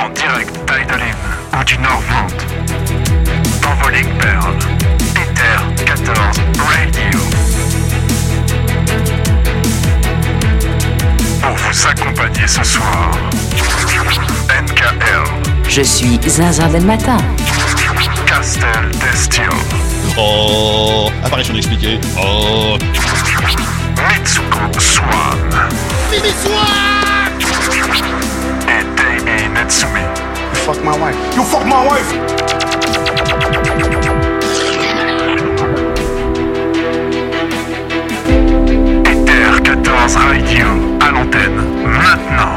[0.00, 1.14] En direct d'Idolin
[1.58, 2.26] ou du Nord-Vent.
[3.66, 4.54] Envoling Pearl.
[5.16, 6.16] Ether 14
[6.58, 7.20] Radio.
[11.42, 13.10] Pour vous accompagner ce soir.
[14.48, 15.24] NKL.
[15.68, 17.18] Je suis Zinzin del Matin.
[18.26, 19.50] Castel Destio.
[20.16, 21.98] Oh, apparition expliquée.
[22.16, 22.76] Oh,
[23.96, 25.68] Mitsuko Swan.
[26.12, 26.20] Et
[29.58, 30.04] Natsumi.
[30.64, 31.16] Fuck my wife.
[31.34, 32.10] You my wife.
[39.04, 40.66] Ether 14 Radio.
[41.00, 41.58] À l'antenne.
[41.84, 42.54] Maintenant.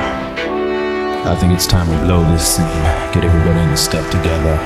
[1.26, 2.70] I think it's time we blow this and
[3.12, 4.60] get everybody in the stuff together.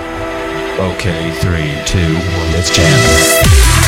[0.92, 3.85] Okay, three, two, one, let's jam.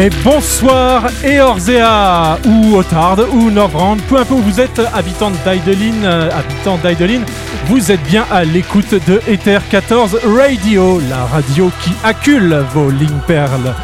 [0.00, 6.30] Et bonsoir Eorzea ou Otard ou Norvrand, peu importe où vous êtes, habitant d'Aidelin, euh,
[6.30, 7.22] habitant d'Aidelin,
[7.66, 13.18] vous êtes bien à l'écoute de Ether 14 Radio, la radio qui accule vos lignes
[13.26, 13.74] perles.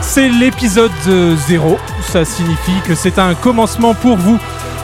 [0.00, 4.38] C'est l'épisode 0, ça signifie que c'est un commencement pour vous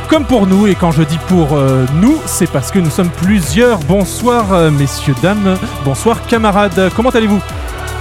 [0.09, 3.09] comme pour nous, et quand je dis pour euh, nous, c'est parce que nous sommes
[3.09, 3.79] plusieurs.
[3.79, 7.41] Bonsoir euh, messieurs, dames, bonsoir camarades, comment allez-vous?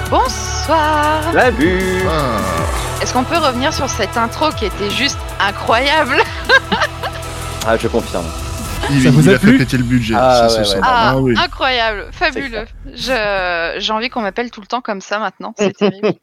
[0.09, 2.03] Bonsoir Salut
[3.02, 6.16] Est-ce qu'on peut revenir sur cette intro qui était juste incroyable?
[7.66, 8.25] Ah, je confirme.
[8.92, 10.70] Il, Ça vous il a a plu fait péter le budget, Ah, ça ouais, se
[10.70, 10.76] ouais.
[10.76, 10.80] sent.
[10.84, 11.34] Ah, Ah oui.
[11.38, 12.66] incroyable, fabuleux.
[12.94, 16.14] Je j'ai envie qu'on m'appelle tout le temps comme ça maintenant, c'est terrible.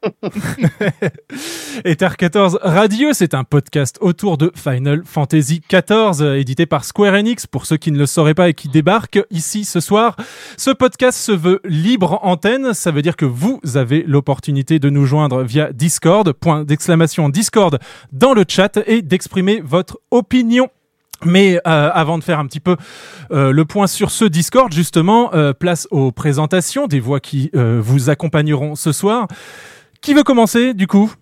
[1.85, 7.13] Ether 14 Radio, c'est un podcast autour de Final Fantasy XIV, euh, édité par Square
[7.15, 10.15] Enix, pour ceux qui ne le sauraient pas et qui débarquent ici ce soir.
[10.57, 15.05] Ce podcast se veut libre antenne, ça veut dire que vous avez l'opportunité de nous
[15.05, 17.79] joindre via Discord, point d'exclamation Discord
[18.11, 20.69] dans le chat et d'exprimer votre opinion.
[21.25, 22.75] Mais euh, avant de faire un petit peu
[23.31, 28.09] euh, le point sur ce Discord, justement, euh, place aux présentations des voix qui vous
[28.09, 29.27] accompagneront ce soir.
[30.01, 31.13] Qui veut commencer, du coup?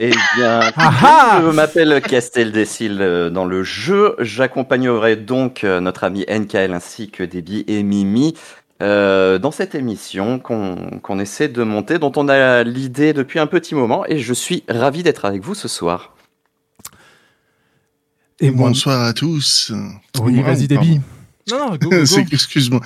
[0.00, 4.14] Eh bien, Ah ah je m'appelle Castel euh, dans le jeu.
[4.20, 8.34] J'accompagnerai donc notre ami NKL ainsi que Debbie et Mimi
[8.80, 13.48] euh, dans cette émission qu'on qu'on essaie de monter, dont on a l'idée depuis un
[13.48, 14.04] petit moment.
[14.06, 16.14] Et je suis ravi d'être avec vous ce soir.
[18.40, 19.72] Et moi, Bonsoir à tous.
[20.20, 20.68] oui, vas-y.
[20.68, 21.00] Debbie.
[21.50, 22.06] Non, non, go, go, go.
[22.06, 22.80] C'est- Excuse-moi.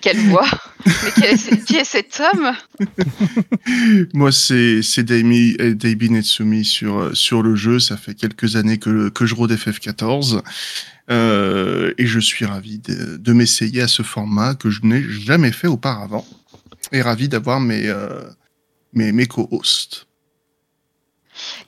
[0.00, 0.46] Quelle voix
[0.84, 2.52] Mais quel est ce- qui est cet homme
[4.12, 7.78] Moi, c'est c'est Daimi et Daibi Netsumi sur euh, sur le jeu.
[7.78, 10.42] Ça fait quelques années que que je rôde FF14
[11.10, 15.52] euh, et je suis ravi de, de m'essayer à ce format que je n'ai jamais
[15.52, 16.26] fait auparavant
[16.92, 18.24] et ravi d'avoir mes euh,
[18.94, 20.07] mes mes co-hosts.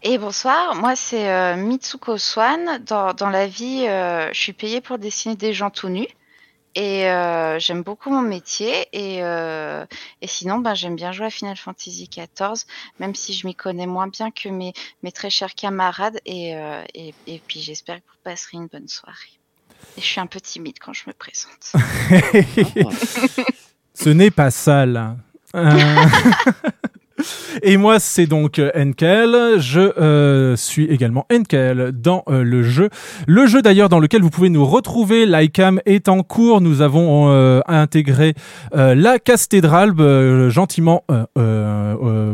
[0.03, 2.83] Et bonsoir, moi c'est euh, Mitsuko Swan.
[2.87, 6.09] Dans, dans la vie, euh, je suis payée pour dessiner des gens tout nus.
[6.77, 8.87] Et euh, j'aime beaucoup mon métier.
[8.93, 9.85] Et, euh,
[10.21, 12.65] et sinon, ben, j'aime bien jouer à Final Fantasy XIV,
[13.01, 14.73] même si je m'y connais moins bien que mes,
[15.03, 16.21] mes très chers camarades.
[16.27, 19.41] Et, euh, et, et puis j'espère que vous passerez une bonne soirée.
[19.97, 21.73] Et je suis un peu timide quand je me présente.
[23.95, 25.17] Ce n'est pas sale.
[27.63, 29.61] Et moi, c'est donc euh, NKL.
[29.61, 32.91] Je euh, suis également NKL dans euh, le jeu.
[33.27, 35.27] Le jeu d'ailleurs dans lequel vous pouvez nous retrouver.
[35.27, 36.61] l'ICAM est en cours.
[36.61, 38.35] Nous avons euh, intégré
[38.75, 39.91] euh, la cathédrale
[40.51, 41.05] gentiment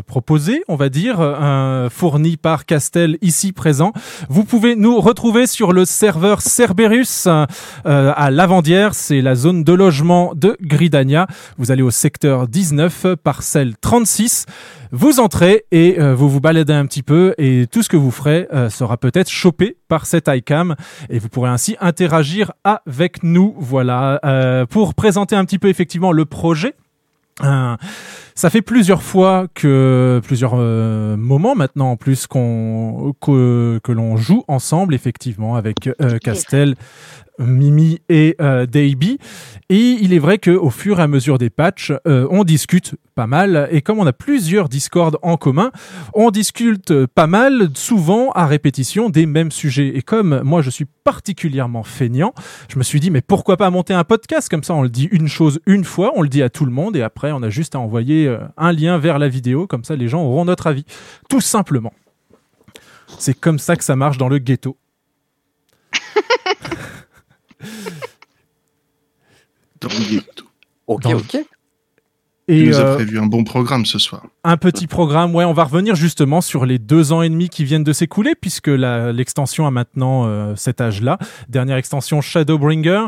[0.07, 3.93] proposée, on va dire, fournie par Castel ici présent.
[4.29, 7.27] Vous pouvez nous retrouver sur le serveur Cerberus
[7.85, 8.95] à Lavandière.
[8.95, 11.27] C'est la zone de logement de Gridania.
[11.59, 14.47] Vous allez au secteur 19, parcelle 36.
[14.93, 18.11] Vous entrez et euh, vous vous baladez un petit peu et tout ce que vous
[18.11, 20.77] ferez euh, sera peut-être chopé par cet iCam
[21.11, 23.55] et vous pourrez ainsi interagir avec nous.
[23.59, 26.75] Voilà, Euh, pour présenter un petit peu effectivement le projet.
[28.37, 34.17] Ça fait plusieurs fois que plusieurs euh, moments maintenant en plus qu'on que, que l'on
[34.17, 36.77] joue ensemble effectivement avec euh, Castel,
[37.39, 39.19] Mimi et euh, Davey.
[39.69, 43.27] Et il est vrai qu'au fur et à mesure des patchs, euh, on discute pas
[43.27, 43.69] mal.
[43.71, 45.71] Et comme on a plusieurs Discord en commun,
[46.15, 49.97] on discute pas mal, souvent à répétition des mêmes sujets.
[49.97, 52.35] Et comme moi je suis particulièrement feignant,
[52.69, 54.49] je me suis dit mais pourquoi pas monter un podcast?
[54.49, 56.73] Comme ça On le dit une chose une fois, on le dit à tout le
[56.73, 59.67] monde et après on a juste à envoyer euh, un lien vers la vidéo.
[59.67, 60.85] Comme ça les gens auront notre avis,
[61.29, 61.93] tout simplement.
[63.19, 64.77] C'est comme ça que ça marche dans le ghetto.
[69.81, 70.45] Dans le ghetto.
[70.87, 71.37] Ok, Dans- ok.
[72.49, 74.23] Et nous as euh, prévu un bon programme ce soir.
[74.45, 77.65] un petit programme, ouais, on va revenir justement sur les deux ans et demi qui
[77.65, 81.19] viennent de s'écouler, puisque l'extension a maintenant euh, cet âge-là.
[81.49, 83.07] Dernière extension Shadowbringer.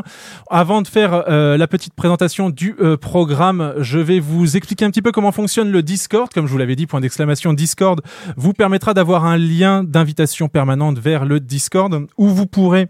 [0.49, 4.91] Avant de faire euh, la petite présentation du euh, programme, je vais vous expliquer un
[4.91, 6.29] petit peu comment fonctionne le Discord.
[6.33, 8.01] Comme je vous l'avais dit, point d'exclamation Discord
[8.35, 12.87] vous permettra d'avoir un lien d'invitation permanente vers le Discord où vous pourrez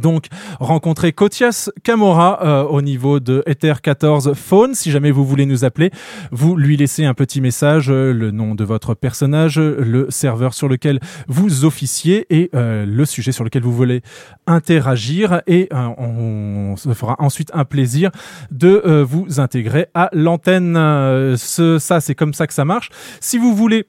[0.00, 0.26] donc
[0.60, 4.74] rencontrer Kotias Kamora euh, au niveau de Ether 14 Phone.
[4.74, 5.90] Si jamais vous voulez nous appeler,
[6.32, 10.54] vous lui laissez un petit message, euh, le nom de votre personnage, euh, le serveur
[10.54, 14.02] sur lequel vous officiez et euh, le sujet sur lequel vous voulez
[14.46, 15.42] interagir.
[15.46, 18.10] Et euh, on, se fera ensuite un plaisir
[18.50, 20.76] de euh, vous intégrer à l'antenne.
[20.76, 22.90] Euh, ça, c'est comme ça que ça marche.
[23.20, 23.86] Si vous voulez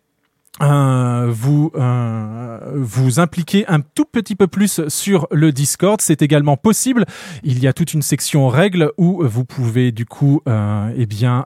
[0.62, 6.58] euh, vous euh, vous impliquer un tout petit peu plus sur le Discord, c'est également
[6.58, 7.06] possible.
[7.44, 11.46] Il y a toute une section règles où vous pouvez du coup euh, eh bien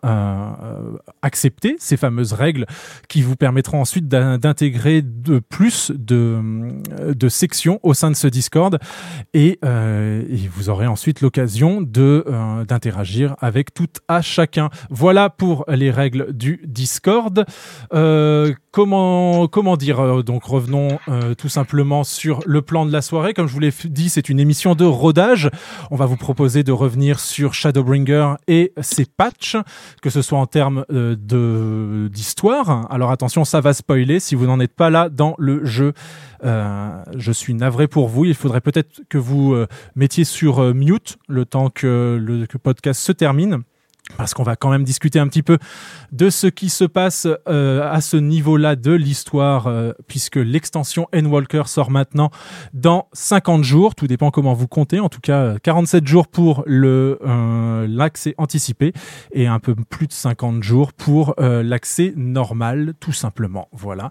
[1.21, 2.65] accepter ces fameuses règles
[3.09, 8.79] qui vous permettront ensuite d'in- d'intégrer de plus de sections au sein de ce Discord
[9.33, 12.25] et, et vous aurez ensuite l'occasion de
[12.67, 14.69] d'interagir avec tout à chacun.
[14.89, 17.45] Voilà pour les règles du Discord.
[17.93, 18.53] Euh,
[19.51, 23.33] comment dire euh, Donc revenons euh, tout simplement sur le plan de la soirée.
[23.33, 25.49] Comme je vous l'ai dit, c'est une émission de rodage.
[25.89, 29.57] On va vous proposer de revenir sur Shadowbringer et ses patchs,
[30.01, 32.87] que ce soit en termes euh, d'histoire.
[32.91, 35.93] Alors attention, ça va spoiler si vous n'en êtes pas là dans le jeu.
[36.43, 38.25] Je suis navré pour vous.
[38.25, 39.55] Il faudrait peut-être que vous
[39.95, 43.63] mettiez sur mute le temps que le podcast se termine.
[44.17, 45.57] Parce qu'on va quand même discuter un petit peu
[46.11, 51.63] de ce qui se passe euh, à ce niveau-là de l'histoire, euh, puisque l'extension N-Walker
[51.65, 52.29] sort maintenant
[52.73, 53.95] dans 50 jours.
[53.95, 54.99] Tout dépend comment vous comptez.
[54.99, 58.93] En tout cas, euh, 47 jours pour le euh, l'accès anticipé
[59.31, 63.69] et un peu plus de 50 jours pour euh, l'accès normal, tout simplement.
[63.71, 64.09] Voilà.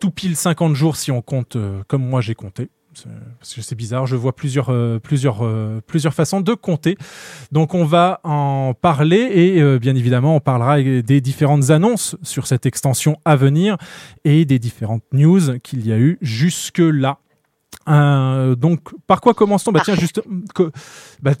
[0.00, 2.70] Tout pile 50 jours si on compte euh, comme moi j'ai compté.
[2.94, 3.08] C'est-
[3.38, 6.96] Parce que c'est bizarre, je vois plusieurs, euh, plusieurs, euh, plusieurs façons de compter.
[7.52, 12.46] Donc on va en parler et euh, bien évidemment on parlera des différentes annonces sur
[12.46, 13.76] cette extension à venir
[14.24, 17.18] et des différentes news qu'il y a eu jusque-là.
[18.56, 20.20] Donc par quoi commence-t-on Bah tiens juste
[20.54, 20.70] que-
[21.22, 21.32] bah,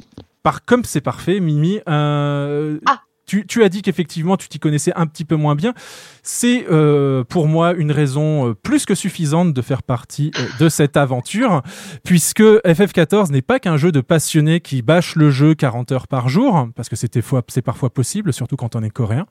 [0.42, 1.80] par comme c'est parfait, Mimi.
[1.88, 3.00] euh, Ah.
[3.46, 5.74] Tu, as dit qu'effectivement tu t'y connaissais un petit peu moins bien.
[6.22, 10.68] C'est euh, pour moi une raison euh, plus que suffisante de faire partie euh, de
[10.68, 11.62] cette aventure,
[12.04, 16.28] puisque FF14 n'est pas qu'un jeu de passionnés qui bâche le jeu 40 heures par
[16.28, 19.26] jour, parce que c'est parfois possible, surtout quand on est coréen,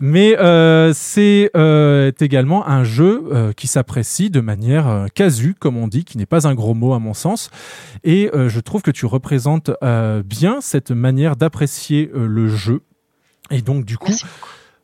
[0.00, 0.36] mais
[0.92, 1.50] c'est
[2.20, 6.54] également un jeu qui s'apprécie de manière casu, comme on dit, qui n'est pas un
[6.54, 7.50] gros mot à mon sens,
[8.04, 9.70] et je trouve que tu représentes
[10.24, 12.82] bien cette manière d'apprécier le jeu.
[13.50, 14.12] Et donc du coup,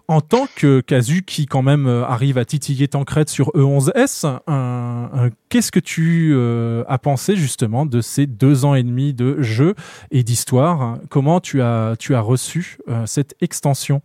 [0.09, 4.39] en tant que Casu qui quand même euh, arrive à titiller Tancred sur E11S, euh,
[4.49, 9.41] euh, qu'est-ce que tu euh, as pensé justement de ces deux ans et demi de
[9.43, 9.75] jeu
[10.11, 10.99] et d'histoire?
[11.09, 14.03] Comment tu as, tu as reçu euh, cette extension?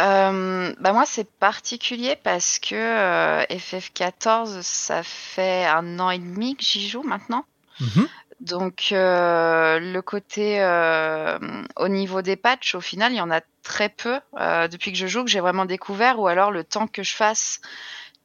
[0.00, 6.56] Euh, bah moi, c'est particulier parce que euh, FF14, ça fait un an et demi
[6.56, 7.44] que j'y joue maintenant.
[7.80, 8.06] Mhm.
[8.40, 11.38] Donc, euh, le côté euh,
[11.76, 14.98] au niveau des patchs, au final, il y en a très peu euh, depuis que
[14.98, 17.60] je joue que j'ai vraiment découvert, ou alors le temps que je fasse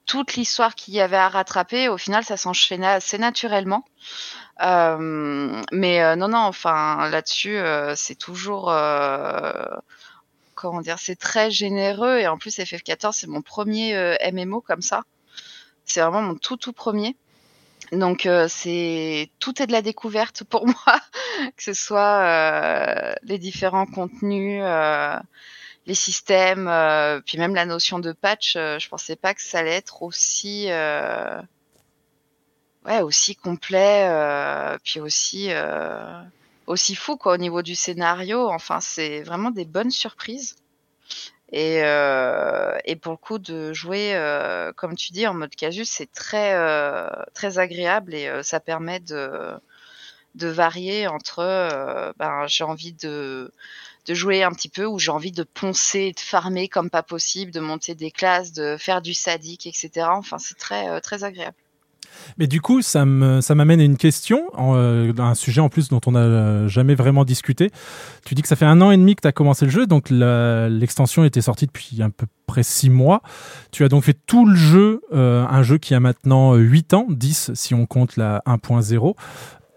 [0.06, 3.84] toute l'histoire qu'il y avait à rattraper, au final, ça s'enchaînait assez naturellement.
[4.62, 7.60] Mais non, non, enfin, là-dessus,
[7.96, 8.66] c'est toujours.
[10.54, 15.04] comment dire, c'est très généreux et en plus FF14 c'est mon premier MMO comme ça.
[15.86, 17.18] C'est vraiment mon tout tout premier.
[17.92, 21.00] Donc euh, c'est tout est de la découverte pour moi,
[21.56, 25.18] que ce soit euh, les différents contenus, euh,
[25.86, 26.72] les systèmes,
[27.26, 28.54] puis même la notion de patch.
[28.54, 30.68] je pensais pas que ça allait être aussi
[32.86, 33.02] ouais
[33.42, 35.52] complet, puis aussi
[36.66, 38.50] aussi fou quoi au niveau du scénario.
[38.50, 40.56] Enfin, c'est vraiment des bonnes surprises.
[41.56, 45.90] Et, euh, et pour le coup de jouer, euh, comme tu dis, en mode casus,
[45.90, 49.54] c'est très euh, très agréable et ça permet de
[50.36, 51.44] de varier entre
[52.18, 53.52] ben j'ai envie de
[54.06, 57.52] de jouer un petit peu ou j'ai envie de poncer, de farmer comme pas possible,
[57.52, 60.08] de monter des classes, de faire du sadique, etc.
[60.12, 61.58] Enfin, c'est très très agréable.
[62.38, 65.90] Mais du coup, ça me- ça m'amène à une question, euh, un sujet en plus
[65.90, 67.72] dont on n'a jamais vraiment discuté.
[68.26, 69.88] Tu dis que ça fait un an et demi que tu as commencé le jeu,
[69.88, 73.22] donc l'extension était sortie depuis à peu près six mois.
[73.72, 77.08] Tu as donc fait tout le jeu, euh, un jeu qui a maintenant 8 ans,
[77.10, 79.16] 10 si on compte la 1.0.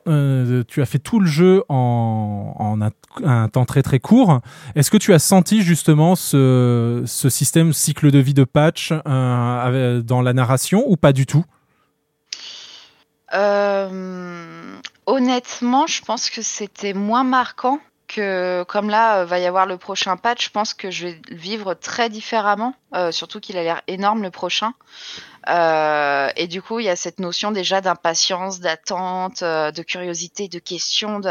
[0.07, 4.41] euh, tu as fait tout le jeu en, en un, temps très très court.
[4.75, 10.23] Est-ce que tu as senti justement ce, ce système cycle de vie de patch dans
[10.23, 11.45] la narration ou pas du tout?
[15.07, 19.77] Honnêtement, je pense que c'était moins marquant que comme là euh, va y avoir le
[19.77, 23.63] prochain patch, je pense que je vais le vivre très différemment, euh, surtout qu'il a
[23.63, 24.73] l'air énorme le prochain.
[25.49, 30.49] Euh, et du coup, il y a cette notion déjà d'impatience, d'attente, euh, de curiosité,
[30.49, 31.21] de questions.
[31.21, 31.31] De...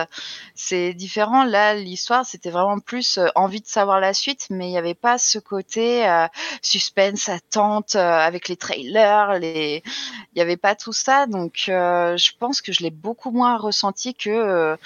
[0.56, 1.44] C'est différent.
[1.44, 4.96] Là, l'histoire, c'était vraiment plus euh, envie de savoir la suite, mais il n'y avait
[4.96, 6.28] pas ce côté euh,
[6.62, 12.18] suspense, attente euh, avec les trailers, les il n'y avait pas tout ça, donc euh,
[12.18, 14.78] je pense que je l'ai beaucoup moins ressenti que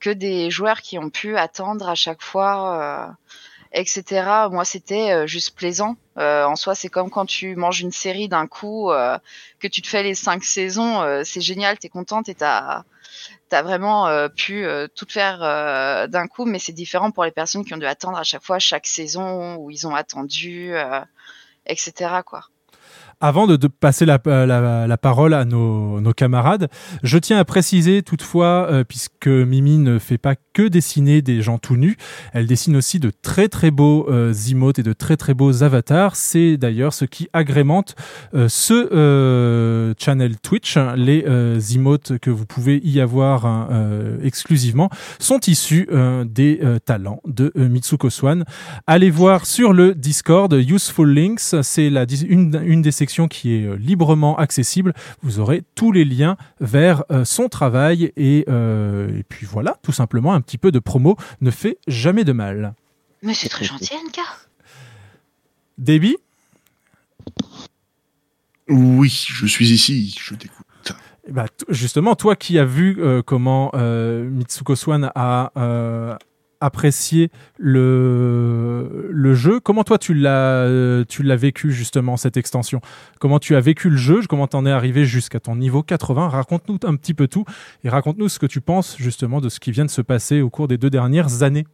[0.00, 3.16] que des joueurs qui ont pu attendre à chaque fois,
[3.72, 4.48] etc.
[4.50, 5.96] Moi, c'était euh, juste plaisant.
[6.18, 9.18] Euh, en soi, c'est comme quand tu manges une série d'un coup, euh,
[9.60, 12.84] que tu te fais les cinq saisons, euh, c'est génial, t'es contente et t'as
[13.48, 15.38] t'as vraiment euh, pu euh, tout faire
[16.08, 18.58] d'un coup, mais c'est différent pour les personnes qui ont dû attendre à chaque fois
[18.58, 20.74] chaque saison où ils ont attendu,
[21.66, 22.20] etc.
[22.24, 22.42] Quoi.
[23.24, 26.68] Avant de, passer la, la parole à nos, camarades,
[27.04, 31.58] je tiens à préciser toutefois, euh, puisque Mimi ne fait pas que dessiner des gens
[31.58, 31.96] tout nus,
[32.32, 36.16] elle dessine aussi de très très beaux euh, emotes et de très très beaux avatars.
[36.16, 37.94] C'est d'ailleurs ce qui agrémente
[38.34, 40.76] euh, ce euh, channel Twitch.
[40.96, 46.58] Les euh, emotes que vous pouvez y avoir hein, euh, exclusivement sont issus euh, des
[46.62, 48.44] euh, talents de euh, Mitsuko Swan.
[48.88, 54.36] Allez voir sur le Discord Useful Links, c'est une des sections qui est euh, librement
[54.36, 54.94] accessible.
[55.22, 59.92] Vous aurez tous les liens vers euh, son travail et, euh, et puis voilà, tout
[59.92, 62.74] simplement, un petit peu de promo ne fait jamais de mal.
[63.22, 64.18] Mais c'est très gentil, NK.
[65.78, 66.16] Debbie?
[68.68, 70.66] Oui, je suis ici, je t'écoute.
[71.28, 76.16] Eh ben, justement, toi qui as vu euh, comment euh, Mitsuko Swan a euh,
[76.62, 82.80] apprécié le, jeu, comment toi tu l'as tu l'as vécu justement cette extension?
[83.20, 84.20] Comment tu as vécu le jeu?
[84.28, 87.44] Comment t'en es arrivé jusqu'à ton niveau 80 Raconte-nous un petit peu tout
[87.84, 90.50] et raconte-nous ce que tu penses justement de ce qui vient de se passer au
[90.50, 91.66] cours des deux dernières années.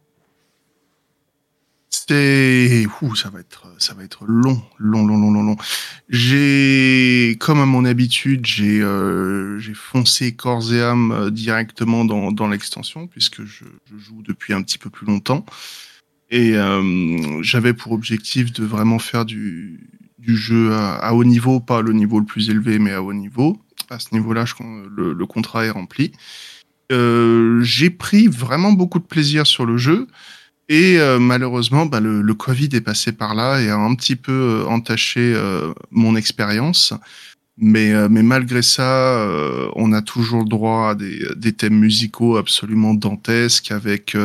[2.11, 5.57] Ouh, ça va être, ça va être long, long, long, long, long.
[6.09, 12.31] J'ai, comme à mon habitude, j'ai, euh, j'ai foncé corps et âme euh, directement dans,
[12.31, 13.65] dans l'extension puisque je,
[13.97, 15.45] joue depuis un petit peu plus longtemps
[16.31, 21.81] et euh, j'avais pour objectif de vraiment faire du, du jeu à, haut niveau, pas
[21.81, 23.59] le niveau le plus élevé, mais à haut niveau.
[23.89, 24.45] À ce niveau-là,
[24.95, 26.11] le, contrat est rempli.
[26.91, 30.07] J'ai pris vraiment beaucoup de plaisir sur le jeu.
[30.69, 34.15] Et euh, malheureusement, bah, le, le Covid est passé par là et a un petit
[34.15, 36.93] peu euh, entaché euh, mon expérience.
[37.57, 39.27] Mais, euh, mais malgré ça,
[39.75, 44.15] on a toujours le droit à des, des thèmes musicaux absolument dantesques avec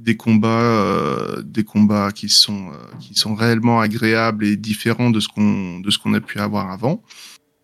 [0.00, 5.20] des combats, euh, des combats qui sont euh, qui sont réellement agréables et différents de
[5.20, 7.02] ce qu'on de ce qu'on a pu avoir avant.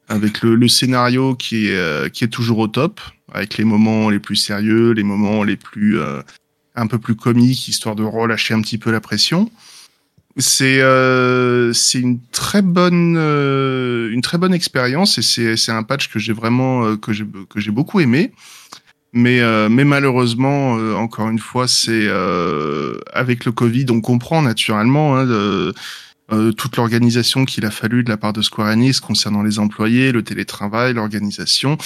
[0.08, 3.00] Avec le, le scénario qui est euh, qui est toujours au top,
[3.32, 5.98] avec les moments les plus sérieux, les moments les plus
[6.76, 9.50] un peu plus comique, histoire de relâcher un petit peu la pression.
[10.38, 15.82] C'est euh, c'est une très bonne euh, une très bonne expérience et c'est c'est un
[15.82, 18.32] patch que j'ai vraiment euh, que j'ai que j'ai beaucoup aimé.
[19.14, 24.42] Mais euh, mais malheureusement euh, encore une fois c'est euh, avec le Covid on comprend
[24.42, 25.72] naturellement hein,
[26.56, 30.22] toute l'organisation qu'il a fallu de la part de Square Enix concernant les employés, le
[30.22, 31.78] télétravail, l'organisation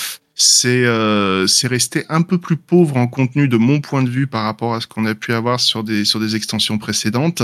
[0.42, 4.44] c'est euh, resté un peu plus pauvre en contenu de mon point de vue par
[4.44, 7.42] rapport à ce qu'on a pu avoir sur des sur des extensions précédentes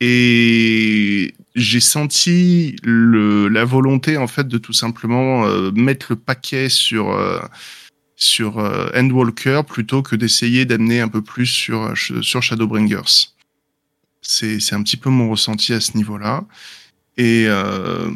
[0.00, 6.68] et j'ai senti le la volonté en fait de tout simplement euh, mettre le paquet
[6.68, 7.38] sur euh,
[8.16, 13.30] sur euh, Endwalker plutôt que d'essayer d'amener un peu plus sur euh, sur Shadowbringers.
[14.20, 16.44] C'est c'est un petit peu mon ressenti à ce niveau-là.
[17.16, 18.10] Et, euh,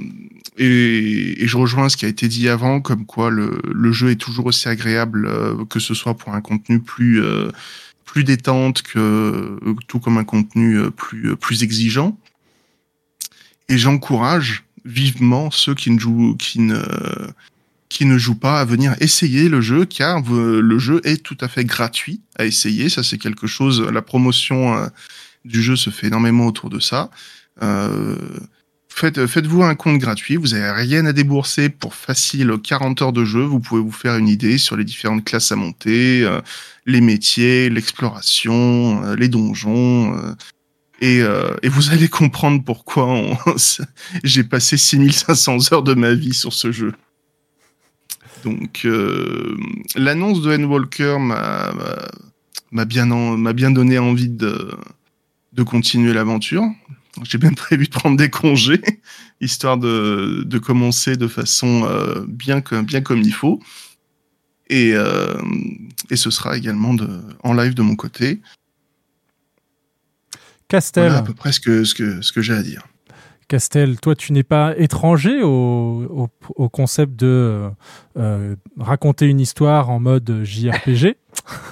[0.62, 4.46] et, je rejoins ce qui a été dit avant, comme quoi le, jeu est toujours
[4.46, 7.50] aussi agréable, euh, que ce soit pour un contenu plus euh,
[8.04, 12.18] plus détente que tout comme un contenu euh, plus plus exigeant.
[13.68, 16.82] Et j'encourage vivement ceux qui ne jouent qui ne
[17.90, 21.36] qui ne jouent pas à venir essayer le jeu car euh, le jeu est tout
[21.40, 24.86] à fait gratuit à essayer ça c'est quelque chose la promotion euh,
[25.44, 27.10] du jeu se fait énormément autour de ça
[27.62, 28.16] euh,
[28.92, 33.24] Faites, faites-vous un compte gratuit, vous n'avez rien à débourser pour facile 40 heures de
[33.24, 36.40] jeu, vous pouvez vous faire une idée sur les différentes classes à monter, euh,
[36.86, 40.34] les métiers, l'exploration, euh, les donjons, euh,
[41.00, 43.08] et, euh, et vous allez comprendre pourquoi
[44.24, 46.92] j'ai passé 6500 heures de ma vie sur ce jeu.
[48.44, 49.56] Donc, euh,
[49.96, 51.72] l'annonce de N-Walker m'a
[52.70, 56.64] m'a m'a bien donné envie de continuer l'aventure.
[57.24, 58.80] J'ai bien prévu de prendre des congés,
[59.40, 63.60] histoire de, de commencer de façon euh, bien, comme, bien comme il faut.
[64.68, 65.34] Et, euh,
[66.10, 67.08] et ce sera également de,
[67.42, 68.40] en live de mon côté.
[70.68, 72.86] Castel, Voilà à peu près ce que, ce que, ce que j'ai à dire.
[73.48, 75.48] Castel, toi, tu n'es pas étranger au,
[76.08, 77.68] au- au concept de
[78.16, 81.16] euh, raconter une histoire en mode JRPG.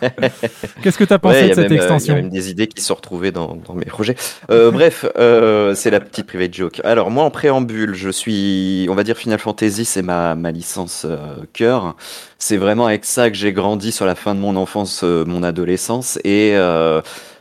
[0.83, 2.31] Qu'est-ce que tu as pensé Ouais, de cette même, euh, extension Il y a même
[2.31, 4.17] des idées qui se sont retrouvées dans, dans mes projets.
[4.51, 6.81] Euh, bref, euh, c'est la petite private joke.
[6.85, 11.05] Alors moi, en préambule, je suis, on va dire Final Fantasy, c'est ma, ma licence
[11.05, 11.97] euh, cœur.
[12.39, 15.43] C'est vraiment avec ça que j'ai grandi sur la fin de mon enfance, euh, mon
[15.43, 16.19] adolescence.
[16.25, 17.01] Et euh,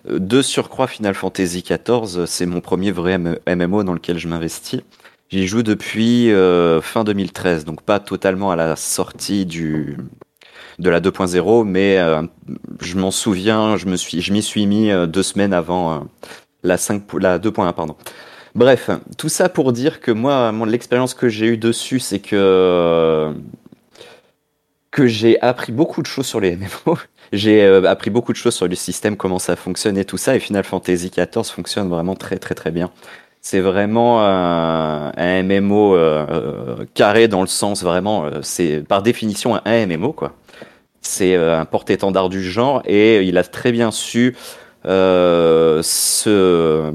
[0.09, 4.81] de surcroît, Final Fantasy XIV, c'est mon premier vrai MMO dans lequel je m'investis.
[5.29, 9.97] J'y joue depuis euh, fin 2013, donc pas totalement à la sortie du
[10.79, 12.21] de la 2.0, mais euh,
[12.81, 15.99] je m'en souviens, je suis, m'y suis mis euh, deux semaines avant euh,
[16.63, 17.95] la 5, po- la 2.1, pardon.
[18.55, 23.33] Bref, tout ça pour dire que moi, l'expérience que j'ai eue dessus, c'est que
[24.89, 26.97] que j'ai appris beaucoup de choses sur les MMO.
[27.33, 30.37] J'ai appris beaucoup de choses sur le système, comment ça fonctionne et tout ça.
[30.37, 32.89] Et Final Fantasy XIV fonctionne vraiment très très très bien.
[33.41, 35.11] C'est vraiment un,
[35.43, 35.97] MMO
[36.93, 40.33] carré dans le sens vraiment, c'est par définition un MMO quoi.
[41.07, 44.35] C'est euh, un porte-étendard du genre et il a très bien su
[44.85, 46.91] euh, se,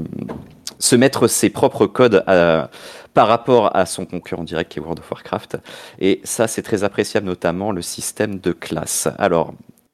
[0.95, 2.69] mettre ses propres codes à-
[3.15, 5.57] par rapport à son concurrent direct qui est World of Warcraft.
[5.99, 9.07] Et ça, c'est très appréciable, notamment le système de classe.
[9.17, 9.53] Alors,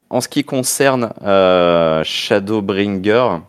[0.10, 3.40] en ce qui concerne euh, Shadowbringer,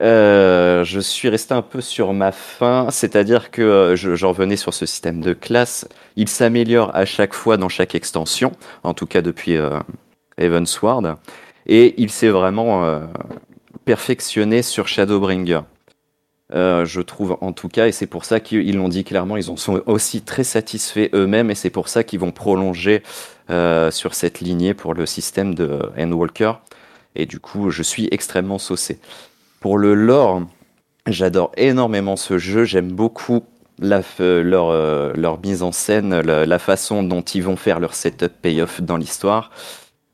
[0.00, 4.56] euh, je suis resté un peu sur ma fin, c'est-à-dire que euh, je, j'en revenais
[4.56, 5.86] sur ce système de classe.
[6.16, 8.52] Il s'améliore à chaque fois dans chaque extension,
[8.82, 9.78] en tout cas depuis euh,
[10.38, 11.16] Heavensward,
[11.66, 13.00] et il s'est vraiment euh,
[13.84, 15.60] perfectionné sur Shadowbringer.
[16.52, 19.56] Je trouve en tout cas, et c'est pour ça qu'ils l'ont dit clairement, ils en
[19.56, 23.04] sont aussi très satisfaits eux-mêmes, et c'est pour ça qu'ils vont prolonger
[23.48, 26.54] sur cette lignée pour le système de Endwalker.
[27.14, 28.98] Et du coup, je suis extrêmement saucé.
[29.60, 30.44] Pour le lore,
[31.06, 32.64] j'adore énormément ce jeu.
[32.64, 33.44] J'aime beaucoup
[33.78, 38.80] leur, euh, leur mise en scène, la, façon dont ils vont faire leur setup payoff
[38.80, 39.50] dans l'histoire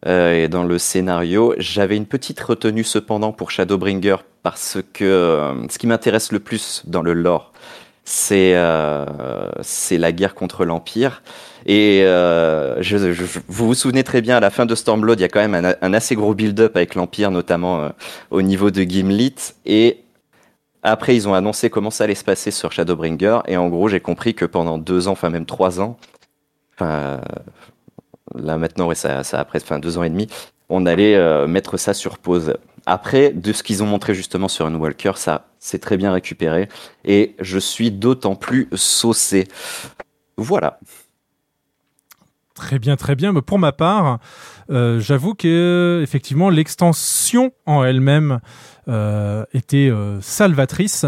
[0.05, 1.55] euh, et dans le scénario.
[1.59, 6.83] J'avais une petite retenue cependant pour Shadowbringer parce que euh, ce qui m'intéresse le plus
[6.87, 7.53] dans le lore,
[8.07, 9.05] c'est euh,
[9.63, 11.23] c'est la guerre contre l'Empire.
[11.67, 12.81] Et euh,
[13.49, 15.75] vous vous souvenez très bien, à la fin de Stormblood, il y a quand même
[15.83, 17.89] un, assez gros build-up avec l'Empire, notamment euh,
[18.31, 19.35] au niveau de Gimlit.
[19.67, 20.05] Et
[20.85, 23.41] après, ils ont annoncé comment ça allait se passer sur Shadowbringer.
[23.49, 25.99] Et en gros, j'ai compris que pendant deux ans, enfin même trois ans,
[26.79, 27.19] là
[28.37, 30.29] maintenant, ouais, ça, ça après enfin, deux ans et demi,
[30.69, 32.55] on allait mettre ça sur pause.
[32.87, 36.69] Après, de ce qu'ils ont montré justement sur Walker, ça c'est très bien récupéré.
[37.05, 39.49] Et je suis d'autant plus saucé.
[40.37, 40.79] Voilà.
[42.55, 43.35] Très bien, très bien.
[43.35, 44.19] Pour ma part,
[44.71, 48.41] euh, j'avoue que effectivement l'extension en elle-même
[48.89, 51.05] euh, était euh, salvatrice.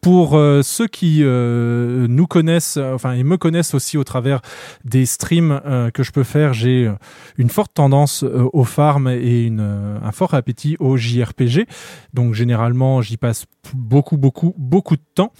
[0.00, 4.40] Pour euh, ceux qui euh, nous connaissent, enfin et me connaissent aussi au travers
[4.84, 6.90] des streams euh, que je peux faire, j'ai
[7.36, 11.66] une forte tendance au farm et un fort appétit au JRPG.
[12.14, 15.32] Donc généralement, j'y passe beaucoup, beaucoup, beaucoup de temps.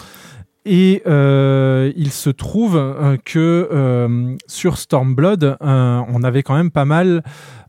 [0.67, 6.85] Et euh, il se trouve euh, que euh, sur Stormblood, on avait quand même pas
[6.85, 7.23] mal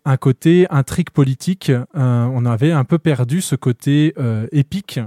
[0.03, 1.71] un côté intrigue politique.
[1.93, 4.15] On avait un peu perdu ce côté
[4.51, 4.99] épique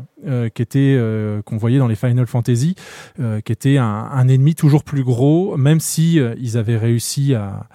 [0.55, 0.99] qui
[1.44, 2.77] qu'on voyait dans les Final Fantasy,
[3.16, 7.66] qui était un, ennemi toujours plus gros, même si ils avaient réussi à,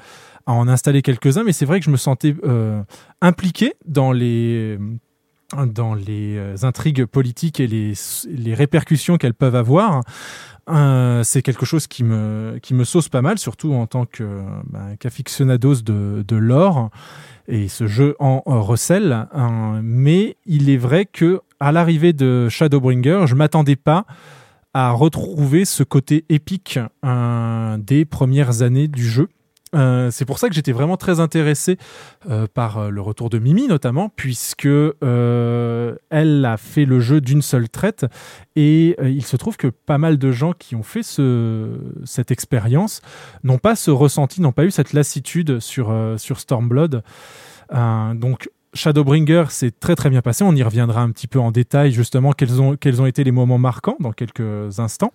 [0.45, 1.43] en installer quelques-uns.
[1.43, 2.33] Mais c'est vrai que je me sentais
[3.19, 4.79] impliqué dans les
[5.57, 10.03] dans les euh, intrigues politiques et les, répercussions qu'elles peuvent avoir.
[10.69, 14.95] Euh, c'est quelque chose qui me, sauce pas mal, surtout en tant que, bah,
[15.83, 16.91] de, de l'or.
[17.47, 19.27] Et ce jeu en euh, recèle.
[19.33, 19.81] hein.
[19.83, 24.05] mais il est vrai que à l'arrivée de Shadowbringer, je m'attendais pas
[24.73, 29.27] à retrouver ce côté épique euh, des premières années du jeu.
[29.75, 31.77] Euh, c'est pour ça que j'étais vraiment très intéressé
[32.29, 37.41] euh, par euh, le retour de Mimi notamment, puisque elle a fait le jeu d'une
[37.41, 38.05] seule traite
[38.55, 41.69] et il se trouve que pas mal de gens qui ont fait ce,
[42.03, 43.01] cette expérience
[43.43, 47.03] n'ont pas ce ressenti, n'ont pas eu cette lassitude sur, sur Stormblood.
[47.71, 50.43] Donc Shadowbringer s'est très très bien passé.
[50.43, 53.31] On y reviendra un petit peu en détail justement quels ont, quels ont été les
[53.31, 55.13] moments marquants dans quelques instants.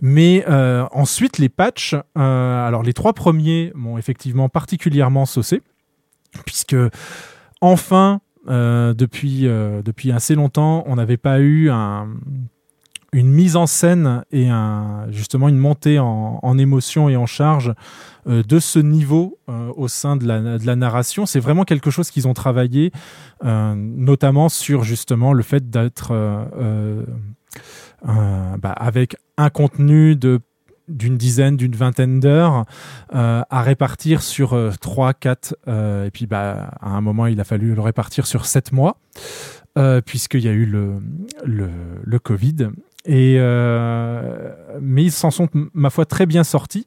[0.00, 5.62] Mais euh, ensuite, les patchs, euh, alors les trois premiers m'ont effectivement particulièrement saucé,
[6.44, 6.76] puisque
[7.60, 12.08] enfin, euh, depuis, depuis assez longtemps, on n'avait pas eu un,
[13.12, 14.48] une mise en scène et
[15.08, 17.72] justement une montée en, émotion et en charge
[18.26, 21.26] de ce niveau au sein de la, de la narration.
[21.26, 22.92] C'est vraiment quelque chose qu'ils ont travaillé,
[23.42, 26.12] notamment sur justement le fait d'être
[28.04, 30.40] bah, avec un contenu de
[30.88, 32.64] d'une dizaine, d'une vingtaine d'heures
[33.14, 37.40] euh, à répartir sur euh, trois, quatre, euh, et puis bah, à un moment il
[37.40, 38.98] a fallu le répartir sur sept mois,
[39.76, 40.94] euh, puisqu'il y a eu le,
[41.44, 41.68] le,
[42.02, 42.70] le Covid.
[43.04, 46.86] Et euh, mais ils s'en sont, ma foi, très bien sortis.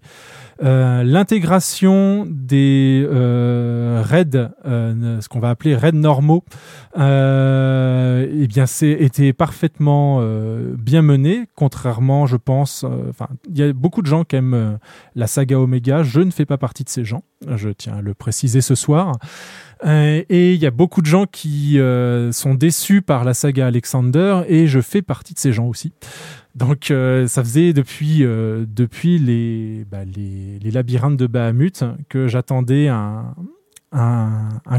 [0.63, 6.43] Euh, L'intégration des euh, raids, euh, ce qu'on va appeler raids normaux,
[6.97, 10.21] euh, eh bien, c'est été parfaitement
[10.77, 11.47] bien mené.
[11.55, 14.77] Contrairement, je pense, enfin, il y a beaucoup de gens qui aiment
[15.15, 16.03] la saga Omega.
[16.03, 17.23] Je ne fais pas partie de ces gens.
[17.55, 19.17] Je tiens à le préciser ce soir.
[19.83, 21.79] Et il y a beaucoup de gens qui
[22.31, 25.93] sont déçus par la saga Alexander, et je fais partie de ces gens aussi.
[26.55, 28.65] Donc, euh, ça faisait depuis euh,
[29.89, 33.33] bah, les labyrinthes de Bahamut que j'attendais un,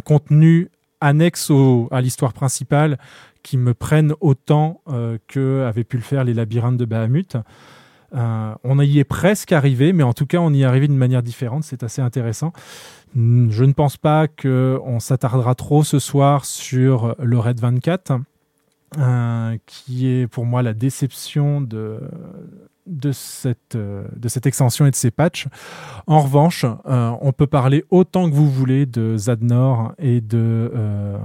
[0.05, 0.69] contenu
[1.01, 1.51] annexe
[1.91, 2.99] à l'histoire principale
[3.43, 7.37] qui me prenne autant euh, que avaient pu le faire les labyrinthes de Bahamut.
[8.15, 11.23] On y est presque arrivé, mais en tout cas, on y est arrivé d'une manière
[11.23, 11.65] différente.
[11.65, 12.53] C'est assez intéressant.
[13.15, 18.21] Je ne pense pas qu'on s'attardera trop ce soir sur le Red 24,
[18.99, 22.01] euh, qui est pour moi la déception de,
[22.87, 25.47] de, cette, euh, de cette extension et de ces patchs.
[26.07, 31.17] En revanche, euh, on peut parler autant que vous voulez de Zadnor et de euh,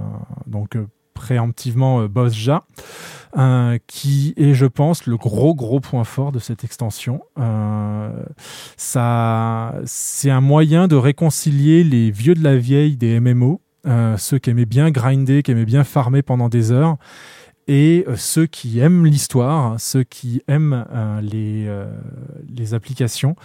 [0.46, 2.64] donc euh, préemptivement Bosja,
[3.88, 7.22] qui est, je pense, le gros gros point fort de cette extension.
[8.76, 13.60] Ça, c'est un moyen de réconcilier les vieux de la vieille des MMO,
[14.16, 16.98] ceux qui aimaient bien grinder, qui aimaient bien farmer pendant des heures,
[17.68, 21.86] et euh, ceux qui aiment l'histoire, ceux qui aiment euh, les, euh,
[22.48, 23.36] les applications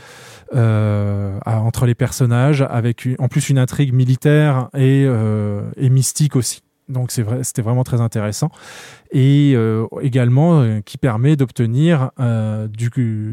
[0.56, 6.36] euh, entre les personnages, avec une- en plus une intrigue militaire et, euh, et mystique
[6.36, 6.62] aussi.
[6.90, 8.50] Donc c'est vrai, c'était vraiment très intéressant
[9.12, 12.90] et euh, également euh, qui permet d'obtenir euh, du,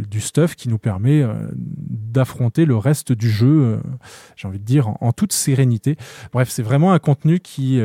[0.09, 1.25] du stuff qui nous permet
[1.57, 3.81] d'affronter le reste du jeu,
[4.37, 5.97] j'ai envie de dire, en, en toute sérénité.
[6.33, 7.81] Bref, c'est vraiment un contenu qui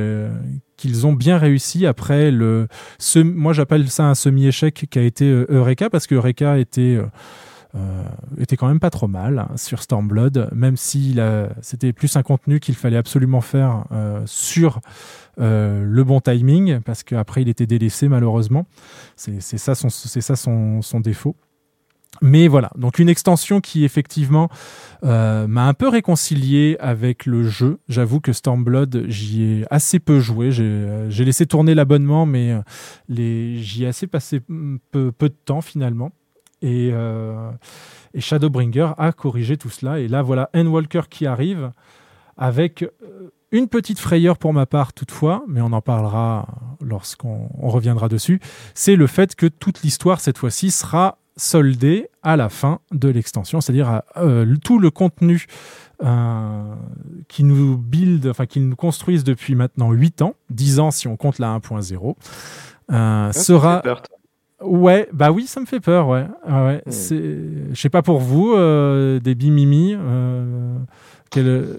[0.78, 2.68] qu'ils ont bien réussi après le.
[3.00, 7.00] Ce, moi, j'appelle ça un semi-échec qui a été Eureka parce que Eureka était
[8.38, 11.18] était quand même pas trop mal hein, sur Stormblood, même si
[11.62, 14.80] c'était plus un contenu qu'il fallait absolument faire euh, sur
[15.40, 18.66] euh, le bon timing, parce qu'après il était délaissé malheureusement.
[19.16, 21.36] C'est ça, son, défaut.
[22.22, 24.50] Mais voilà, donc une extension qui effectivement
[25.04, 27.80] euh, m'a un peu réconcilié avec le jeu.
[27.90, 30.52] J'avoue que Stormblood, j'y ai assez peu joué.
[30.52, 32.62] J'ai euh, laissé tourner l'abonnement, mais euh,
[33.10, 36.14] j'y ai assez passé mm, peu de temps finalement.
[36.66, 37.52] Et, euh,
[38.16, 40.00] et Shadowbringer a corrigé tout cela.
[40.00, 41.72] Et là, voilà Endwalker qui arrive
[42.38, 46.48] avec euh, une petite frayeur pour ma part toutefois, mais on en parlera
[46.82, 48.40] lorsqu'on on reviendra dessus.
[48.74, 53.62] C'est le fait que toute l'histoire cette fois-ci sera soldée à la fin de l'extension,
[53.62, 55.46] c'est-à-dire euh, tout le contenu
[56.04, 56.76] euh,
[57.28, 61.18] qui nous build, enfin qui nous construisent depuis maintenant 8 ans, 10 ans si on
[61.18, 62.16] compte la 1.0,
[62.92, 63.82] euh, sera
[64.62, 66.26] Ouais, bah oui, ça me fait peur, ouais.
[66.48, 67.38] Ah ouais, c'est,
[67.74, 70.78] je sais pas pour vous, euh, des bimimi, euh,
[71.30, 71.78] quel-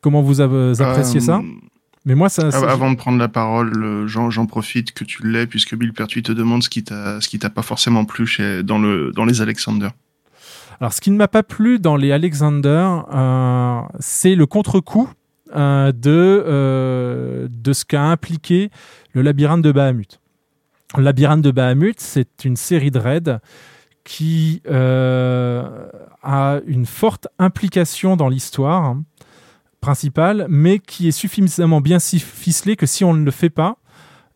[0.00, 1.36] comment vous appréciez ça?
[1.38, 1.42] Euh,
[2.06, 5.46] Mais moi, ça, av- ça- Avant de prendre la parole, j'en profite que tu l'aies,
[5.46, 8.62] puisque Bill Pertuis te demande ce qui t'a ce qui t'a pas forcément plu chez,
[8.62, 9.88] dans, le, dans les Alexander.
[10.80, 15.10] Alors, ce qui ne m'a pas plu dans les Alexander, euh, c'est le contre-coup
[15.54, 18.70] euh, de, euh, de ce qu'a impliqué
[19.12, 20.20] le labyrinthe de Bahamut.
[20.96, 23.40] Labyrinthe de Bahamut, c'est une série de raids
[24.04, 25.86] qui euh,
[26.22, 28.96] a une forte implication dans l'histoire
[29.82, 33.76] principale, mais qui est suffisamment bien ficelée que si on ne le fait pas,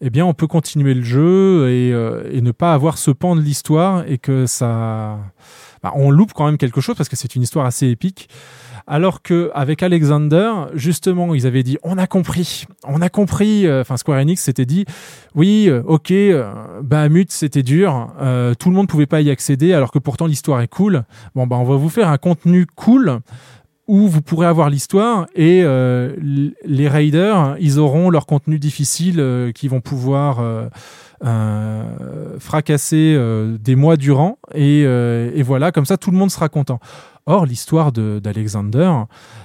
[0.03, 3.41] eh bien, on peut continuer le jeu et, euh, ne pas avoir ce pan de
[3.41, 5.19] l'histoire et que ça,
[5.83, 8.29] bah, on loupe quand même quelque chose parce que c'est une histoire assez épique.
[8.87, 13.66] Alors que avec Alexander, justement, ils avaient dit on a compris, on a compris.
[13.66, 14.85] euh, Enfin, Square Enix s'était dit
[15.35, 19.73] oui, euh, ok, euh, Bahamut c'était dur, euh, tout le monde pouvait pas y accéder,
[19.73, 21.05] alors que pourtant l'histoire est cool.
[21.35, 23.21] Bon, bah on va vous faire un contenu cool
[23.88, 26.14] où vous pourrez avoir l'histoire et euh,
[26.64, 30.40] les raiders, ils auront leur contenu difficile euh, qui vont pouvoir
[31.24, 36.30] euh, fracasser euh, des mois durant et, euh, et voilà, comme ça tout le monde
[36.30, 36.80] sera content.
[37.26, 38.92] Or, l'histoire de- d'Alexander,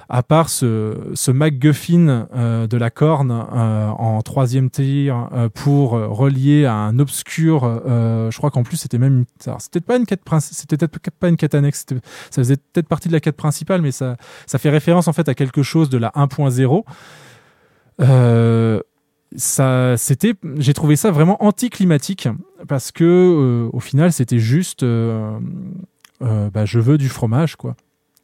[0.10, 2.28] à part ce, MacGuffin
[2.68, 8.78] de la corne en troisième tir pour relier à un obscur, je crois qu'en plus
[8.78, 9.26] c'était même,
[9.60, 11.86] c'était pas une peut-être pas une quête annexe,
[12.32, 15.30] ça faisait peut-être partie de la quête principale, mais ça, ça fait référence en fait
[15.30, 16.84] à quelque chose de la 1.0.
[19.38, 22.28] C'était, j'ai trouvé ça vraiment anticlimatique
[22.68, 25.38] parce que euh, au final c'était juste, euh,
[26.24, 27.76] euh, bah, je veux du fromage quoi.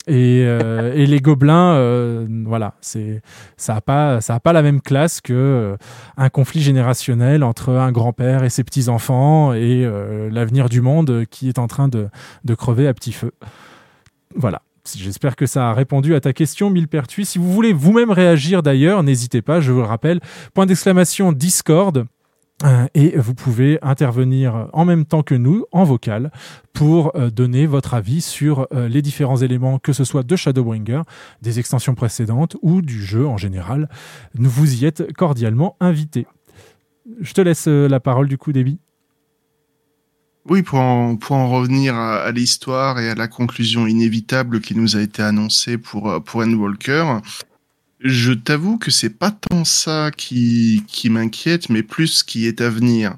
[0.06, 0.44] Et,
[1.06, 3.22] les gobelins, voilà, c'est
[3.56, 5.78] ça a pas ça a pas la même classe que
[6.18, 9.90] un conflit générationnel entre un grand-père et ses petits enfants et
[10.30, 12.10] l'avenir du monde qui est en train de,
[12.44, 13.32] de crever à petit feu.
[14.36, 14.62] Voilà.
[14.92, 17.26] J'espère que ça a répondu à ta question, Millepertuis.
[17.26, 20.20] Si vous voulez vous-même réagir d'ailleurs, n'hésitez pas, je vous le rappelle,
[20.54, 22.06] point d'exclamation Discord.
[22.66, 26.32] euh, Et vous pouvez intervenir en même temps que nous, en vocal,
[26.74, 31.02] pour euh, donner votre avis sur euh, les différents éléments, que ce soit de Shadowbringer,
[31.42, 33.90] des extensions précédentes ou du jeu en général.
[34.38, 36.28] Nous vous y êtes cordialement invités.
[37.22, 38.80] Je te laisse la parole du coup, Déby.
[40.50, 44.76] Oui, pour en, pour en revenir à, à l'histoire et à la conclusion inévitable qui
[44.76, 47.20] nous a été annoncée pour, euh, pour Endwalker,
[48.02, 52.60] je t'avoue que c'est pas tant ça qui, qui m'inquiète, mais plus ce qui est
[52.60, 53.16] à venir.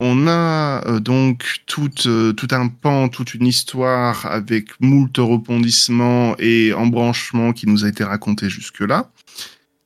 [0.00, 6.36] On a euh, donc tout, euh, tout un pan, toute une histoire avec moult rebondissements
[6.38, 9.10] et embranchements qui nous a été raconté jusque-là,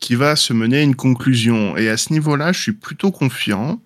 [0.01, 1.77] qui va se mener à une conclusion.
[1.77, 3.81] Et à ce niveau-là, je suis plutôt confiant.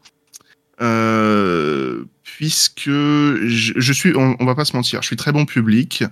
[0.81, 2.05] Euh,
[2.39, 6.05] puisque je, suis, on, on va pas se mentir, je suis très bon public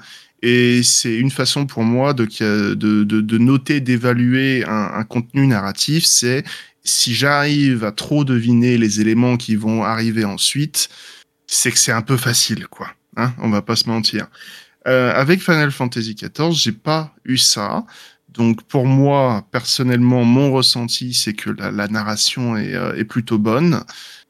[0.42, 6.42] et c'est une façon pour moi de, noter, d'évaluer un, contenu narratif, c'est
[6.82, 10.88] si j'arrive à trop deviner les éléments qui vont arriver ensuite,
[11.46, 12.88] c'est que c'est un peu facile, quoi.
[13.16, 14.26] Hein, on va pas se mentir.
[14.88, 17.86] Euh, avec Final Fantasy XIV, j'ai pas eu ça.
[18.30, 23.84] Donc pour moi, personnellement, mon ressenti, c'est que la, narration euh, est plutôt bonne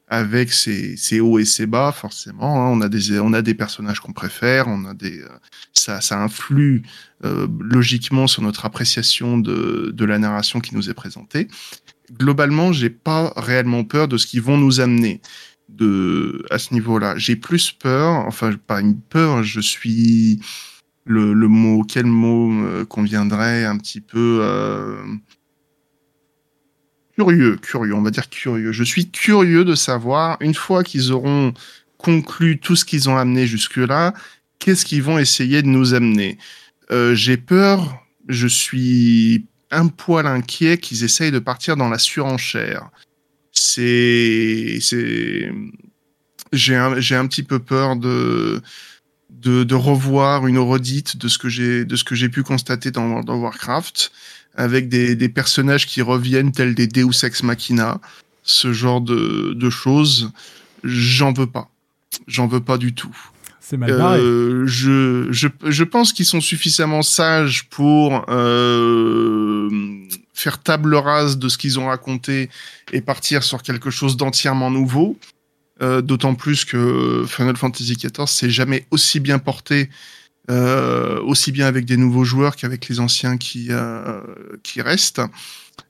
[0.07, 2.65] avec ses, ses, hauts et ses bas forcément.
[2.65, 2.69] Hein.
[2.71, 5.27] On a des on a des personnages qu'on préfère, on a des euh,
[5.73, 6.83] ça ça influe
[7.25, 11.47] euh, logiquement sur notre appréciation de de la narration qui nous est présentée.
[12.17, 15.21] Globalement, j'ai pas réellement peur de ce qu'ils vont nous amener
[15.67, 17.17] de à ce niveau-là.
[17.17, 20.39] J'ai plus peur, enfin pas une peur, je suis
[21.03, 25.01] le, le mot quel mot me conviendrait un petit peu euh,
[27.17, 28.71] curieux, curieux, on va dire curieux.
[28.71, 31.53] Je suis curieux de savoir, une fois qu'ils auront
[31.97, 34.13] conclu tout ce qu'ils ont amené jusque-là,
[34.59, 36.37] qu'est-ce qu'ils vont essayer de nous amener.
[36.91, 42.89] Euh, J'ai peur, je suis un poil inquiet qu'ils essayent de partir dans la surenchère.
[43.51, 44.79] C'est,
[46.53, 48.61] j'ai un, j'ai un petit peu peur de,
[49.31, 52.91] de, de revoir une redite de ce que j'ai, de ce que j'ai pu constater
[52.91, 54.11] dans, dans Warcraft
[54.57, 58.01] avec des, des personnages qui reviennent tels des Deus Ex Machina,
[58.43, 60.31] ce genre de, de choses,
[60.83, 61.69] j'en veux pas.
[62.27, 63.15] J'en veux pas du tout.
[63.59, 64.19] C'est mal barré.
[64.19, 69.69] Euh, je, je, je pense qu'ils sont suffisamment sages pour euh,
[70.33, 72.49] faire table rase de ce qu'ils ont raconté
[72.93, 75.17] et partir sur quelque chose d'entièrement nouveau.
[75.81, 79.89] Euh, D'autant plus que Final Fantasy XIV s'est jamais aussi bien porté
[80.49, 84.21] euh, aussi bien avec des nouveaux joueurs qu'avec les anciens qui euh,
[84.63, 85.21] qui restent.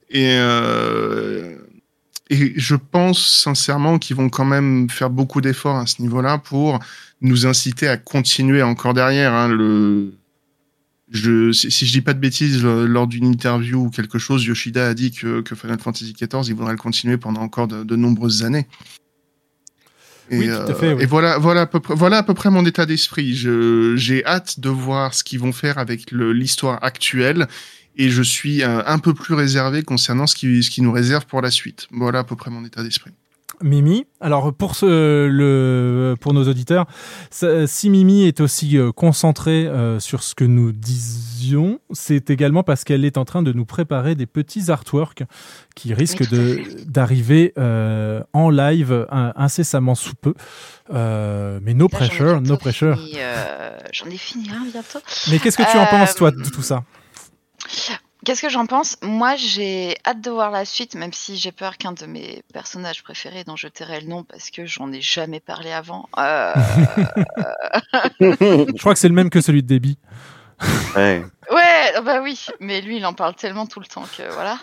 [0.10, 1.58] Et euh,
[2.30, 6.80] et je pense sincèrement qu'ils vont quand même faire beaucoup d'efforts à ce niveau-là pour
[7.22, 9.34] nous inciter à continuer encore derrière.
[9.34, 10.14] Hein, le
[11.10, 14.94] je, si, je dis pas de bêtises, lors d'une interview ou quelque chose, Yoshida a
[14.94, 18.68] dit que, que Final Fantasy XIV, il voudrait le continuer pendant encore de nombreuses années.
[20.30, 21.04] Et, oui, tout à fait, oui.
[21.04, 23.36] et voilà, voilà à peu près, voilà à peu près mon état d'esprit.
[23.36, 27.48] Je, j'ai hâte de voir ce qu'ils vont faire avec l'histoire actuelle,
[27.96, 31.26] et je suis un, un, peu plus réservé concernant ce qui, ce qui nous réserve
[31.26, 31.88] pour la suite.
[31.92, 33.12] Voilà à peu près mon état d'esprit.
[33.62, 34.06] Mimi.
[34.22, 36.86] Alors pour ce, le, pour nos auditeurs,
[37.32, 42.84] si Mimi est aussi euh, concentrée euh, sur ce que nous disions, c'est également parce
[42.84, 45.24] qu'elle est en train de nous préparer des petits artworks
[45.76, 50.34] qui risquent de, d'arriver euh, en live incessamment sous peu.
[50.94, 52.98] Euh, mais no Là, pressure, no pressure.
[53.16, 55.00] Euh, j'en ai fini un bientôt.
[55.30, 56.84] Mais qu'est-ce que tu en penses toi de tout ça?
[58.28, 58.98] Qu'est-ce que j'en pense?
[59.04, 63.02] Moi, j'ai hâte de voir la suite, même si j'ai peur qu'un de mes personnages
[63.02, 66.10] préférés, dont je tairai le nom parce que j'en ai jamais parlé avant.
[66.18, 66.52] Euh...
[68.20, 69.98] je crois que c'est le même que celui de Debbie.
[70.98, 71.24] Ouais.
[71.52, 74.60] Ouais, Ah bah oui, mais lui, il en parle tellement tout le temps que voilà.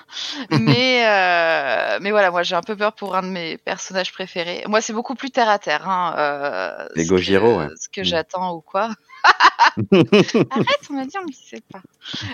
[0.50, 4.64] Mais, euh, mais voilà, moi, j'ai un peu peur pour un de mes personnages préférés.
[4.68, 5.88] Moi, c'est beaucoup plus terre à terre.
[5.88, 7.68] Hein, euh, Les ce Gojiro, que- ouais.
[7.81, 8.90] Ce que j'attends ou quoi.
[10.50, 11.80] Arrête, on m'a dit, on ne sait pas.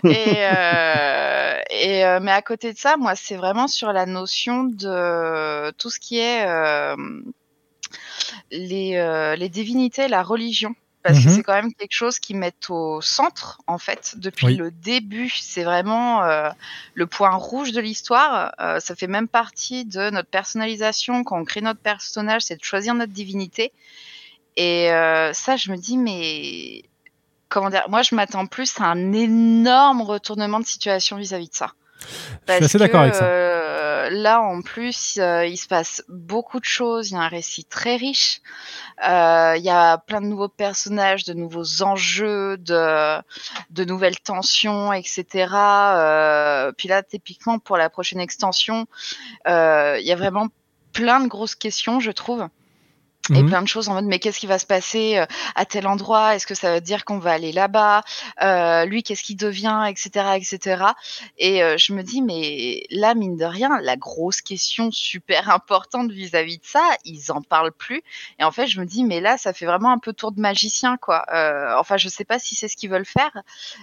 [0.05, 4.65] Et, euh, et euh, mais à côté de ça, moi, c'est vraiment sur la notion
[4.65, 6.97] de tout ce qui est euh,
[8.51, 10.75] les, euh, les divinités, la religion.
[11.03, 11.35] Parce que Mhm.
[11.37, 14.57] c'est quand même quelque chose qui met au centre, en fait, depuis Oui.
[14.57, 15.31] le début.
[15.31, 16.51] C'est vraiment euh,
[16.93, 18.53] le point rouge de l'histoire.
[18.61, 21.25] Euh, ça fait même partie de notre personnalisation.
[21.25, 23.73] Quand on crée notre personnage, c'est de choisir notre divinité.
[24.57, 26.83] Et euh, ça, je me dis, mais
[27.49, 27.85] comment dire?
[27.89, 31.73] Moi, je m'attends plus à un énorme retournement de situation vis-à-vis de ça.
[32.49, 33.25] Je suis assez d'accord avec ça.
[33.25, 37.11] euh, là, en plus, euh, il se passe beaucoup de choses.
[37.11, 38.41] Il y a un récit très riche.
[39.07, 43.19] Euh, il y a plein de nouveaux personnages, de nouveaux enjeux, de,
[43.71, 45.25] de nouvelles tensions, etc.
[45.55, 48.87] Euh, puis là, typiquement, pour la prochaine extension,
[49.47, 50.49] euh, il y a vraiment
[50.93, 52.49] plein de grosses questions, je trouve.
[53.29, 53.49] Et Mhm.
[53.49, 56.35] plein de choses en mode mais qu'est-ce qui va se passer euh, à tel endroit?
[56.35, 58.03] Est-ce que ça veut dire qu'on va aller là-bas?
[58.43, 60.85] Euh, Lui, qu'est-ce qu'il devient, etc., etc.
[61.39, 66.11] Et euh, je me dis mais là mine de rien, la grosse question super importante
[66.11, 68.03] vis-à-vis de ça, ils en parlent plus.
[68.39, 70.41] Et en fait, je me dis mais là, ça fait vraiment un peu tour de
[70.41, 71.25] magicien quoi.
[71.33, 73.37] Euh, enfin, je sais pas si c'est ce qu'ils veulent faire,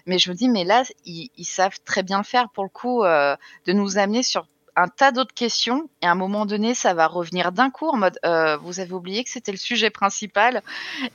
[0.08, 2.70] mais je me dis mais là, ils, ils savent très bien le faire pour le
[2.70, 4.48] coup euh, de nous amener sur
[4.80, 7.98] un tas d'autres questions et à un moment donné ça va revenir d'un coup en
[7.98, 10.62] mode euh, vous avez oublié que c'était le sujet principal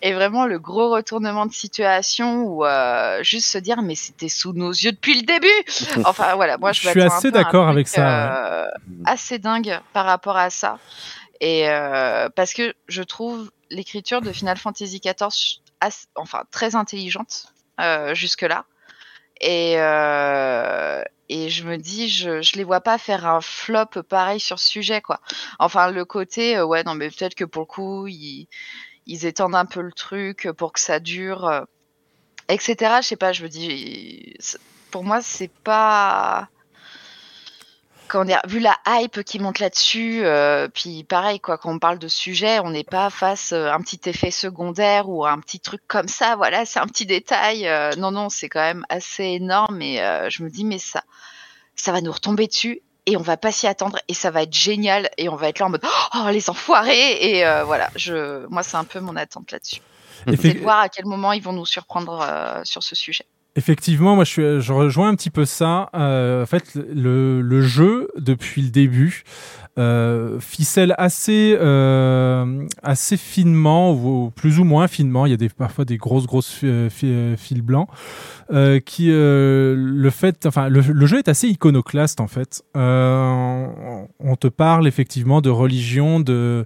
[0.03, 4.53] et vraiment le gros retournement de situation ou euh, juste se dire mais c'était sous
[4.53, 5.49] nos yeux depuis le début.
[6.05, 8.67] Enfin voilà moi je, Je suis assez d'accord avec ça, euh,
[9.07, 10.79] assez dingue par rapport à ça.
[11.41, 11.65] Et
[12.37, 17.47] parce que je trouve l'écriture de Final Fantasy XIV as- enfin très intelligente
[18.13, 18.65] jusque là
[19.41, 19.77] et
[21.33, 24.69] et je me dis je je les vois pas faire un flop pareil sur ce
[24.69, 25.21] sujet quoi.
[25.59, 28.49] Enfin le côté euh, ouais non mais peut-être que pour le coup ils
[29.07, 31.63] ils étendent un peu le truc pour que ça dure euh,
[32.49, 34.35] etc je sais pas je me dis
[34.91, 36.51] pour moi c'est pas
[38.13, 41.99] comment dire, vu la hype qui monte là-dessus, euh, puis pareil quoi, quand on parle
[41.99, 45.81] de sujet, on n'est pas face à un petit effet secondaire ou un petit truc
[45.89, 46.37] comme ça.
[46.37, 47.67] Voilà, c'est un petit détail.
[47.67, 49.81] euh, non, non, c'est quand même assez énorme.
[49.81, 51.03] Et euh, je me dis, mais ça,
[51.75, 54.55] ça va nous retomber dessus et on va pas s'y attendre et ça va être
[54.55, 57.89] génial et on va être là en mode, oh les enfoirés et euh, voilà.
[57.97, 59.81] Je, moi, c'est un peu mon attente là-dessus.
[60.27, 63.25] C'est de voir à quel moment ils vont nous surprendre euh, sur ce sujet.
[63.55, 65.91] Effectivement, moi je, suis, je rejoins un petit peu ça.
[65.95, 69.25] Euh, en fait, le, le jeu, depuis le début,
[69.79, 75.25] euh, ficelle assez, euh, assez finement, ou plus ou moins finement.
[75.27, 77.89] Il y a des, parfois des grosses, grosses euh, euh, fils blancs.
[78.53, 82.63] euh, qui, euh, le fait, enfin, le, jeu est assez iconoclaste en fait.
[82.75, 86.65] On te parle effectivement de religion, de,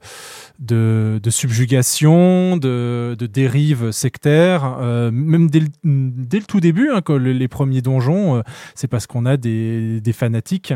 [0.59, 6.91] de, de subjugation, de, de dérives sectaires, euh, même dès le, dès le tout début,
[6.93, 8.43] hein, quand le- les premiers donjons,
[8.75, 10.75] c'est parce qu'on a des, des fanatiques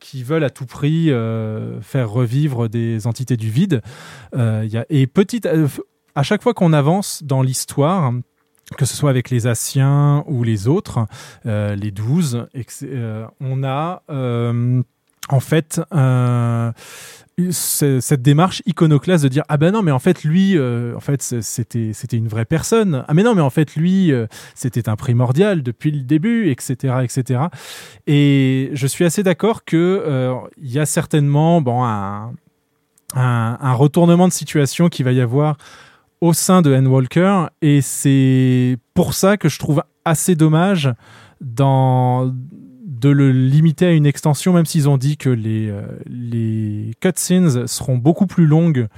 [0.00, 3.82] qui veulent à tout prix euh, faire revivre des entités du vide.
[4.34, 5.52] Euh, et petit, à-
[6.14, 8.12] à chaque fois qu'on avance dans l'histoire,
[8.76, 11.06] que ce soit avec les Asiens ou les autres,
[11.46, 12.46] euh, les douze,
[12.82, 14.82] euh, on a euh,
[15.28, 16.72] en fait euh,
[17.50, 21.00] ce- cette démarche iconoclaste de dire ah ben non mais en fait lui euh, en
[21.00, 23.04] fait c'était c'était une vraie personne.
[23.08, 26.96] Ah mais non mais en fait lui euh, c'était un primordial depuis le début etc
[27.02, 27.44] etc
[28.06, 32.32] et je suis assez d'accord que il y a certainement bon un,
[33.14, 35.56] un, un retournement de situation qui va y avoir
[36.20, 40.92] au sein de Anne Walker et c'est pour ça que je trouve assez dommage
[41.40, 42.34] dans
[43.00, 47.66] de le limiter à une extension, même s'ils ont dit que les, euh, les cutscenes
[47.66, 48.88] seront beaucoup plus longues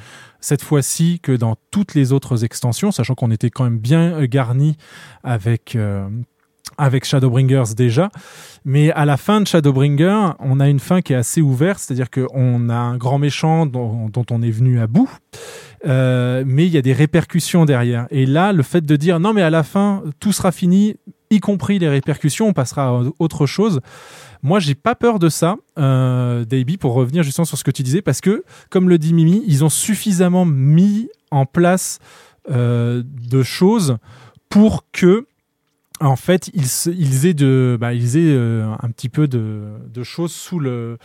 [0.40, 4.76] cette fois-ci que dans toutes les autres extensions, sachant qu'on était quand même bien garni
[5.22, 6.08] avec, euh,
[6.78, 8.10] avec Shadowbringers déjà.
[8.64, 12.10] Mais à la fin de Shadowbringer, on a une fin qui est assez ouverte, c'est-à-dire
[12.10, 15.10] qu'on a un grand méchant dont, dont on est venu à bout.
[15.86, 18.06] Euh, mais il y a des répercussions derrière.
[18.10, 20.96] Et là, le fait de dire non, mais à la fin, tout sera fini,
[21.32, 23.80] y compris les répercussions, on passera à autre chose.
[24.42, 27.83] Moi, j'ai pas peur de ça, euh, Davey, pour revenir justement sur ce que tu
[27.83, 31.98] disais, parce que, comme le dit Mimi, ils ont suffisamment mis en place
[32.50, 33.96] euh, de choses
[34.48, 35.26] pour que
[36.00, 40.98] en fait, ils, aient, de, bah, euh, un petit peu de choses sous le,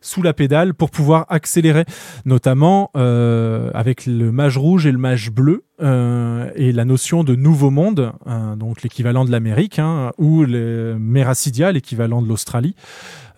[0.00, 1.84] sous la pédale pour pouvoir accélérer,
[2.24, 7.34] notamment euh, avec le mage rouge et le mage bleu euh, et la notion de
[7.34, 12.74] nouveau monde, euh, donc l'équivalent de l'Amérique, hein, ou le Meracidia, l'équivalent de l'Australie,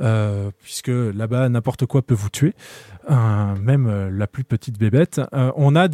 [0.00, 2.54] euh, puisque là-bas n'importe quoi peut vous tuer,
[3.10, 5.20] euh, même la plus petite bébête.
[5.32, 5.88] On a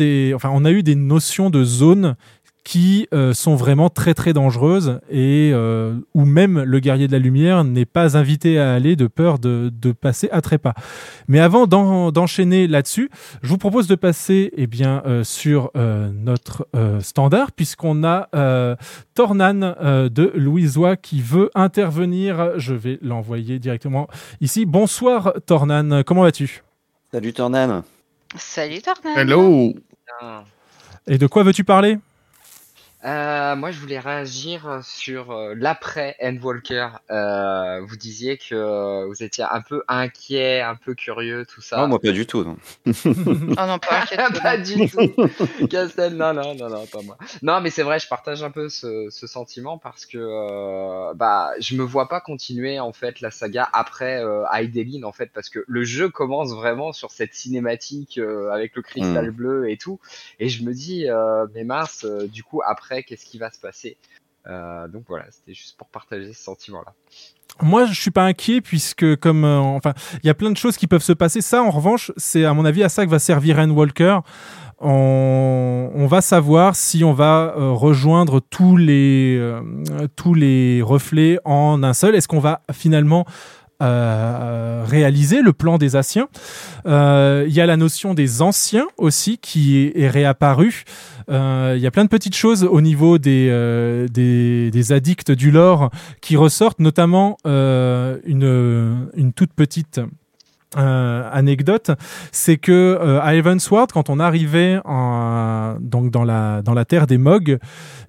[0.44, 2.16] on a eu des notions de zone
[2.66, 7.20] qui euh, sont vraiment très très dangereuses et euh, où même le guerrier de la
[7.20, 10.74] lumière n'est pas invité à aller de peur de, de passer à trépas.
[11.28, 13.08] Mais avant d'en- d'enchaîner là-dessus,
[13.42, 18.28] je vous propose de passer eh bien, euh, sur euh, notre euh, standard puisqu'on a
[18.34, 18.74] euh,
[19.14, 22.58] Tornan euh, de Louisois qui veut intervenir.
[22.58, 24.08] Je vais l'envoyer directement
[24.40, 24.66] ici.
[24.66, 26.64] Bonsoir Tornan, comment vas-tu?
[27.12, 27.84] Salut Tornan.
[28.34, 29.16] Salut Tornade.
[29.18, 29.72] Hello
[31.06, 31.98] Et de quoi veux-tu parler?
[33.06, 36.88] Euh, moi, je voulais réagir sur euh, l'après Endwalker.
[37.10, 41.76] Euh, vous disiez que euh, vous étiez un peu inquiet, un peu curieux, tout ça.
[41.78, 42.42] Non, moi pas du tout.
[42.44, 42.56] non.
[42.84, 45.66] Oh non, pas du tout.
[45.68, 47.16] Castel, non, non, non, non, pas moi.
[47.42, 51.52] Non, mais c'est vrai, je partage un peu ce, ce sentiment parce que euh, bah,
[51.60, 55.48] je me vois pas continuer en fait la saga après euh, Hydaelyn en fait parce
[55.48, 59.30] que le jeu commence vraiment sur cette cinématique euh, avec le cristal Mm.
[59.30, 60.00] bleu et tout,
[60.40, 63.60] et je me dis euh, mais mince, euh, du coup après qu'est-ce qui va se
[63.60, 63.96] passer
[64.46, 66.94] Euh, Donc voilà, c'était juste pour partager ce sentiment-là.
[67.62, 70.76] Moi, je suis pas inquiet puisque comme euh, enfin, il y a plein de choses
[70.76, 71.40] qui peuvent se passer.
[71.40, 74.18] Ça, en revanche, c'est à mon avis à ça que va servir Walker.
[74.78, 79.40] On, va savoir si on va euh, rejoindre tous les
[80.16, 82.14] tous les reflets en un seul.
[82.14, 83.24] Est-ce qu'on va finalement
[83.82, 86.28] euh, réaliser le plan des Asiens
[86.86, 90.84] Euh, Il y a la notion des anciens aussi qui est, réapparue.
[91.30, 95.32] Euh, Il y a plein de petites choses au niveau des, euh, des, des addicts
[95.32, 100.00] du lore qui ressortent, notamment une, une toute petite
[100.76, 101.90] euh, anecdote,
[102.32, 107.06] c'est que euh, à Evansward, quand on arrivait en, donc dans la dans la terre
[107.06, 107.58] des Mogs,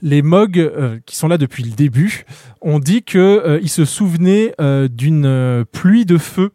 [0.02, 2.26] les Mogs euh, qui sont là depuis le début,
[2.62, 4.54] on dit que ils se souvenaient
[4.90, 6.52] d'une pluie de feu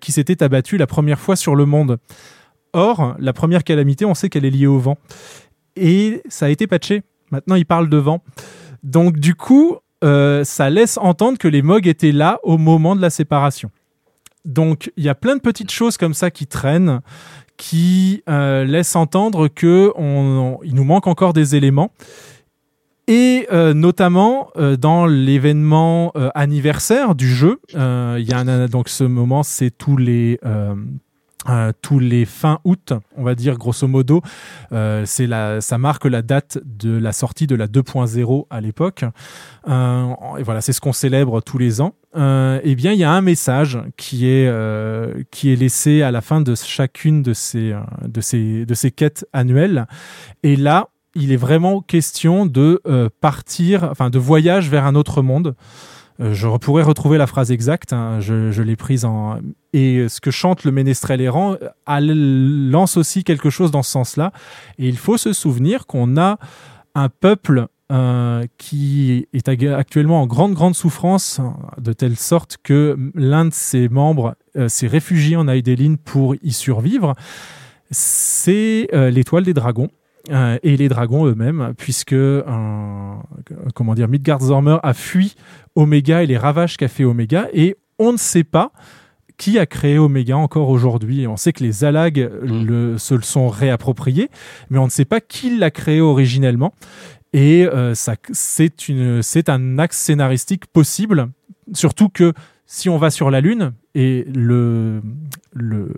[0.00, 1.98] qui s'était abattue la première fois sur le monde.
[2.72, 4.98] Or, la première calamité, on sait qu'elle est liée au vent
[5.76, 7.02] et ça a été patché.
[7.30, 8.22] Maintenant, ils parlent de vent.
[8.82, 13.10] Donc, du coup, ça laisse entendre que les Mogs étaient là au moment de la
[13.10, 13.70] séparation.
[14.46, 17.00] Donc, il y a plein de petites choses comme ça qui traînent,
[17.56, 21.90] qui euh, laissent entendre que on, il nous manque encore des éléments.
[23.08, 29.42] Et euh, notamment euh, dans l'événement anniversaire du jeu, il y a donc ce moment,
[29.42, 30.40] c'est tous les
[31.48, 34.22] euh, tous les fins août, on va dire grosso modo,
[34.72, 39.04] euh, c'est la, ça marque la date de la sortie de la 2.0 à l'époque.
[39.68, 41.94] Euh, et voilà, c'est ce qu'on célèbre tous les ans.
[42.14, 44.50] Eh bien, il y a un message qui est
[45.30, 49.26] qui est laissé à la fin de chacune de ces de ces de ces quêtes
[49.34, 49.86] annuelles.
[50.42, 52.80] Et là, il est vraiment question de
[53.20, 55.54] partir, enfin de voyage vers un autre monde.
[56.20, 59.38] Euh, je pourrais retrouver la phrase exacte, hein, je, l'ai prise en...
[59.72, 64.32] Et ce que chante le ménestrel errant euh, lance aussi quelque chose dans ce sens-là.
[64.78, 66.38] Et il faut se souvenir qu'on a
[66.94, 71.40] un peuple euh, qui est actuellement en grande, grande souffrance,
[71.78, 74.34] de telle sorte que l'un de ses membres
[74.68, 77.14] s'est réfugié en Aïdeline pour y survivre.
[77.90, 79.90] C'est l'étoile des dragons.
[80.30, 82.14] Euh, et les dragons eux-mêmes, puisque
[83.74, 85.36] comment dire, Midgard-Zormer a fui
[85.74, 88.72] Omega et les ravages qu'a fait Omega, et on ne sait pas
[89.36, 91.26] qui a créé Omega encore aujourd'hui.
[91.26, 94.30] On sait que les Zalags le, se le sont réappropriés,
[94.70, 96.72] mais on ne sait pas qui l'a créé originellement.
[97.32, 101.28] Et euh, ça, c'est une, c'est un axe scénaristique possible,
[101.74, 102.32] surtout que
[102.64, 105.02] si on va sur la Lune et le,
[105.56, 105.88] le,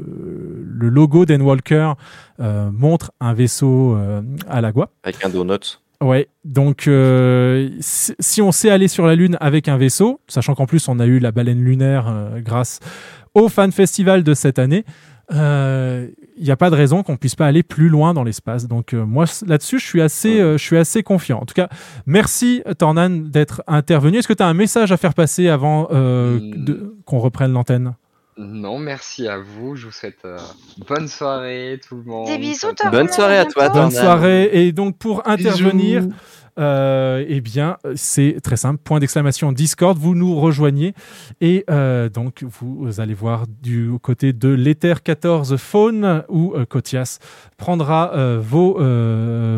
[0.66, 1.92] le logo d'Enwalker
[2.40, 4.90] euh, montre un vaisseau euh, à l'agua.
[5.02, 5.80] Avec un donut.
[6.00, 10.66] Ouais, donc euh, si on sait aller sur la Lune avec un vaisseau, sachant qu'en
[10.66, 12.78] plus on a eu la baleine lunaire euh, grâce
[13.34, 14.84] au fan festival de cette année,
[15.30, 18.66] il n'y a pas de raison qu'on puisse pas aller plus loin dans l'espace.
[18.66, 21.40] Donc moi là-dessus, je suis assez, je suis assez confiant.
[21.40, 21.68] En tout cas,
[22.06, 24.18] merci Tornan d'être intervenu.
[24.18, 26.64] Est-ce que tu as un message à faire passer avant euh, Mm.
[26.64, 27.94] de- qu'on reprenne l'antenne?
[28.38, 29.74] Non, merci à vous.
[29.74, 30.38] Je vous souhaite euh,
[30.86, 32.28] bonne soirée, tout le monde.
[32.28, 33.68] Des bisous, Bonne soirée à toi.
[33.68, 34.48] Bonne soirée.
[34.52, 36.14] Et donc pour intervenir, Bisous.
[36.58, 38.80] Euh, eh bien, c'est très simple.
[38.82, 40.94] Point d'exclamation Discord, vous nous rejoignez
[41.40, 47.18] et euh, donc vous allez voir du côté de l'Ether 14 Phone où euh, Kotias
[47.56, 48.78] prendra euh, vos,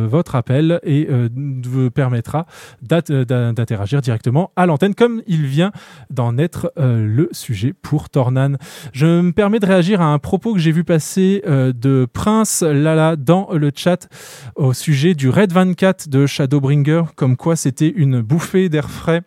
[0.09, 2.47] votre appel et vous permettra
[2.83, 5.73] d'interagir directement à l'antenne comme il vient
[6.11, 8.57] d'en être le sujet pour Tornan.
[8.93, 13.17] Je me permets de réagir à un propos que j'ai vu passer de Prince Lala
[13.17, 14.09] dans le chat
[14.57, 19.23] au sujet du Red 24 de Shadowbringer, comme quoi c'était une bouffée d'air frais.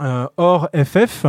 [0.00, 1.26] euh, hors FF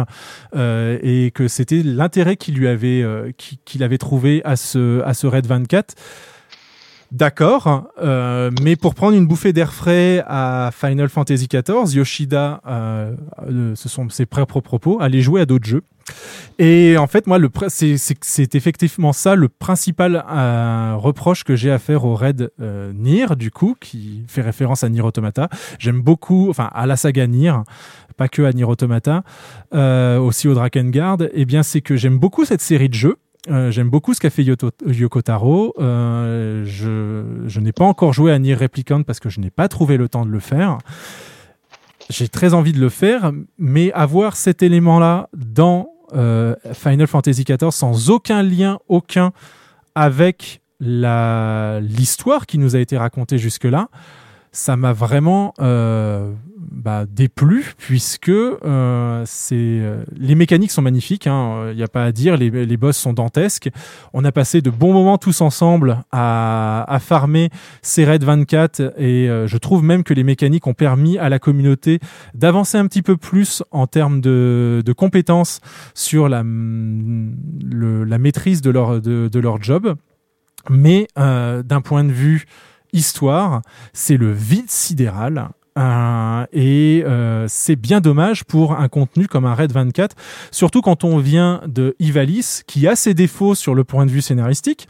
[0.55, 5.01] euh, et que c'était l'intérêt qu'il lui avait euh, qui- qu'il avait trouvé à ce
[5.03, 5.95] à ce Red 24
[7.11, 13.15] D'accord, euh, mais pour prendre une bouffée d'air frais à Final Fantasy XIV, Yoshida, euh,
[13.49, 15.81] euh, ce sont ses propres propos, allait jouer à d'autres jeux.
[16.59, 17.39] Et en fait, moi,
[17.69, 23.49] c'est- effectivement ça le principal euh, reproche que j'ai à faire au raid Nier, du
[23.49, 25.49] coup, qui fait référence à Nier Automata.
[25.79, 27.53] J'aime beaucoup, enfin, à la saga Nier,
[28.17, 29.23] pas que à Nier Automata,
[29.73, 31.17] aussi au Drakengard.
[31.33, 33.15] Eh bien, c'est que j'aime beaucoup cette série de jeux.
[33.49, 35.73] Euh, J'aime beaucoup ce qu'a fait Yoto- Yoko Taro.
[35.79, 39.97] Euh, je n'ai pas encore joué à Nier Replicant parce que je n'ai pas trouvé
[39.97, 40.77] le temps de le faire.
[42.09, 47.69] J'ai très envie de le faire, mais avoir cet élément-là dans euh, Final Fantasy XIV
[47.71, 49.31] sans aucun lien, aucun
[49.95, 53.89] avec l'histoire qui nous a été racontée jusque-là,
[54.51, 55.53] ça m'a vraiment
[56.59, 61.25] bah, déplu puisque euh, euh, les mécaniques sont magnifiques.
[61.25, 63.69] Il n'y a pas à dire, les, boss sont dantesques.
[64.13, 67.49] On a passé de bons moments tous ensemble à, à farmer
[67.81, 71.39] ces raids 24 et euh, je trouve même que les mécaniques ont permis à la
[71.39, 71.99] communauté
[72.33, 75.61] d'avancer un petit peu plus en termes de, de compétences
[75.93, 79.95] sur la, le- la maîtrise de leur, de, leur job.
[80.69, 82.45] Mais euh, d'un point de vue
[82.93, 83.61] histoire,
[83.93, 85.49] c'est le vide sidéral.
[85.79, 90.15] Euh, et euh, c'est bien dommage pour un contenu comme un Red 24,
[90.51, 94.21] surtout quand on vient de Ivalice, qui a ses défauts sur le point de vue
[94.21, 94.89] scénaristique,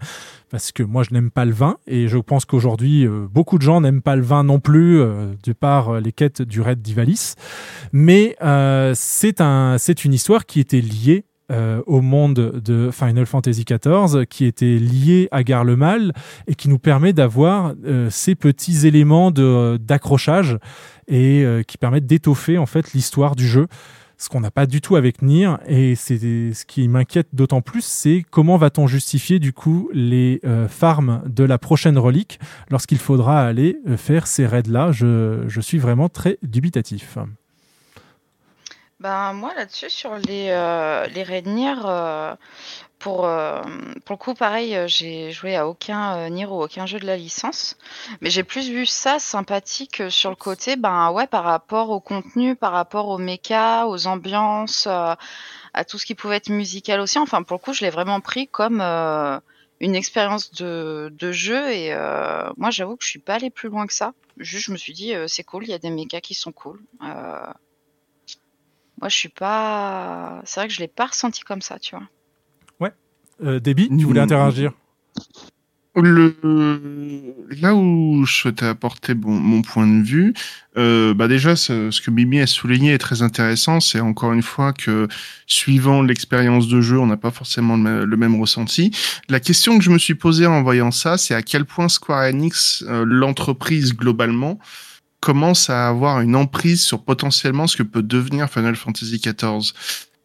[0.49, 3.63] parce que moi je n'aime pas le vin, et je pense qu'aujourd'hui euh, beaucoup de
[3.63, 7.35] gens n'aiment pas le vin non plus, euh, de par les quêtes du Red d'Ivalice,
[7.91, 8.35] mais
[8.95, 14.25] c'est un, c'est une histoire qui était liée euh, au monde de Final Fantasy XIV,
[14.27, 16.13] qui était lié à Garlemal
[16.47, 20.57] et qui nous permet d'avoir euh, ces petits éléments de- d'accrochage
[21.07, 23.67] et euh, qui permettent d'étoffer en fait l'histoire du jeu.
[24.21, 27.85] Ce qu'on n'a pas du tout avec Nier et c'est ce qui m'inquiète d'autant plus,
[27.85, 32.37] c'est comment va-t-on justifier du coup les euh, farms de la prochaine relique
[32.69, 34.91] lorsqu'il faudra aller euh, faire ces raids là.
[34.91, 37.17] Je, je suis vraiment très dubitatif.
[38.99, 42.35] Ben, moi, là-dessus, sur les, euh, les raids Nier, euh,
[42.99, 43.61] pour, euh,
[44.05, 47.15] pour le coup, pareil, euh, j'ai joué à aucun euh, ou aucun jeu de la
[47.15, 47.77] licence.
[48.19, 52.01] Mais j'ai plus vu ça sympathique euh, sur le côté, ben ouais, par rapport au
[52.01, 55.15] contenu, par rapport aux mechas, aux ambiances, euh,
[55.73, 57.19] à tout ce qui pouvait être musical aussi.
[57.19, 61.71] Enfin, pour le coup, je l'ai vraiment pris comme une expérience de, de jeu.
[61.71, 61.95] Et
[62.57, 64.13] moi, j'avoue que je suis pas allée plus loin que ça.
[64.37, 66.81] Juste, je me suis dit, c'est cool, il y a des mechas qui sont cool.
[68.99, 70.41] Euh, moi, je suis pas.
[70.45, 72.05] C'est vrai que je l'ai pas ressenti comme ça, tu vois.
[73.41, 74.23] Euh, Déby, tu voulais Mm.
[74.23, 74.73] interagir?
[75.95, 76.35] Le,
[77.61, 80.33] là où je souhaitais apporter bon, mon point de vue,
[80.77, 84.43] euh, bah déjà ce, ce que Mimi a souligné est très intéressant, c'est encore une
[84.43, 85.07] fois que
[85.47, 88.91] suivant l'expérience de jeu, on n'a pas forcément le, même- le même ressenti.
[89.29, 92.23] La question que je me suis posée en voyant ça, c'est à quel point Square
[92.29, 94.59] Enix, euh, l'entreprise globalement,
[95.19, 99.73] commence à avoir une emprise sur potentiellement ce que peut devenir Final Fantasy XIV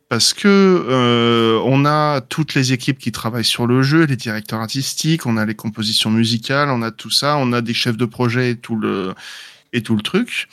[0.09, 4.61] parce que euh, on a toutes les équipes qui travaillent sur le jeu, les directeurs
[4.61, 8.05] artistiques, on a les compositions musicales, on a tout ça, on a des chefs de
[8.05, 9.15] projet et tout le
[9.73, 10.49] et tout le truc.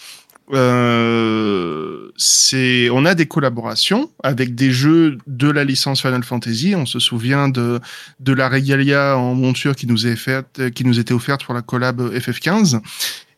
[0.54, 6.74] Euh, c'est, on a des collaborations avec des jeux de la licence Final Fantasy.
[6.76, 7.80] On se souvient de
[8.20, 11.62] de la Regalia en monture qui nous est faite, qui nous était offerte pour la
[11.62, 12.82] collab FF15.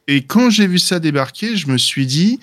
[0.08, 2.40] Et quand j'ai vu ça débarquer, je me suis dit,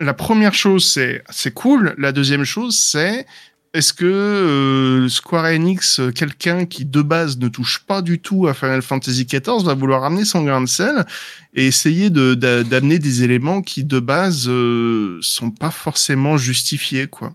[0.00, 1.94] la première chose, c'est c'est cool.
[1.98, 3.26] La deuxième chose, c'est
[3.74, 8.52] est-ce que euh, Square Enix, quelqu'un qui de base ne touche pas du tout à
[8.52, 11.06] Final Fantasy XIV, va vouloir ramener son grain de sel
[11.54, 17.06] et essayer de d'a- d'amener des éléments qui de base euh, sont pas forcément justifiés,
[17.06, 17.32] quoi.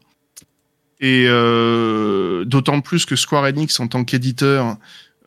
[1.00, 4.78] Et euh, d'autant plus que Square Enix, en tant qu'éditeur,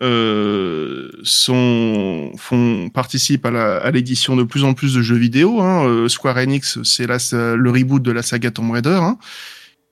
[0.03, 5.61] euh, sont font participent à la- à l'édition de plus en plus de jeux vidéo.
[5.61, 5.87] Hein.
[5.87, 8.99] Euh, Square Enix, c'est le reboot de la saga Tomb Raider.
[9.03, 9.19] Hein.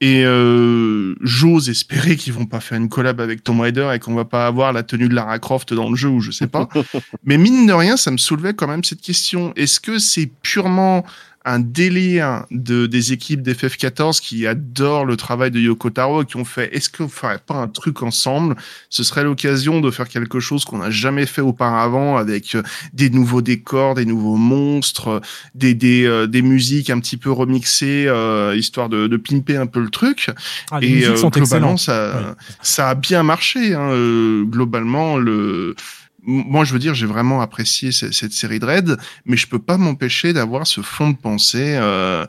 [0.00, 4.14] Et euh, j'ose espérer qu'ils vont pas faire une collab avec Tomb Raider et qu'on
[4.14, 6.68] va pas avoir la tenue de Lara Croft dans le jeu ou je sais pas.
[7.24, 9.52] Mais mine de rien, ça me soulevait quand même cette question.
[9.56, 11.04] Est-ce que c'est purement
[11.44, 16.36] un délire de, des équipes d'FF14 qui adorent le travail de Yoko Taro et qui
[16.36, 18.56] ont fait est-ce qu'on ferait pas un truc ensemble?
[18.90, 22.62] Ce serait l'occasion de faire quelque chose qu'on n'a jamais fait auparavant avec euh,
[22.92, 25.20] des nouveaux décors, des nouveaux monstres,
[25.54, 29.66] des, des, euh, des musiques un petit peu remixées, euh, histoire de, de pimper un
[29.66, 30.30] peu le truc.
[30.70, 31.78] Ah, les et musiques sont globalement, excellentes.
[31.80, 32.34] ça, Ouais.
[32.62, 33.74] ça a bien marché.
[33.74, 35.74] Hein, euh, globalement, le
[36.22, 39.58] moi, je veux dire, j'ai vraiment apprécié ce- cette série de raids, mais je peux
[39.58, 41.76] pas m'empêcher d'avoir ce fond de pensée.
[41.80, 42.26] Euh,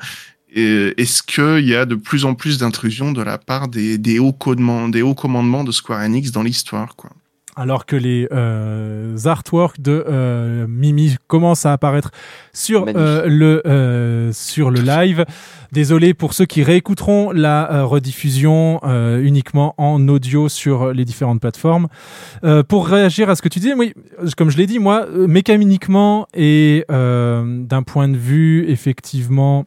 [0.55, 4.33] Est-ce qu'il y a de plus en plus d'intrusions de la part des, des, hauts
[4.33, 7.11] commandements, des hauts commandements de Square Enix dans l'histoire, quoi?
[7.59, 12.11] Alors que les euh, artworks de euh, Mimi commencent à apparaître
[12.53, 15.25] sur euh, le sur le live.
[15.73, 18.79] Désolé pour ceux qui réécouteront la rediffusion
[19.21, 21.89] uniquement en audio sur les différentes plateformes.
[22.67, 23.93] Pour réagir à ce que tu disais, oui,
[24.35, 29.65] comme je l'ai dit, moi, mécaniquement et d'un point de vue effectivement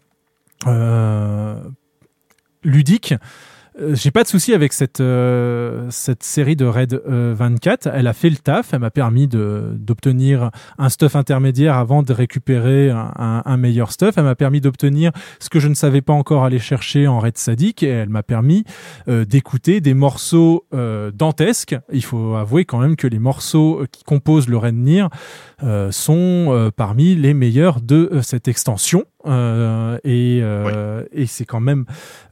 [2.64, 3.14] ludique,
[3.92, 7.88] j'ai pas de souci avec cette euh, cette série de Raid euh, 24.
[7.94, 8.74] Elle a fait le taf.
[8.74, 14.14] Elle m'a permis d'obtenir un stuff intermédiaire avant de récupérer un, un- meilleur stuff.
[14.18, 17.38] Elle m'a permis d'obtenir ce que je ne savais pas encore aller chercher en Raid
[17.38, 18.64] Sadique et elle m'a permis
[19.08, 21.76] euh, d'écouter des morceaux euh, dantesques.
[21.92, 24.72] Il faut avouer quand même que les morceaux qui composent le Raid
[25.62, 29.04] euh, sont euh, parmi les meilleurs de euh, cette extension.
[29.26, 31.84] Euh, et euh, et c'est quand même,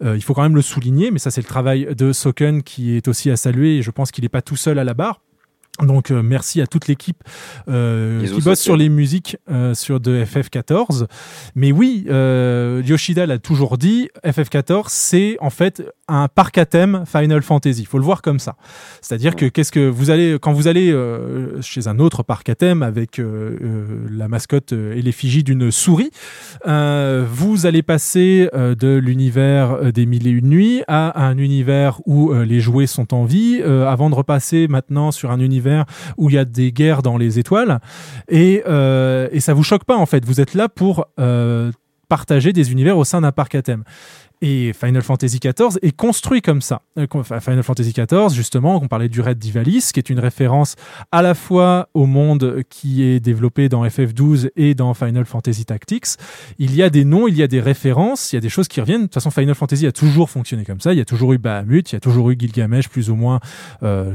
[0.02, 2.96] euh, il faut quand même le souligner, mais ça c'est le travail de Soken qui
[2.96, 5.20] est aussi à saluer et je pense qu'il n'est pas tout seul à la barre.
[5.82, 7.22] Donc euh, merci à toute l'équipe
[7.68, 11.06] euh, qui bosse sur les musiques euh, sur de FF14.
[11.54, 17.42] Mais oui, Yoshida l'a toujours dit, FF14 c'est en fait un parc à thème Final
[17.42, 17.82] Fantasy.
[17.82, 18.56] Il faut le voir comme ça.
[19.00, 20.94] C'est-à-dire que qu'est-ce que vous allez quand vous allez
[21.60, 26.10] chez un autre parc à thème avec la mascotte et l'effigie d'une souris,
[26.66, 32.60] vous allez passer de l'univers des mille et une nuits à un univers où les
[32.60, 35.69] jouets sont en vie, avant de repasser maintenant sur un univers
[36.16, 37.80] où il y a des guerres dans les étoiles.
[38.28, 40.24] Et, euh, et ça vous choque pas en fait.
[40.24, 41.72] Vous êtes là pour euh,
[42.08, 43.84] partager des univers au sein d'un parc à thème.
[44.42, 46.82] Et Final Fantasy XIV est construit comme ça.
[46.98, 47.06] Euh,
[47.40, 50.76] Final Fantasy XIV, justement, on parlait du raid d'Ivalice, qui est une référence
[51.12, 56.06] à la fois au monde qui est développé dans FF12 et dans Final Fantasy Tactics.
[56.58, 58.68] Il y a des noms, il y a des références, il y a des choses
[58.68, 59.02] qui reviennent.
[59.02, 60.92] De toute façon, Final Fantasy a toujours fonctionné comme ça.
[60.92, 63.40] Il y a toujours eu Bahamut, il y a toujours eu Gilgamesh, plus ou moins.
[63.82, 64.14] Euh,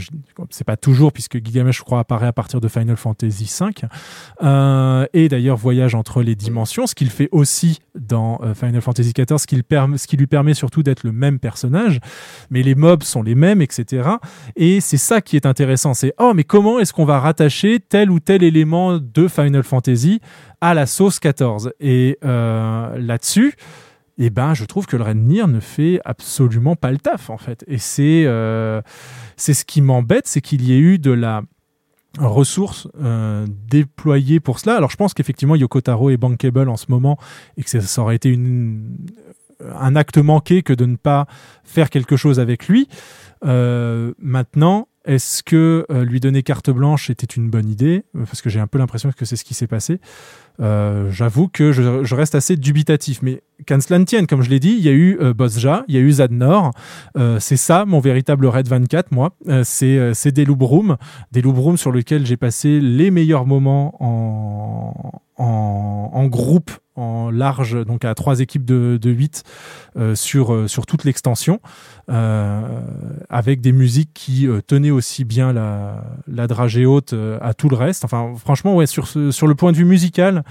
[0.49, 3.67] c'est pas toujours, puisque Gilgamesh, je crois, apparaît à partir de Final Fantasy V.
[4.43, 9.13] Euh, et d'ailleurs, voyage entre les dimensions, ce qu'il fait aussi dans euh, Final Fantasy
[9.13, 11.99] XIV, ce, qu'il permet- ce lui permet surtout d'être le même personnage.
[12.49, 14.09] Mais les mobs sont les mêmes, etc.
[14.55, 15.93] Et c'est ça qui est intéressant.
[15.93, 20.19] C'est, oh, mais comment est-ce qu'on va rattacher tel ou tel élément de Final Fantasy
[20.61, 23.55] à la sauce 14 Et euh, là-dessus,
[24.17, 27.37] eh ben, je trouve que le Red Nier ne fait absolument pas le taf, en
[27.37, 27.63] fait.
[27.67, 28.81] Et c'est euh,
[29.37, 31.41] ce qui m'embête, c'est qu'il y ait eu de la
[32.17, 34.77] ressources euh, déployées pour cela.
[34.77, 37.17] Alors je pense qu'effectivement Yoko Taro est bankable en ce moment
[37.57, 38.95] et que ça aurait été une,
[39.61, 41.27] un acte manqué que de ne pas
[41.63, 42.87] faire quelque chose avec lui.
[43.45, 48.05] Euh, maintenant, est-ce que euh, lui donner carte blanche était une bonne idée?
[48.13, 49.99] Parce que j'ai un peu l'impression que c'est ce qui s'est passé.
[50.59, 53.21] Euh, J'avoue que je, reste assez dubitatif.
[53.21, 55.85] Mais qu'à cela ne tienne, comme je l'ai dit, il y a eu euh, Bosja,
[55.87, 56.71] il y a eu Zadnor.
[57.39, 59.35] C'est ça mon véritable Red 24, moi.
[59.63, 60.97] C'est des Loop Rooms.
[61.31, 67.29] Des Loop Rooms sur lesquels j'ai passé les meilleurs moments en, en, en groupe, en
[67.29, 69.43] large, donc à trois équipes de, de 8
[69.97, 71.59] euh, sur, euh, sur toute l'extension,
[72.09, 72.61] euh,
[73.29, 77.67] avec des musiques qui euh, tenaient aussi bien la, la dragée haute euh, à tout
[77.67, 78.05] le reste.
[78.05, 80.43] Enfin, franchement, ouais, sur, sur le point de vue musical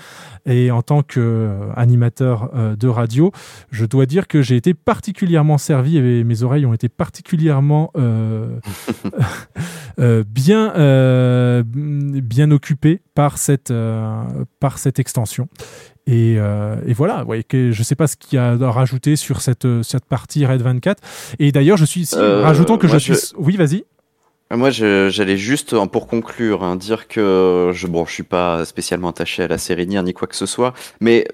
[0.46, 3.32] et en tant qu'animateur de radio,
[3.70, 8.58] je dois dire que j'ai été particulièrement servi et mes oreilles ont été particulièrement euh,
[10.24, 10.72] bien,
[11.64, 13.72] bien occupées par cette,
[14.60, 15.48] par cette extension.
[16.06, 19.16] Et, euh, et voilà, ouais, que je sais pas ce qu'il y a à rajouter
[19.16, 21.02] sur cette, euh, cette partie Red 24.
[21.38, 23.14] Et d'ailleurs, je suis, si, Euh, rajoutons que je suis.
[23.14, 23.84] je- Oui, vas-y.
[24.50, 29.42] Moi, j'allais juste, pour conclure, hein, dire que je, bon, je suis pas spécialement attaché
[29.42, 31.26] à la série ni quoi que ce soit, mais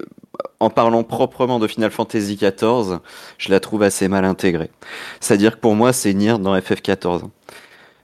[0.61, 2.99] en parlant proprement de Final Fantasy XIV,
[3.37, 4.71] je la trouve assez mal intégrée.
[5.19, 7.23] C'est-à-dire que pour moi, c'est Nier dans FF14.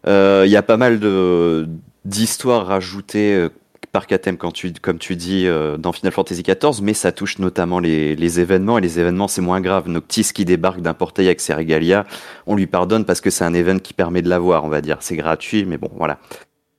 [0.08, 1.68] Euh, Il y a pas mal de
[2.06, 3.48] d'histoires rajoutées
[3.88, 7.12] euh, par thème quand tu, comme tu dis euh, dans Final Fantasy XIV, mais ça
[7.12, 9.90] touche notamment les, les événements et les événements c'est moins grave.
[9.90, 12.06] Noctis qui débarque d'un portail avec ses régalia,
[12.46, 14.98] on lui pardonne parce que c'est un événement qui permet de l'avoir, on va dire.
[15.02, 16.20] C'est gratuit, mais bon, voilà.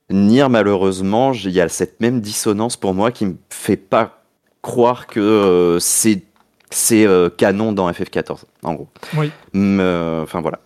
[0.09, 4.23] Nier, malheureusement, il y a cette même dissonance pour moi qui me fait pas
[4.61, 6.23] croire que euh, c'est
[6.71, 8.87] c'est euh, canon dans FF14, en gros.
[9.17, 9.31] Oui.
[9.53, 10.59] Enfin voilà.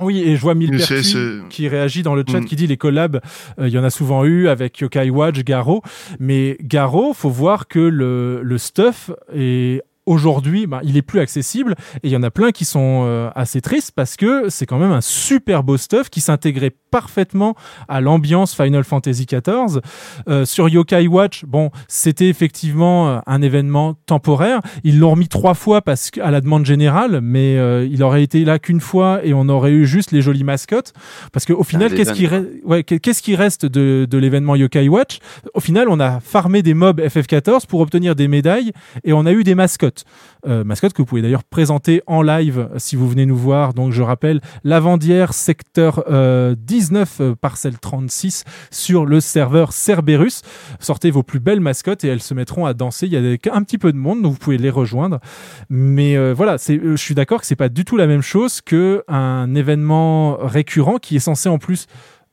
[0.00, 0.54] Oui, et je vois
[1.02, 2.44] c'est- qui réagit dans le chat, Mm.
[2.44, 3.20] qui dit les collabs,
[3.58, 5.82] euh, il y en a souvent eu avec Yokai Watch, Garo.
[6.18, 11.74] Mais Garo, faut voir que le, le stuff est aujourd'hui, ben, il est plus accessible
[12.02, 14.78] et il y en a plein qui sont euh, assez tristes parce que c'est quand
[14.78, 17.54] même un super beau stuff qui s'intégrait parfaitement
[17.88, 19.80] à l'ambiance Final Fantasy XIV.
[20.28, 24.60] Euh, sur Yokai Watch, bon, c'était effectivement euh, un événement temporaire.
[24.82, 28.22] Ils l'ont remis trois fois parce que, à la demande générale, mais euh, il aurait
[28.24, 30.92] été là qu'une fois et on aurait eu juste les jolies mascottes.
[31.32, 34.18] Parce qu'au final, un qu'est-ce qui, event, re- ouais, qu'est- qu'est-ce qui reste de, de
[34.18, 35.18] l'événement Yokai Watch?
[35.54, 38.72] Au final, on a farmé des mobs FF14 pour obtenir des médailles
[39.04, 39.99] et on a eu des mascottes.
[40.46, 43.74] Euh, mascottes que vous pouvez d'ailleurs présenter en live si vous venez nous voir.
[43.74, 50.42] Donc je rappelle, Lavandière, secteur euh, 19, euh, parcelle 36, sur le serveur Cerberus.
[50.78, 53.06] Sortez vos plus belles mascottes et elles se mettront à danser.
[53.06, 55.20] Il y a un petit peu de monde, donc vous pouvez les rejoindre.
[55.68, 58.60] Mais euh, voilà, euh, je suis d'accord que c'est pas du tout la même chose
[58.60, 61.86] que un événement récurrent qui est censé en plus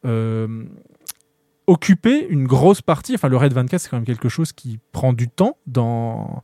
[0.06, 0.48] euh,
[1.68, 3.16] occuper une grosse partie.
[3.16, 6.42] Enfin, le raid 24, c'est quand même quelque chose qui prend du temps dans,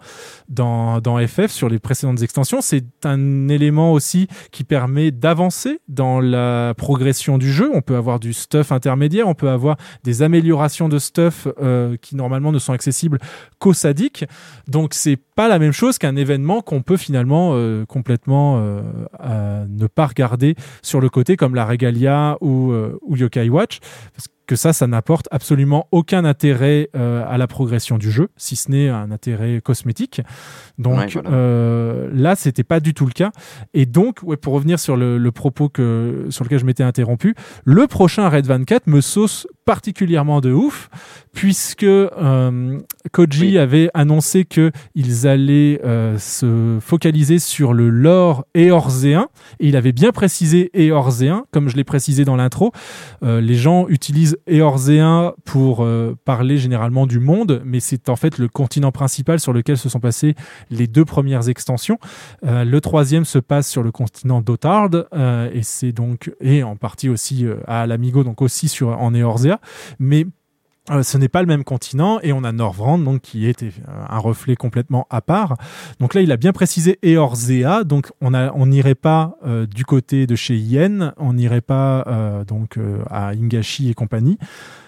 [0.49, 2.59] dans, dans FF sur les précédentes extensions.
[2.59, 7.71] C'est un élément aussi qui permet d'avancer dans la progression du jeu.
[7.73, 12.17] On peut avoir du stuff intermédiaire, on peut avoir des améliorations de stuff euh, qui
[12.17, 13.17] normalement ne sont accessibles
[13.59, 14.25] qu'aux sadiques.
[14.67, 19.87] Donc, c'est pas la même chose qu'un événement qu'on peut finalement euh, complètement euh, ne
[19.87, 23.79] pas regarder sur le côté comme la Regalia ou, ou Yokai Watch.
[24.45, 28.69] Que ça, ça n'apporte absolument aucun intérêt euh, à la progression du jeu, si ce
[28.71, 30.21] n'est un intérêt cosmétique.
[30.77, 31.29] Donc Ouais, voilà.
[31.31, 33.31] euh, là, c'était pas du tout le cas.
[33.73, 37.35] Et donc, ouais, pour revenir sur le, le propos que, sur lequel je m'étais interrompu,
[37.63, 40.89] le prochain Red 24 me sauce particulièrement de ouf,
[41.33, 42.79] puisque euh,
[43.13, 43.57] Koji Oui.
[43.57, 49.29] avait annoncé que ils allaient euh, se focaliser sur le lore éorzéen,
[49.61, 52.71] et il avait bien précisé éorzéen, comme je l'ai précisé dans l'intro.
[53.23, 58.37] Euh, les gens utilisent éorzéen pour euh, parler généralement du monde, mais c'est en fait
[58.37, 60.35] le continent principal sur lequel se sont passées
[60.69, 61.99] les deux premières extensions.
[62.45, 66.75] Euh, le troisième se passe sur le continent d'Otard, euh, et c'est donc et en
[66.75, 69.59] partie aussi à l'Amigo, donc aussi sur en Eorzea,
[69.99, 70.25] mais
[70.91, 73.69] euh, ce n'est pas le même continent et on a Norvrand donc qui est euh,
[74.09, 75.55] un reflet complètement à part.
[76.01, 80.35] Donc là, il a bien précisé Eorzea, donc on n'irait pas euh, du côté de
[80.35, 82.05] chez Yen, on n'irait pas
[82.47, 82.77] donc
[83.09, 84.37] à Ingashi et compagnie.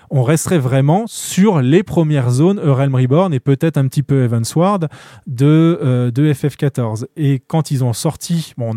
[0.09, 4.87] On resterait vraiment sur les premières zones Realm Reborn et peut-être un petit peu Evansward
[5.27, 7.05] de, de FF14.
[7.15, 8.73] Et quand ils ont sorti, bon,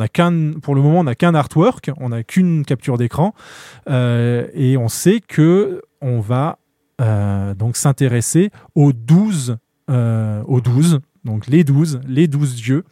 [0.63, 3.35] pour le moment, on n'a qu'un artwork, on n'a qu'une capture d'écran,
[3.89, 6.59] et on sait que on va
[6.99, 9.57] donc s'intéresser aux 12,
[9.91, 12.85] euh, aux 12, donc les 12, les 12 dieux.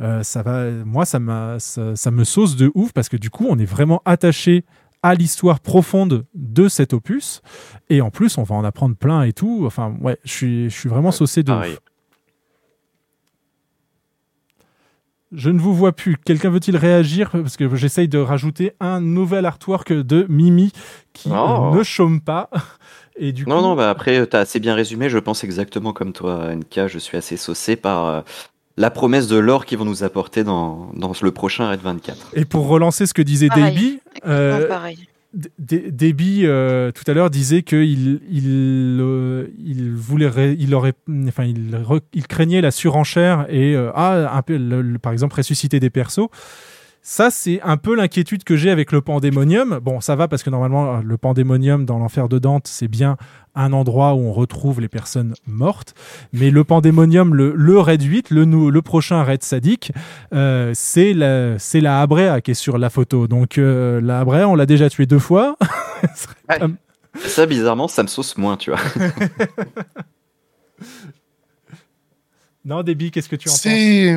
[0.00, 3.28] Euh, ça va, moi, ça, m'a, ça, ça me sauce de ouf parce que du
[3.28, 4.64] coup, on est vraiment attaché
[5.02, 7.42] à l'histoire profonde de cet opus.
[7.88, 9.62] Et en plus, on va en apprendre plein et tout.
[9.66, 11.78] Enfin, ouais, je suis, je suis vraiment saucé de ouf.
[15.32, 16.16] Je ne vous vois plus.
[16.16, 17.30] Quelqu'un veut-il réagir?
[17.30, 20.72] Parce que j'essaye de rajouter un nouvel artwork de Mimi
[21.12, 21.74] qui euh, Oh.
[21.74, 22.50] ne chôme pas.
[23.16, 25.08] Et du Non, coup, non, bah après, tu as assez bien résumé.
[25.08, 26.86] Je pense exactement comme toi, NK.
[26.88, 28.20] Je suis assez saucé par euh,
[28.76, 32.32] la promesse de l'or qu'ils vont nous apporter dans, dans le prochain Red 24.
[32.34, 33.74] Et pour relancer ce que disait Pareil.
[33.74, 34.68] Davey, euh,
[35.58, 40.94] Davey euh, tout à l'heure disait qu'il il, euh, il voulait ré- il aurait
[41.28, 45.12] enfin il, re- il craignait la surenchère et euh, ah un peu le- le- par
[45.12, 46.28] exemple ressusciter des persos.
[47.02, 49.78] Ça, c'est un peu l'inquiétude que j'ai avec le pandémonium.
[49.82, 53.16] Bon, ça va parce que normalement, euh, le pandémonium dans l'enfer de Dante, c'est bien
[53.54, 55.94] un endroit où on retrouve les personnes mortes.
[56.34, 59.92] Mais le pandémonium, le, le raid 8, le, prochain raid sadique,
[60.34, 63.26] euh, c'est la, Abrea qui est sur la photo.
[63.26, 65.56] Donc, euh, la Abrea, on l'a déjà tué deux fois.
[66.48, 66.58] Ouais.
[66.58, 66.68] pas-
[67.26, 68.80] Ça, bizarrement, ça me sauce moins, tu vois.
[72.70, 73.62] Non, Déby, qu'est-ce que tu en penses?
[73.62, 74.16] C'est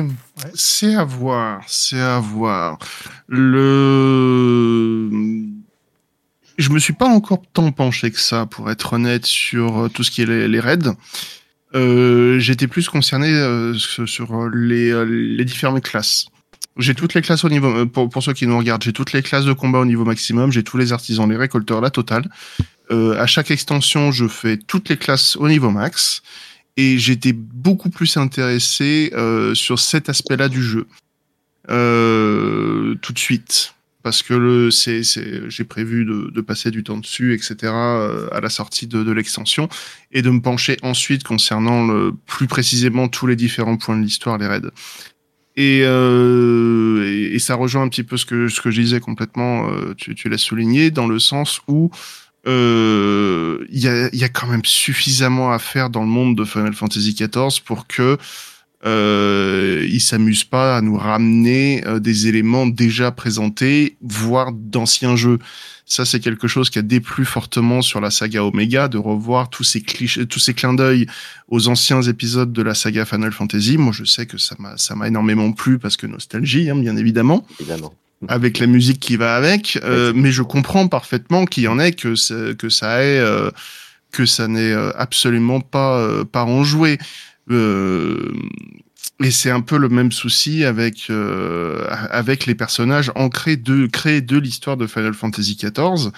[0.54, 2.78] c'est à voir, c'est à voir.
[3.26, 5.10] Le
[6.56, 10.04] je me suis pas encore tant penché que ça, pour être honnête, sur euh, tout
[10.04, 10.78] ce qui est les, les raids.
[11.74, 16.26] Euh, J'étais plus concerné euh, sur les, les différentes classes.
[16.76, 19.22] J'ai toutes les classes au niveau, pour, pour ceux qui nous regardent, j'ai toutes les
[19.22, 22.30] classes de combat au niveau maximum, j'ai tous les artisans, les récolteurs, la totale.
[22.92, 26.22] Euh, à chaque extension, je fais toutes les classes au niveau max
[26.76, 30.86] et j'étais beaucoup plus intéressé euh, sur cet aspect-là du jeu.
[31.70, 33.74] Euh, tout de suite.
[34.02, 35.00] Parce que le c'est
[35.48, 39.12] j'ai prévu de, de passer du temps dessus etc euh, à la sortie de, de
[39.12, 39.70] l'extension
[40.12, 44.36] et de me pencher ensuite concernant le plus précisément tous les différents points de l'histoire
[44.36, 44.60] les raids.
[45.56, 49.70] Et, euh, et ça rejoint un petit peu ce que ce que je disais complètement
[49.70, 51.90] euh, tu, tu l'as souligné dans le sens où
[52.46, 56.44] euh, il y, a, y a quand même suffisamment à faire dans le monde de
[56.44, 58.18] Final Fantasy XIV pour que
[58.86, 65.38] euh, ils s'amusent pas à nous ramener euh, des éléments déjà présentés, voire d'anciens jeux.
[65.86, 69.64] Ça, c'est quelque chose qui a déplu fortement sur la saga Omega, de revoir tous
[69.64, 71.06] ces clichés, tous ces clins d'œil
[71.48, 73.78] aux anciens épisodes de la saga Final Fantasy.
[73.78, 76.96] Moi, je sais que ça m'a, ça m'a énormément plu parce que nostalgie, hein, bien
[76.96, 77.46] évidemment.
[77.60, 77.94] Évidemment.
[78.28, 81.92] Avec la musique qui va avec, euh, mais je comprends parfaitement qu'il y en ait
[81.92, 83.50] que ça- que ça ait euh,
[84.12, 86.98] que ça n'est euh, absolument pas euh, pas enjoué.
[87.50, 88.32] Euh,
[89.22, 94.20] et c'est un peu le même souci avec euh, avec les personnages ancrés de créés
[94.22, 96.10] de l'histoire de Final Fantasy XIV.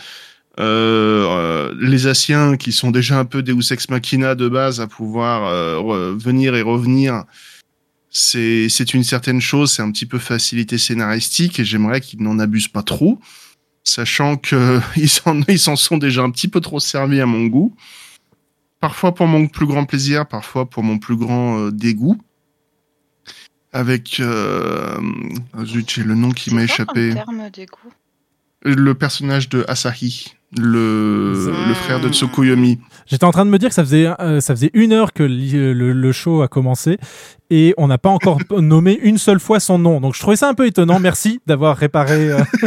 [0.58, 5.46] Euh, les Asiens qui sont déjà un peu Deus ex machina de base à pouvoir
[5.46, 7.24] euh, venir et revenir,
[8.10, 12.68] c'est une certaine chose, c'est un petit peu facilité scénaristique et j'aimerais qu'ils n'en abusent
[12.68, 13.20] pas trop,
[13.84, 17.74] sachant que ils s'en sont déjà un petit peu trop servis à mon goût.
[18.80, 22.18] Parfois pour mon plus grand plaisir, parfois pour mon plus grand euh, dégoût.
[23.72, 24.98] Avec euh,
[25.52, 27.14] ah, zut, j'ai le nom qui m'a échappé.
[28.62, 32.80] Le personnage de Asahi, le, le frère de Tsukuyomi.
[33.06, 35.22] J'étais en train de me dire que ça faisait, euh, ça faisait une heure que
[35.22, 36.98] li- le, le show a commencé
[37.50, 40.00] et on n'a pas encore nommé une seule fois son nom.
[40.00, 40.98] Donc je trouvais ça un peu étonnant.
[40.98, 42.30] Merci d'avoir réparé.
[42.32, 42.38] euh,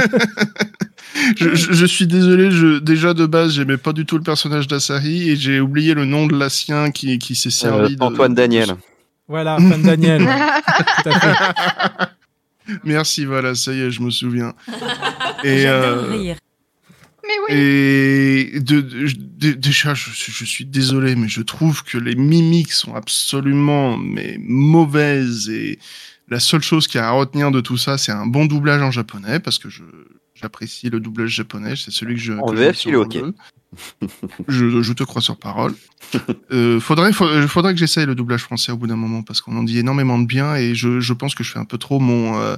[1.37, 4.67] Je, je- je suis désolé, je, déjà de base, j'aimais pas du tout le personnage
[4.67, 7.93] d'Asahi et j'ai oublié le nom de l'ancien qui, qui s'est servi.
[7.93, 8.75] Euh, de- Antoine Daniel.
[9.27, 10.23] Voilà, Fan Daniel.
[10.23, 10.35] ouais.
[11.03, 12.77] Tout à fait.
[12.83, 14.53] Merci, voilà, ça y est, je me souviens.
[15.43, 16.35] Et, euh, rire.
[17.29, 17.55] Mais oui.
[17.55, 19.07] Et de, de-
[19.37, 23.95] de- déjà, je, suis- je suis désolé, mais je trouve que les mimiques sont absolument
[23.97, 25.79] mais mauvaises et
[26.27, 28.81] la seule chose qu'il y a à retenir de tout ça, c'est un bon doublage
[28.81, 29.83] en japonais parce que je
[30.35, 32.33] j'apprécie le doublage japonais, c'est celui que je.
[32.33, 33.17] En VF, je il est ok.
[34.47, 35.73] Je, je te crois sur parole.
[36.51, 39.55] euh, faudrait, faudrait, faudrait que j'essaye le doublage français au bout d'un moment parce qu'on
[39.57, 41.99] en dit énormément de bien et je, je pense que je fais un peu trop
[41.99, 42.55] mon euh,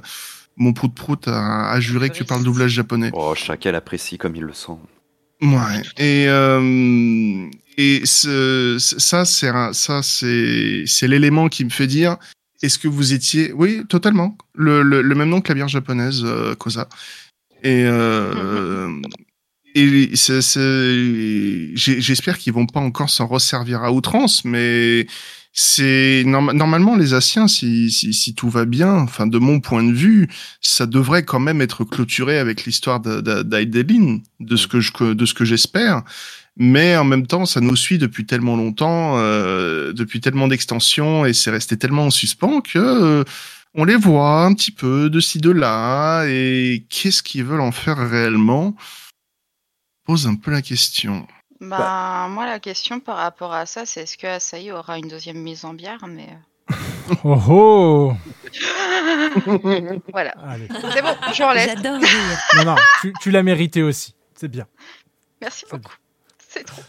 [0.56, 3.10] mon prout prout à, à jurer que tu parles doublage japonais.
[3.12, 4.72] Oh, chacun l'apprécie comme il le sent.
[5.42, 5.82] Ouais.
[5.98, 12.16] Et euh, et ce, ça c'est ça c'est c'est l'élément qui me fait dire
[12.62, 16.22] est-ce que vous étiez oui totalement le, le, le même nom que la bière japonaise
[16.24, 16.88] euh, Kosa
[17.62, 19.00] et euh,
[19.74, 20.10] et
[21.74, 25.06] j'espère qu'ils vont pas encore s'en resservir à outrance mais
[25.52, 29.84] c'est norma- normalement les Asiens si, si si tout va bien enfin de mon point
[29.84, 30.28] de vue
[30.62, 35.12] ça devrait quand même être clôturé avec l'histoire de- de- d'Aidelin, de ce que je,
[35.12, 36.02] de ce que j'espère.
[36.58, 41.32] Mais en même temps, ça nous suit depuis tellement longtemps, euh, depuis tellement d'extensions, et
[41.32, 43.24] c'est resté tellement en suspens que euh,
[43.74, 46.26] on les voit un petit peu de ci de là.
[46.28, 48.76] Et qu'est-ce qu'ils veulent en faire réellement?
[50.04, 51.26] Pose un peu la question.
[51.62, 55.38] Bah, moi, la question par rapport à ça, c'est est-ce que Asahi aura une deuxième
[55.38, 56.28] mise en bière Mais
[57.24, 58.12] Oh oh
[59.66, 60.34] euh, voilà.
[60.44, 60.68] Allez.
[60.92, 61.68] C'est bon, j'enlève.
[61.68, 62.38] J'adore rire.
[62.56, 64.14] Non, non, tu, tu l'as mérité aussi.
[64.34, 64.66] C'est bien.
[65.40, 65.94] Merci beaucoup.
[66.48, 66.82] C'est trop.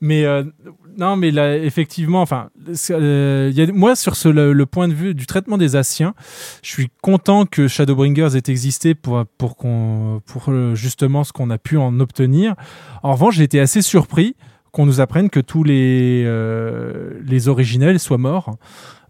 [0.00, 0.44] Mais euh,
[0.98, 2.50] non, mais là, effectivement, enfin,
[2.90, 6.14] euh, y a, moi, sur ce, le, point de vue du traitement des Asiens,
[6.62, 11.58] je suis content que Shadowbringers ait existé pour, pour, pour euh, justement ce qu'on a
[11.58, 12.54] pu en obtenir.
[13.02, 14.36] En revanche, j'ai été assez surpris
[14.72, 18.56] qu'on nous apprenne que tous les, euh, les originels soient morts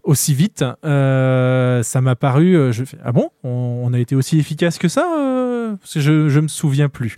[0.07, 0.65] aussi vite.
[0.85, 2.55] Euh, ça m'a paru.
[2.55, 3.29] euh, Je ah bon?
[3.43, 5.75] On, a été aussi efficace que ça euh?
[5.95, 7.15] Je, je me souviens plus.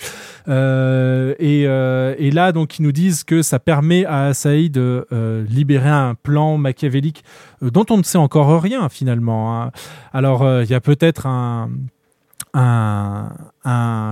[0.48, 5.06] Et, là, donc, ils nous disent que ça permet à Asahi de
[5.50, 7.24] libérer un plan machiavélique
[7.62, 9.62] dont on ne sait encore rien finalement.
[9.62, 9.72] hein.
[10.14, 11.70] Alors, il y a peut-être un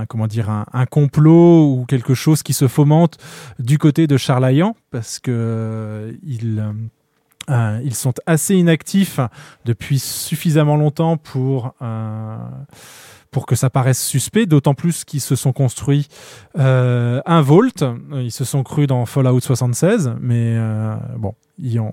[0.08, 3.18] comment dire un complot ou quelque chose qui se fomente
[3.58, 6.62] du côté de Charlayan parce que euh, il
[7.48, 9.20] euh, ils sont assez inactifs
[9.64, 12.36] depuis suffisamment longtemps pour euh,
[13.30, 16.08] pour que ça paraisse suspect, d'autant plus qu'ils se sont construits
[16.58, 17.84] euh, un Vault.
[18.14, 21.34] Ils se sont crus dans Fallout 76, mais euh, bon,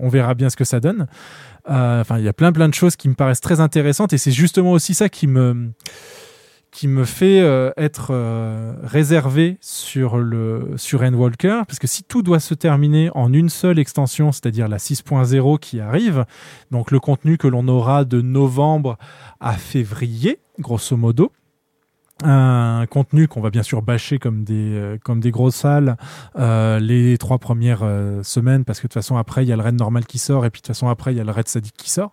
[0.02, 1.06] on verra bien ce que ça donne.
[1.70, 4.18] Euh, Enfin, il y a plein plein de choses qui me paraissent très intéressantes et
[4.18, 5.72] c'est justement aussi ça qui me
[6.76, 12.20] qui me fait euh, être euh, réservé sur le sur Endwalker parce que si tout
[12.22, 16.26] doit se terminer en une seule extension, c'est-à-dire la 6.0 qui arrive,
[16.70, 18.98] donc le contenu que l'on aura de novembre
[19.40, 21.32] à février, grosso modo,
[22.24, 25.96] un contenu qu'on va bien sûr bâcher comme des euh, comme des grosses salles
[26.38, 29.56] euh, les trois premières euh, semaines parce que de toute façon après il y a
[29.56, 31.30] le raid normal qui sort et puis de toute façon après il y a le
[31.30, 32.12] raid sadique qui sort.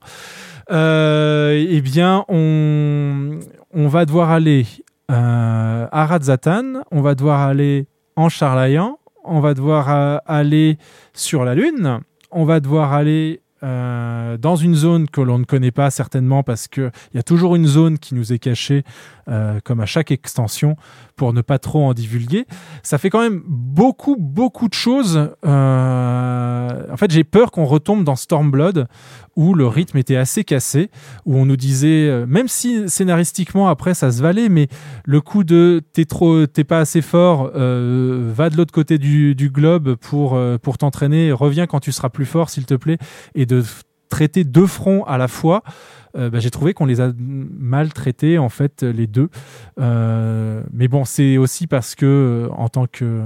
[0.69, 3.39] Eh bien on
[3.73, 4.65] on va devoir aller
[5.07, 10.77] à Radzatan on va devoir aller en Charlayan on va devoir aller
[11.13, 11.99] sur la lune
[12.31, 16.67] on va devoir aller euh, dans une zone que l'on ne connaît pas certainement parce
[16.67, 18.83] qu'il y a toujours une zone qui nous est cachée
[19.29, 20.75] euh, comme à chaque extension
[21.15, 22.45] pour ne pas trop en divulguer.
[22.81, 25.29] Ça fait quand même beaucoup beaucoup de choses.
[25.45, 28.87] Euh, en fait j'ai peur qu'on retombe dans Stormblood
[29.35, 30.91] où le rythme était assez cassé,
[31.25, 34.67] où on nous disait, même si scénaristiquement après ça se valait, mais
[35.05, 39.95] le coup de t'es trop, t'es pas assez fort, va de l'autre côté du, globe
[39.95, 42.99] pour pour t'entraîner, reviens quand tu seras plus fort s'il te plaît,
[43.33, 43.52] et de
[44.09, 45.63] traiter deux fronts à la fois.
[46.15, 49.29] euh, bah, j'ai trouvé qu'on les a mal traités en fait les deux.
[49.79, 53.21] Euh, mais bon, c'est aussi parce que euh, en tant que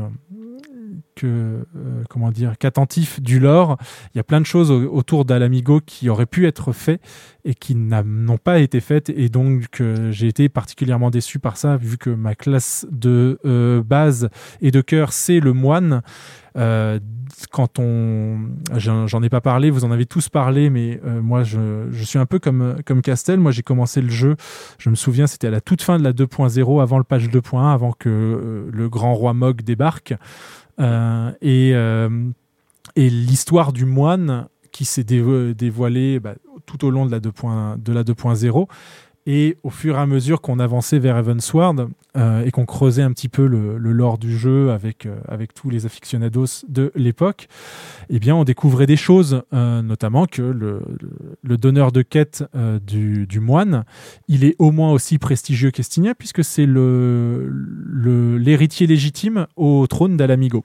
[2.10, 3.78] comment dire qu'attentif du lore,
[4.14, 7.02] il y a plein de choses au- autour d'Alamigo qui auraient pu être faites
[7.44, 11.98] et qui n'ont pas été faites et donc j'ai été particulièrement déçu par ça vu
[11.98, 13.40] que ma classe de
[13.86, 14.30] base
[14.62, 16.02] et de cœur c'est le moine.
[16.58, 17.00] Euh,
[17.52, 18.40] quand on,
[18.78, 22.26] j'en ai pas parlé, vous en avez tous parlé, mais euh, moi je, suis un
[22.26, 23.40] peu comme comme Castel.
[23.40, 24.36] Moi j'ai commencé le jeu,
[24.80, 27.74] je me souviens, c'était à la toute fin de la 2.0, avant le patch 2.1,
[27.74, 30.14] avant que euh, le grand roi Mog débarque.
[31.42, 31.74] Et
[32.96, 36.36] et l'histoire du moine qui s'est dévo- dévoilée bah,
[36.66, 38.68] tout au long de la 2.0 de la 2.0
[39.28, 43.12] et au fur et à mesure qu'on avançait vers Evansward euh, et qu'on creusait un
[43.12, 47.50] petit peu le, lore du jeu avec, euh, avec tous les aficionados de l'époque,
[48.10, 53.40] eh bien, on découvrait des choses, euh, notamment que le, donneur de quête euh, du,
[53.42, 53.84] moine,
[54.30, 60.64] il est au moins aussi prestigieux qu'Estigna, puisque c'est le- l'héritier légitime au trône d'Alamigo.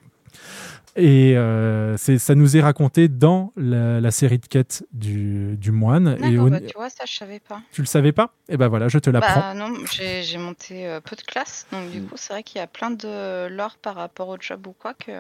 [0.95, 6.19] Et euh, ça nous est raconté dans la, la série de quêtes du, du moine.
[6.23, 7.63] Et bah, tu vois, ça, je savais pas.
[7.73, 8.35] tu le savais pas?
[8.51, 9.41] Eh ben voilà, je te l'apprends.
[9.41, 12.63] Bah non, j'ai monté euh, peu de classes, donc du coup, c'est vrai qu'il y
[12.63, 15.13] a plein de lore par rapport au job ou quoi que,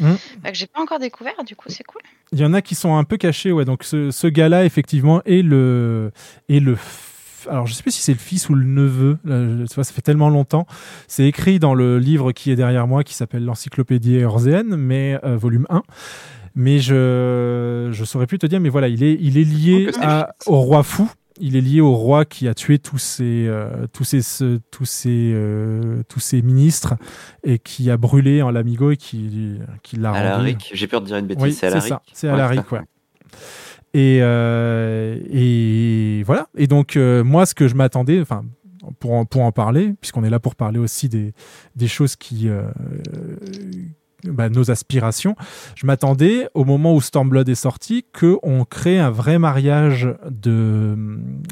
[0.00, 0.14] Mm.
[0.42, 2.02] bah, que j'ai pas encore découvert, du coup, c'est cool.
[2.32, 3.64] Il y en a qui sont un peu cachés, ouais.
[3.64, 6.10] Donc ce, ce gars-là, effectivement, est le,
[6.50, 6.76] est le.
[7.50, 9.18] Alors je sais plus si c'est le fils ou le neveu.
[9.24, 10.66] Là, je- tu vois, ça fait tellement longtemps.
[11.08, 15.36] C'est écrit dans le livre qui est derrière moi, qui s'appelle l'Encyclopédie Eorzean, mais euh,
[15.36, 15.82] volume 1.
[16.56, 18.60] Mais je je saurais plus te dire.
[18.60, 21.10] Mais voilà, il est il est lié c'est à, au roi fou.
[21.40, 24.84] Il est lié au roi qui a tué tous ses euh, tous ses ce- tous
[24.84, 26.94] ses euh, tous ses ministres
[27.42, 30.24] et qui a brûlé en lamigo et qui qui l'a rendu.
[30.24, 31.88] Alaric, j'ai peur de dire une bêtise, Oui, c'est c'est Alaric.
[31.88, 32.80] ça, c'est Ouais, Alaric, ouais.
[33.94, 36.48] Et, euh, et voilà.
[36.56, 38.42] Et donc, euh, moi, ce que je m'attendais, enfin,
[38.98, 41.32] pour en, pour en parler, puisqu'on est là pour parler aussi des,
[41.76, 42.48] des choses qui.
[42.48, 42.64] euh,
[44.24, 45.36] bah, nos aspirations.
[45.76, 50.96] Je m'attendais, au moment où Stormblood est sorti, qu'on crée un vrai mariage de,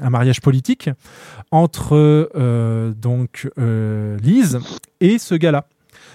[0.00, 0.88] un mariage politique
[1.50, 2.30] entre
[2.96, 3.50] donc
[4.22, 4.58] Lise
[5.00, 5.66] et ce gars-là.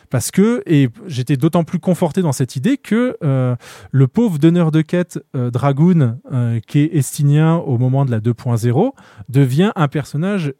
[0.09, 3.55] Parce que, et j'étais d'autant plus conforté dans cette idée que euh,
[3.91, 8.19] le pauvre donneur de quête euh, Dragoon, euh, qui est estinien au moment de la
[8.19, 8.91] 2.0,
[9.29, 10.53] devient un personnage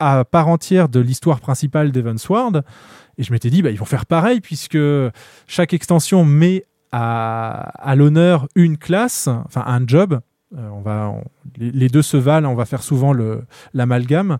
[0.00, 2.64] à part entière de l'histoire principale d'Evansward.
[3.18, 4.78] Et je m'étais dit, bah, ils vont faire pareil, puisque
[5.46, 10.20] chaque extension met à, à l'honneur une classe, enfin un job.
[10.56, 11.14] Euh, on va,
[11.58, 13.14] les, deux se valent, on va faire souvent
[13.72, 14.38] l'amalgame.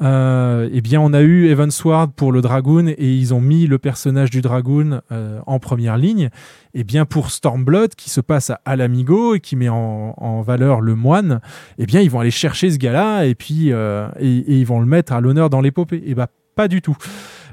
[0.00, 3.78] Euh, eh bien, on a eu Evansward pour le Dragoon et ils ont mis le
[3.78, 6.30] personnage du Dragoon euh, en première ligne.
[6.72, 10.80] Et bien, pour Stormblood, qui se passe à Alamigo et qui met en, en valeur
[10.80, 11.40] le moine,
[11.78, 14.86] eh bien, ils vont aller chercher ce gars-là et puis euh, et, ils vont le
[14.86, 16.02] mettre à l'honneur dans l'épopée.
[16.06, 16.96] Et bah, pas du tout.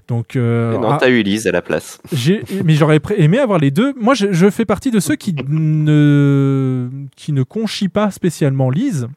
[0.08, 2.00] Donc, euh, Et non, ah, t'as eu Lise à la place.
[2.14, 3.94] j'ai, mais j'aurais aimé avoir les deux.
[4.00, 9.08] Moi, je, je fais partie de ceux qui ne, qui ne conchient pas spécialement Lise.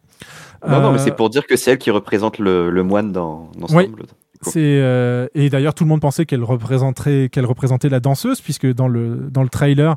[0.67, 3.13] Non, non, mais Euh, c'est pour dire que c'est elle qui représente le, le moine
[3.13, 3.85] dans, dans Oui.
[3.85, 4.09] Stormblood.
[4.43, 8.67] C'est euh, et d'ailleurs tout le monde pensait qu'elle représenterait qu'elle représentait la danseuse puisque
[8.73, 9.97] dans le dans le trailer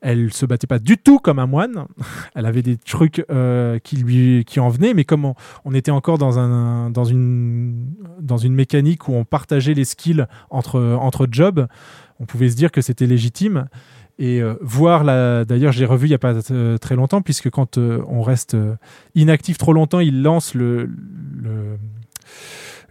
[0.00, 1.86] elle se battait pas du tout comme un moine.
[2.34, 5.32] Elle avait des trucs euh, qui lui qui en venaient, mais comme
[5.64, 10.26] on, était encore dans un dans une dans une mécanique où on partageait les skills
[10.48, 11.66] entre entre jobs,
[12.18, 13.66] on pouvait se dire que c'était légitime.
[14.20, 15.46] Et euh, voir la.
[15.46, 18.52] D'ailleurs, j'ai revu il y a pas euh, très longtemps puisque quand euh, on reste
[18.52, 18.76] euh,
[19.14, 20.90] inactif trop longtemps, il lance le,
[21.42, 21.78] le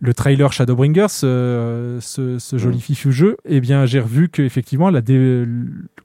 [0.02, 2.82] le trailer Shadowbringers, ce, ce, ce joli Mm.
[2.82, 5.46] fifu jeu, eh bien, j'ai revu que effectivement, la dé-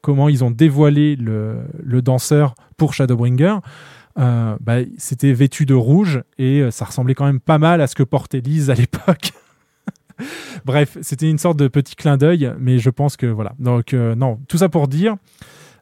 [0.01, 3.57] comment ils ont dévoilé le, le danseur pour Shadowbringer.
[4.18, 7.86] euh, bah, c'était vêtu de rouge et euh, ça ressemblait quand même pas mal à
[7.88, 9.32] ce que portait Lise à l'époque.
[10.64, 13.53] Bref, c'était une sorte de petit clin d'œil, mais je pense que voilà.
[13.59, 15.16] Donc, euh, non, tout ça pour dire,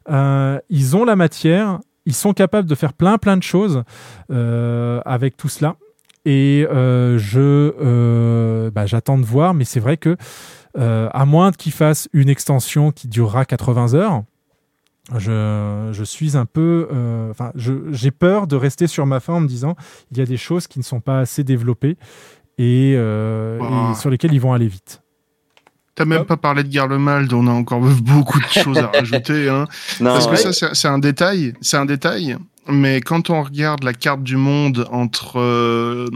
[0.09, 3.83] euh, ils ont la matière, ils sont capables de faire plein, plein de choses
[4.31, 5.75] euh, avec tout cela.
[6.25, 7.39] Et euh, je,
[7.81, 10.15] euh, bah, j'attends de voir, mais c'est vrai que
[10.77, 14.23] euh, à moins qu'ils fassent une extension qui durera 80 heures,
[15.17, 19.33] je, je suis un peu, euh, enfin, je- j'ai peur de rester sur ma fin
[19.33, 19.75] en me disant
[20.11, 21.97] il y a des choses qui ne sont pas assez développées
[22.57, 23.89] et, euh, Bah.
[23.91, 25.01] et sur lesquelles ils vont aller vite.
[25.95, 29.49] T'as même pas parlé de Garlemald, on a encore beaucoup de choses à rajouter.
[29.49, 29.67] Hein.
[29.99, 30.53] Non, Parce que ouais.
[30.53, 32.37] ça, c'est un détail, c'est un détail.
[32.67, 36.07] Mais quand on regarde la carte du monde entre euh,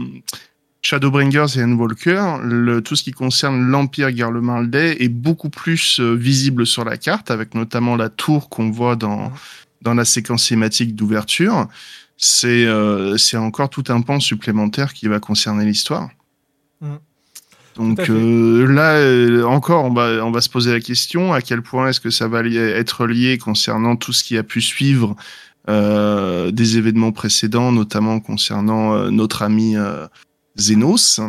[0.80, 6.66] Shadowbringers et Endwalker, le, tout ce qui concerne l'Empire Garlemaldais est beaucoup plus euh, visible
[6.66, 9.32] sur la carte, avec notamment la tour qu'on voit dans,
[9.82, 11.68] dans la séquence cinématique d'ouverture.
[12.16, 16.08] C'est euh, encore tout un pan supplémentaire qui va concerner l'histoire.
[16.80, 16.94] Mm.
[17.76, 21.62] Donc euh, là, euh, encore, on va, on va se poser la question à quel
[21.62, 25.14] point est-ce que ça va li- être lié concernant tout ce qui a pu suivre
[25.68, 30.06] euh, des événements précédents, notamment concernant euh, notre ami euh,
[30.56, 31.20] Zénos,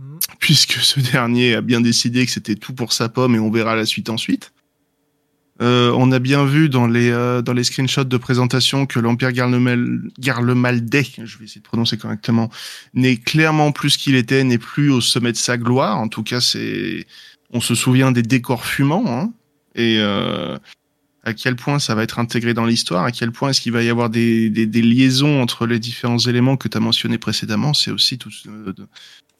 [0.00, 0.18] Mhm.
[0.38, 3.76] puisque ce dernier a bien décidé que c'était tout pour sa pomme et on verra
[3.76, 4.52] la suite ensuite.
[5.60, 9.30] Euh, on a bien vu dans les, euh, dans les screenshots de présentation que l'Empire
[9.32, 12.48] Garlemaldais, je vais essayer de prononcer correctement,
[12.94, 15.98] n'est clairement plus qu'il était, n'est plus au sommet de sa gloire.
[15.98, 17.06] En tout cas, c'est,
[17.50, 19.34] on se souvient des décors fumants, hein,
[19.74, 20.56] et euh,
[21.24, 23.82] à quel point ça va être intégré dans l'histoire, à quel point est-ce qu'il va
[23.82, 27.74] y avoir des, des, des liaisons entre les différents éléments que tu as mentionnés précédemment,
[27.74, 28.86] c'est aussi tout, euh, de-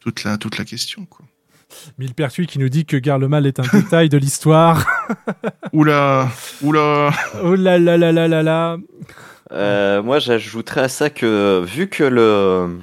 [0.00, 1.04] toute la toute la question.
[1.06, 1.24] Quoi.
[1.98, 4.86] Millepertuis qui nous dit que Garlemal est un détail de l'histoire.
[5.72, 6.28] Oula,
[6.62, 7.10] oula.
[7.42, 8.76] oh là là là là là là.
[9.52, 12.78] Euh, moi, j'ajouterais à ça que vu que le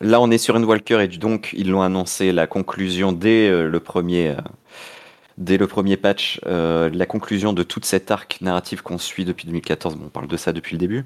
[0.00, 3.80] là on est sur Endwalker et donc ils l'ont annoncé la conclusion dès euh, le
[3.80, 4.36] premier euh,
[5.38, 9.46] dès le premier patch, euh, la conclusion de toute cette arc narrative qu'on suit depuis
[9.46, 9.96] 2014.
[9.96, 11.04] Bon, on parle de ça depuis le début.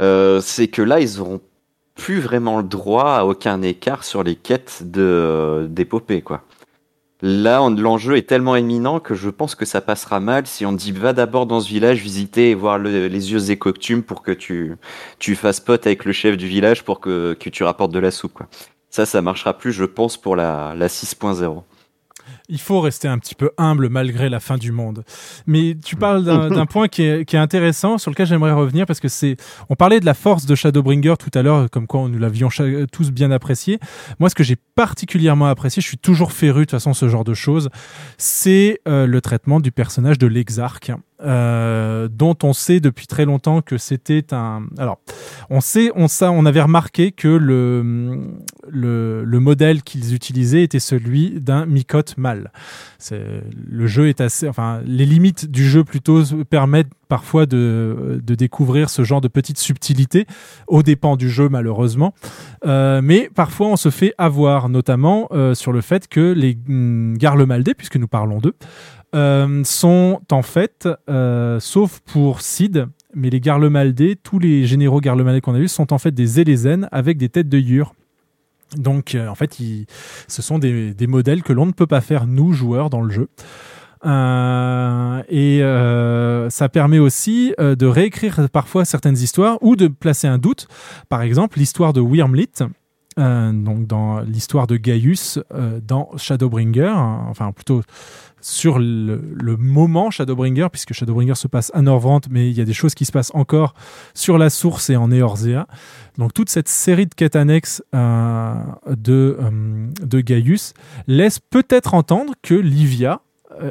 [0.00, 1.40] Euh, c'est que là ils auront
[1.94, 6.42] plus vraiment le droit à aucun écart sur les quêtes de d'épopée quoi.
[7.20, 10.92] Là, l'enjeu est tellement éminent que je pense que ça passera mal si on dit
[10.92, 14.76] va d'abord dans ce village visiter et voir le- les yeux écoctumes pour que tu,
[15.18, 18.12] tu fasses pote avec le chef du village pour que, que tu rapportes de la
[18.12, 18.34] soupe.
[18.34, 18.46] Quoi.
[18.90, 21.62] Ça, ça marchera plus, je pense, pour la, la 6.0.
[22.48, 25.04] Il faut rester un petit peu humble malgré la fin du monde.
[25.46, 29.00] Mais tu parles d'un point qui est, qui est intéressant sur lequel j'aimerais revenir parce
[29.00, 29.36] que c'est.
[29.68, 32.48] On parlait de la force de Shadowbringer tout à l'heure, comme quoi nous l'avions
[32.90, 33.78] tous bien apprécié.
[34.18, 37.24] Moi, ce que j'ai particulièrement apprécié, je suis toujours féru de toute façon ce genre
[37.24, 37.68] de choses,
[38.16, 40.92] c'est euh, le traitement du personnage de l'exarque.
[41.20, 44.62] Euh, dont on sait depuis très longtemps que c'était un.
[44.78, 45.00] Alors,
[45.50, 48.38] on sait, on ça, on avait remarqué que le
[48.68, 52.52] le, le modèle qu'ils utilisaient était celui d'un micote mâle.
[53.10, 58.90] Le jeu est assez, enfin, les limites du jeu plutôt permettent parfois de, de découvrir
[58.90, 60.26] ce genre de petites subtilités
[60.66, 62.14] aux dépens du jeu malheureusement.
[62.66, 67.16] Euh, mais parfois on se fait avoir, notamment euh, sur le fait que les mm,
[67.16, 68.54] Garlemaldais, puisque nous parlons d'eux,
[69.14, 75.40] euh, sont en fait, euh, sauf pour Sid, mais les Garlemaldais, tous les généraux Garlemaldais
[75.40, 77.94] qu'on a vus sont en fait des Élésènes avec des têtes de Yur.
[78.76, 79.56] Donc euh, en fait,
[80.28, 83.28] ce sont des, modèles que l'on ne peut pas faire nous joueurs dans le jeu.
[84.04, 85.60] Et
[86.50, 90.68] ça permet aussi de réécrire parfois certaines histoires ou de placer un doute.
[91.08, 92.62] Par exemple, l'histoire de Wyrmlit,
[93.18, 97.82] euh, donc dans l'histoire de Gaius euh, dans Shadowbringer, hein, enfin plutôt
[98.40, 102.72] sur le, moment Shadowbringer, puisque Shadowbringer se passe à Norvrant, mais il y a des
[102.72, 103.74] choses qui se passent encore
[104.14, 105.66] sur la source et en Eorzea.
[106.16, 108.54] Donc toute cette série de quêtes annexes euh,
[108.86, 109.38] de,
[110.00, 110.74] de Gaius
[111.08, 113.20] laisse peut-être entendre que Livia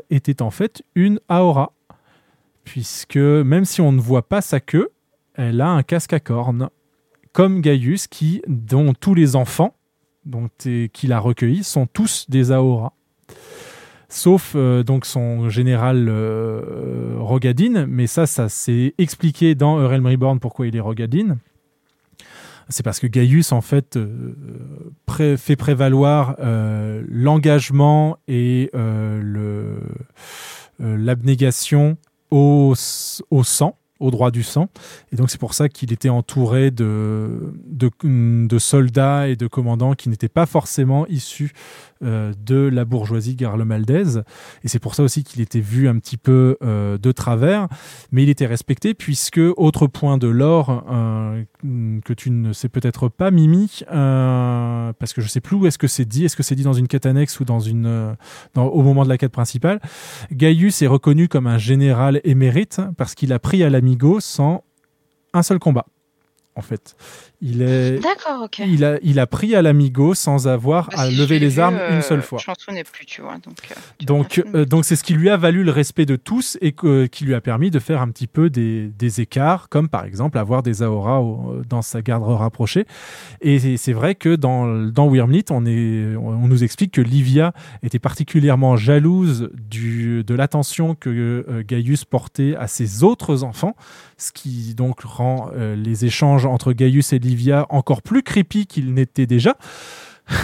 [0.09, 1.71] était en fait une Aora,
[2.65, 4.89] puisque même si on ne voit pas sa queue,
[5.35, 6.69] elle a un casque à cornes,
[7.37, 9.75] comme Gaius, qui, dont tous les enfants
[10.91, 12.93] qu'il a recueillis sont tous des Aora.
[14.09, 20.39] Sauf euh, donc son général euh, Rogadin, mais ça, ça s'est expliqué dans Realm Reborn
[20.39, 21.37] pourquoi il est Rogadin.
[22.69, 28.71] C'est parce que Gaius, en fait, euh, fait prévaloir euh, l'engagement et
[30.79, 31.97] l'abnégation
[32.31, 33.76] au sang.
[33.99, 34.69] Au droit du sang.
[35.11, 40.09] Et donc c'est pour ça qu'il était entouré de, de, soldats et de commandants qui
[40.09, 41.53] n'étaient pas forcément issus
[42.03, 44.23] euh, de la bourgeoisie garlemaldaise.
[44.63, 47.67] Et c'est pour ça aussi qu'il était vu un petit peu euh, de travers,
[48.11, 50.83] mais il était respecté puisque, autre point de l'or
[51.61, 55.77] que tu ne sais peut-être pas, Mimi, euh, parce que je sais plus où est-ce
[55.77, 58.13] que c'est dit, est-ce que c'est dit dans une quête annexe ou dans une, euh,
[58.55, 59.81] au moment de la quête principale,
[60.31, 64.63] Gaius est reconnu comme un général émérite parce qu'il a pris à l'amigo sans
[65.33, 65.85] un seul combat.
[66.57, 66.95] En fait,
[67.39, 68.63] il est, D'accord, ok.
[68.67, 71.59] il a, il a pris à l'amigo sans avoir Bah, à si lever les vu,
[71.61, 72.39] armes euh, une seule fois.
[72.43, 73.35] Je m'en souvenais plus, tu vois.
[73.35, 76.15] Donc, euh, tu Donc, euh, donc c'est ce qui lui a valu le respect de
[76.15, 79.69] tous et que- qui lui a permis de faire un petit peu des, des écarts,
[79.69, 82.87] comme par exemple avoir des Aoras au- dans sa garde rapprochée.
[83.41, 87.53] Et c'est- vrai que dans, dans Wyrmlit, on, est, on nous explique que Livia
[87.83, 91.09] était particulièrement jalouse du, de l'attention que
[91.47, 93.75] euh, Gaius portait à ses autres enfants,
[94.17, 98.93] ce qui donc rend euh, les échanges entre Gaius et Livia encore plus creepy qu'ils
[98.93, 99.55] n'étaient déjà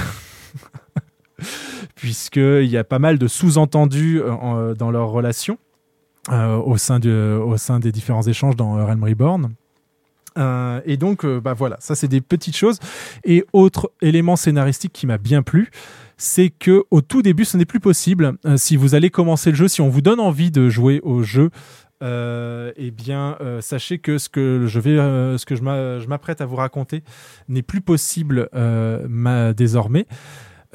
[1.95, 5.57] puisqu'il y a pas mal de sous-entendus euh, en- dans leur relation
[6.29, 9.53] euh, au, sein de- au sein des différents échanges dans euh, Realm Reborn.
[10.37, 12.79] Euh, et donc, euh, bah voilà, ça c'est des petites choses.
[13.23, 15.69] Et autre élément scénaristique qui m'a bien plu,
[16.17, 18.33] c'est que au tout début, ce n'est plus possible.
[18.45, 21.21] Euh, si vous allez commencer le jeu, si on vous donne envie de jouer au
[21.23, 25.61] jeu, euh, eh bien, euh, sachez que ce que je vais, euh, ce que je
[25.61, 27.03] m'a- je m'apprête à vous raconter
[27.47, 30.05] n'est plus possible euh, ma- désormais.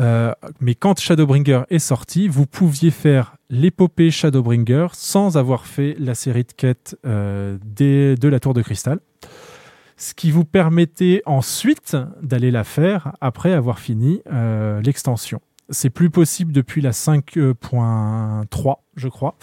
[0.01, 6.15] Euh, mais quand Shadowbringer est sorti, vous pouviez faire l'épopée Shadowbringer sans avoir fait la
[6.15, 9.01] série de quêtes euh, des- de la Tour de Cristal.
[9.97, 15.41] Ce qui vous permettait ensuite d'aller la faire après avoir fini euh, l'extension.
[15.71, 19.35] C'est plus possible depuis la 5.3, je crois.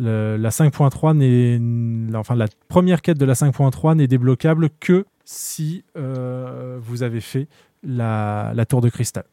[0.00, 6.78] La 5.3 n'est, enfin la première quête de la 5.3 n'est débloquable que si euh,
[6.82, 7.46] vous avez fait
[7.84, 9.24] la, tour de cristal.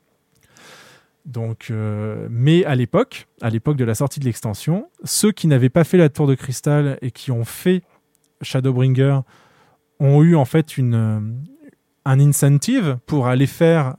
[1.25, 5.97] Donc, euh, mais à l'époque, de la sortie de l'extension, ceux qui n'avaient pas fait
[5.97, 7.81] la tour de cristal et qui ont fait
[8.41, 9.21] Shadowbringer
[9.99, 11.19] ont eu en fait euh,
[12.05, 13.95] un incentive pour aller faire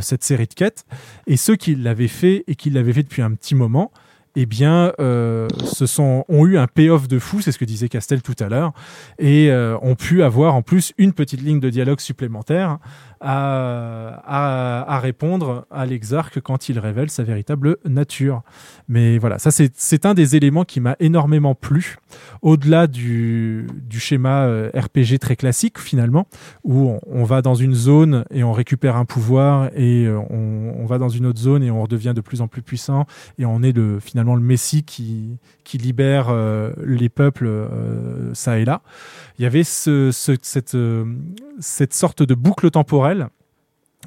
[0.00, 0.86] cette série de quêtes.
[1.26, 3.90] Et ceux qui l'avaient fait et qui l'avaient fait depuis un petit moment,
[4.34, 7.88] eh bien, euh, se sont, ont eu un payoff de fou, c'est ce que disait
[7.88, 8.72] Castel tout à l'heure,
[9.18, 12.78] et euh, ont pu avoir en plus une petite ligne de dialogue supplémentaire
[13.22, 18.42] à, répondre à l'exarque quand il révèle sa véritable nature.
[18.88, 21.96] Mais voilà, ça c'est un des éléments qui m'a énormément plu,
[22.42, 26.26] au-delà du, du schéma euh, RPG très classique finalement,
[26.64, 30.98] où on, va dans une zone et on récupère un pouvoir, et euh, on, va
[30.98, 33.06] dans une autre zone et on redevient de plus en plus puissant,
[33.38, 35.38] et on est le, finalement le messie qui,
[35.74, 37.48] libère euh, les peuples
[38.34, 38.82] ça et là.
[39.38, 41.04] Il y avait ce, ce- cette, euh,
[41.60, 43.28] cette sorte de boucle temporelle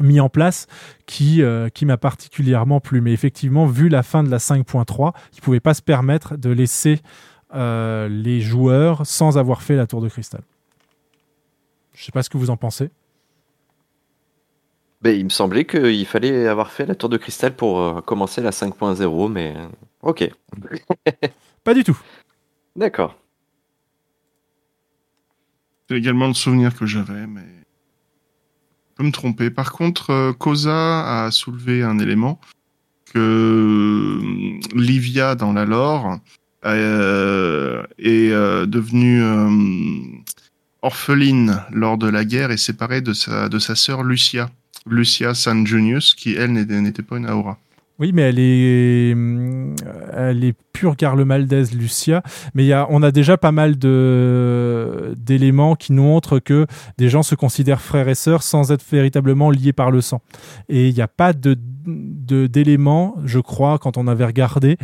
[0.02, 0.68] mis en place
[1.06, 2.99] qui, euh, qui m'a particulièrement plu.
[3.02, 6.49] Mais effectivement, vu la fin de la 5.3, ils ne pouvaient pas se permettre de
[6.49, 6.99] laisser
[7.53, 10.41] euh, les joueurs sans avoir fait la tour de cristal.
[11.93, 12.89] Je ne sais pas ce que vous en pensez.
[15.02, 18.41] Ben, il me semblait qu'il fallait avoir fait la tour de cristal pour euh, commencer
[18.41, 19.56] la 5.0, mais
[20.02, 20.30] ok.
[21.64, 21.97] Pas du tout.
[22.76, 23.15] D'accord.
[25.88, 29.49] C'est également le souvenir que j'avais, mais je peux me tromper.
[29.49, 32.40] Par contre, euh, Koza a soulevé un élément
[33.14, 36.20] que euh, Livia dans la lore
[36.66, 38.32] euh, est
[38.68, 39.22] devenue
[40.82, 44.49] orpheline lors de la guerre et séparée de sa de sa sœur Lucia,
[44.88, 47.60] Lucia San Junius, qui elle n'était pas une Aura.
[47.97, 49.73] Oui, mais elle est, hum,
[50.13, 52.22] elle est pure Garlemaldaise, Lucia.
[52.53, 56.67] Mais y a, on a déjà pas mal de d'éléments qui nous montrent que
[56.97, 60.22] des gens se considèrent frères et sœurs sans être véritablement liés par le sang.
[60.67, 61.55] Et il n'y a pas de
[61.88, 64.77] de- d'éléments, je crois, quand on avait regardé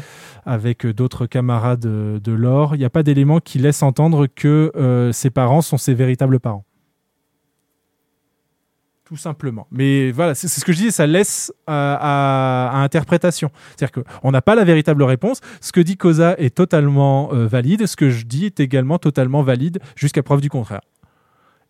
[0.45, 4.71] avec d'autres camarades de, de l'or, il n'y a pas d'éléments qui laissent entendre que
[4.75, 6.63] euh, ses parents sont ses véritables parents.
[9.11, 9.67] Tout simplement.
[9.71, 13.51] Mais voilà, c'est ce que je disais, ça laisse à, à- interprétation.
[13.75, 15.41] C'est-à-dire qu'on n'a pas la véritable réponse.
[15.59, 17.87] Ce que dit Koza est totalement euh, valide.
[17.87, 20.79] Ce que je dis est également totalement valide jusqu'à preuve du contraire.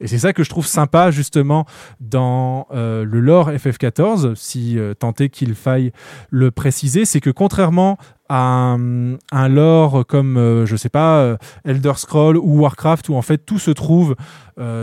[0.02, 1.66] Et c'est ça que je trouve sympa justement
[2.00, 5.92] dans euh, le lore FF14, si euh, tant est qu'il faille
[6.32, 7.98] le préciser, c'est que contrairement
[8.28, 13.22] un, un lore comme, euh, je sais pas, euh, Elder Scroll ou Warcraft, où en
[13.22, 14.16] fait tout se trouve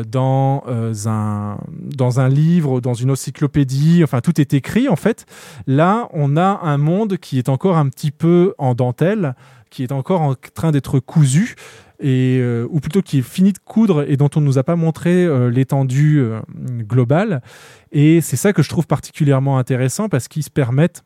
[0.09, 0.65] dans,
[1.07, 5.25] un, dans un livre, dans une encyclopédie, enfin tout est écrit en fait.
[5.69, 9.37] Là, on a un monde qui est encore un petit peu en dentelle,
[9.71, 11.55] qui est encore en train d'être cousu.
[12.01, 14.63] Et, euh, ou plutôt qui est fini de coudre et dont on ne nous a
[14.63, 16.41] pas montré euh, l'étendue euh,
[16.83, 17.43] globale.
[17.91, 21.03] Et c'est ça que je trouve particulièrement intéressant parce qu'ils se permettent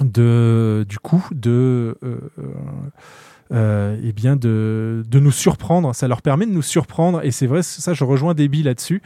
[0.00, 1.96] de, du coup, de,
[3.52, 5.94] euh, euh, eh bien de, de nous surprendre.
[5.94, 7.24] Ça leur permet de nous surprendre.
[7.24, 9.02] Et c'est vrai, ça, je rejoins Déby là-dessus.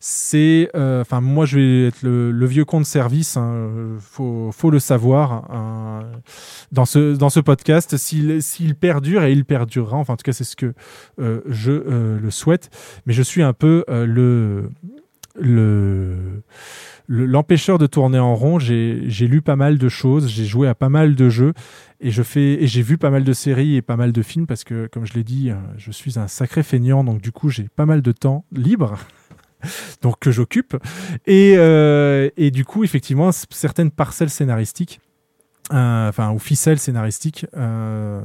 [0.00, 3.36] C'est, euh, enfin, moi, je vais être le, le vieux con de service.
[3.36, 3.68] Hein,
[4.00, 6.00] faut, faut le savoir hein,
[6.72, 7.96] dans ce dans ce podcast.
[7.96, 9.96] S'il s'il perdure et il perdurera.
[9.96, 10.72] Enfin, en tout cas, c'est ce que
[11.18, 12.70] euh, je le souhaite.
[13.06, 14.70] Mais je suis un peu euh, le
[17.06, 18.58] le le- l'empêcheur de tourner en rond.
[18.58, 21.52] J'ai lu pas mal de choses, j'ai joué à pas mal de jeux
[22.00, 24.46] et je fais et j'ai vu pas mal de séries et pas mal de films
[24.46, 27.48] parce que comme je l'ai dit, euh, je suis un sacré feignant donc du coup
[27.50, 28.96] j'ai pas mal de temps libre.
[30.02, 30.76] Donc que j'occupe
[31.26, 35.00] et, euh, et du coup effectivement certaines parcelles scénaristiques
[35.70, 38.20] enfin ou ficelles scénaristiques euh,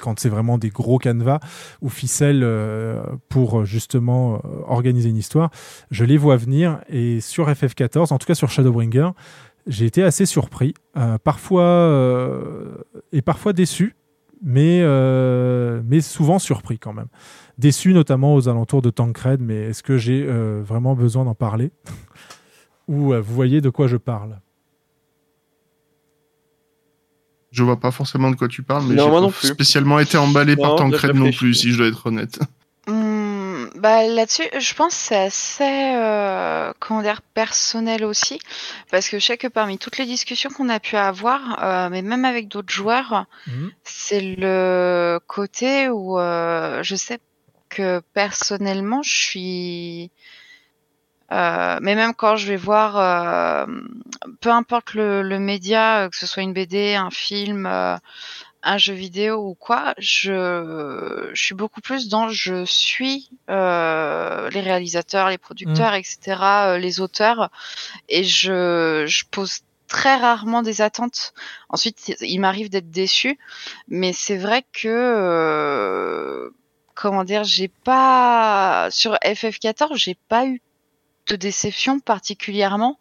[0.00, 1.40] quand c'est vraiment des gros canevas
[1.80, 5.50] ou ficelles euh, pour euh, justement euh, organiser une histoire.
[5.90, 9.10] Je les vois venir et sur FF14 en tout cas sur Shadowbringer
[9.66, 10.74] j'ai été assez surpris.
[10.96, 12.76] Euh, parfois euh,
[13.12, 13.96] et parfois déçu
[14.42, 17.08] mais euh, mais souvent surpris quand même.
[17.58, 21.72] Déçu notamment aux alentours de Tancred mais est-ce que j'ai euh, vraiment besoin d'en parler?
[22.88, 24.38] Ou euh, vous voyez de quoi je parle?
[27.56, 29.48] Je vois pas forcément de quoi tu parles, mais j'ai pas non plus.
[29.48, 32.38] spécialement été emballé par Non, Tancred j'ai non plus, si je dois être honnête.
[32.86, 38.38] Hum, bah là-dessus, je pense que c'est assez euh, comment dire personnel aussi,
[38.90, 42.02] parce que je sais que parmi toutes les discussions qu'on a pu avoir, euh, mais
[42.02, 43.70] même avec d'autres joueurs, Mhm.
[43.84, 47.18] c'est le côté où euh, je sais
[47.70, 50.10] que personnellement, je suis
[51.32, 53.66] euh, mais même quand je vais voir, euh,
[54.40, 57.96] peu importe le, le média, euh, que ce soit une BD, un film, euh,
[58.62, 64.60] un jeu vidéo ou quoi, je, je suis beaucoup plus dans je suis euh, les
[64.60, 67.50] réalisateurs, les producteurs, etc., euh, les auteurs,
[68.08, 71.32] et je, je pose très rarement des attentes.
[71.68, 73.38] Ensuite, il m'arrive d'être déçu,
[73.88, 76.50] mais c'est vrai que euh,
[76.94, 80.60] comment dire, j'ai pas sur FF14, j'ai pas eu
[81.26, 82.98] de déception particulièrement.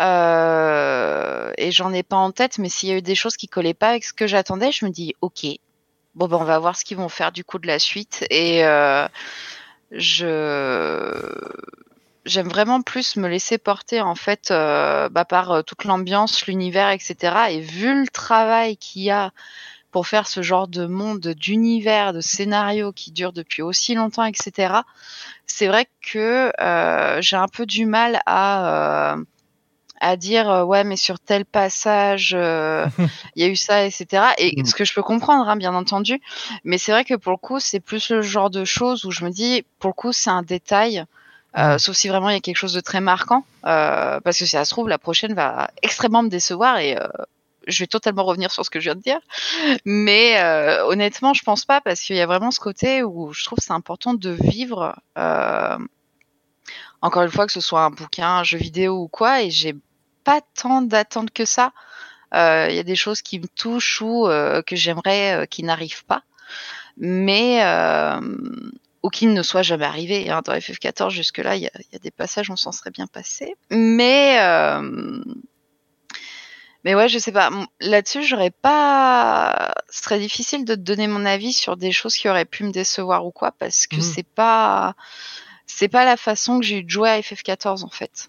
[0.00, 3.46] Euh, et j'en ai pas en tête, mais s'il y a eu des choses qui
[3.46, 5.46] collaient pas avec ce que j'attendais, je me dis ok,
[6.14, 8.26] bon ben on va voir ce qu'ils vont faire du coup de la suite.
[8.30, 9.06] Et euh,
[9.92, 11.12] je
[12.24, 16.90] j'aime vraiment plus me laisser porter en fait euh, bah, par euh, toute l'ambiance, l'univers,
[16.90, 17.36] etc.
[17.50, 19.30] Et vu le travail qu'il y a
[19.94, 24.74] pour faire ce genre de monde, d'univers, de scénario qui dure depuis aussi longtemps, etc.
[25.46, 29.24] C'est vrai que euh, j'ai un peu du mal à euh,
[30.00, 32.88] à dire euh, ouais mais sur tel passage euh,
[33.36, 34.64] il y a eu ça etc et Mm.
[34.64, 36.20] ce que je peux comprendre hein, bien entendu
[36.64, 39.24] mais c'est vrai que pour le coup c'est plus le genre de choses où je
[39.24, 41.04] me dis pour le coup c'est un détail
[41.56, 44.44] euh, sauf si vraiment il y a quelque chose de très marquant euh, parce que
[44.44, 47.06] si ça se trouve la prochaine va extrêmement me décevoir et euh,
[47.66, 49.20] je vais totalement revenir sur ce que je viens de dire
[49.84, 53.44] mais euh, honnêtement je pense pas parce qu'il y a vraiment ce côté où je
[53.44, 55.78] trouve c'est important de vivre euh,
[57.04, 59.76] encore une fois que ce soit un bouquin, un jeu vidéo ou quoi, et j'ai
[60.24, 61.72] pas tant d'attentes que ça.
[62.34, 65.62] Euh, Il y a des choses qui me touchent ou euh, que j'aimerais euh, qui
[65.64, 66.22] n'arrivent pas,
[66.96, 67.62] mais
[69.02, 70.30] ou qui ne soient jamais arrivés.
[70.30, 70.40] Hein.
[70.46, 73.06] Dans FF14 jusque là, il y y a des passages où on s'en serait bien
[73.06, 74.38] passé, mais
[76.84, 77.50] mais ouais, je sais pas.
[77.80, 79.72] Là-dessus, j'aurais pas.
[79.90, 82.70] Ce serait difficile de te donner mon avis sur des choses qui auraient pu me
[82.72, 84.02] décevoir ou quoi, parce que Mhm.
[84.02, 84.94] c'est pas.
[85.66, 88.28] C'est pas la façon que j'ai eu de jouer à FF14 en fait.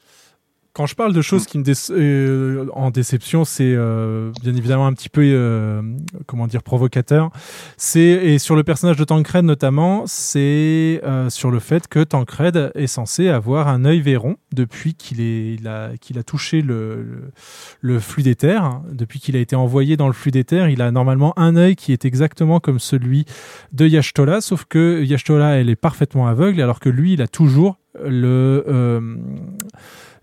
[0.75, 4.87] Quand je parle de choses qui me déce- euh, en déception, c'est euh, bien évidemment
[4.87, 5.81] un petit peu euh,
[6.25, 7.29] comment dire provocateur.
[7.77, 12.73] C'est et sur le personnage de Tancred notamment, c'est euh, sur le fait que Tancred
[12.75, 17.03] est censé avoir un œil véron depuis qu'il est il a qu'il a touché le,
[17.03, 17.31] le,
[17.79, 18.59] le flux d'éther,
[18.91, 21.93] depuis qu'il a été envoyé dans le flux d'éther, il a normalement un œil qui
[21.93, 23.23] est exactement comme celui
[23.71, 27.77] de Yashtola, sauf que Yashtola elle est parfaitement aveugle alors que lui il a toujours
[28.03, 29.15] le euh,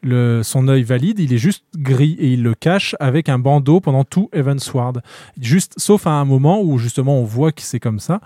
[0.04, 4.04] son œil valide, il est juste gris et il le cache avec un bandeau pendant
[4.04, 5.02] tout Evansward.
[5.40, 8.20] Juste, sauf à un moment où justement on voit que c'est comme ça.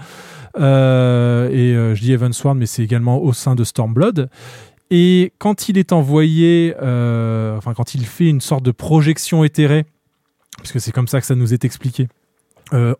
[0.58, 4.30] Euh, et euh, je dis Evansward, mais c'est également au sein de Stormblood.
[4.90, 9.84] Et quand il est envoyé, euh, enfin quand il fait une sorte de projection éthérée,
[10.58, 12.08] puisque c'est comme ça que ça nous est expliqué,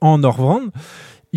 [0.01, 0.61] en Norvrand.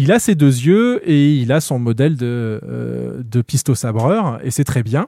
[0.01, 4.63] Il a ses deux yeux et il a son modèle de, euh, sabreur et c'est
[4.63, 5.07] très bien.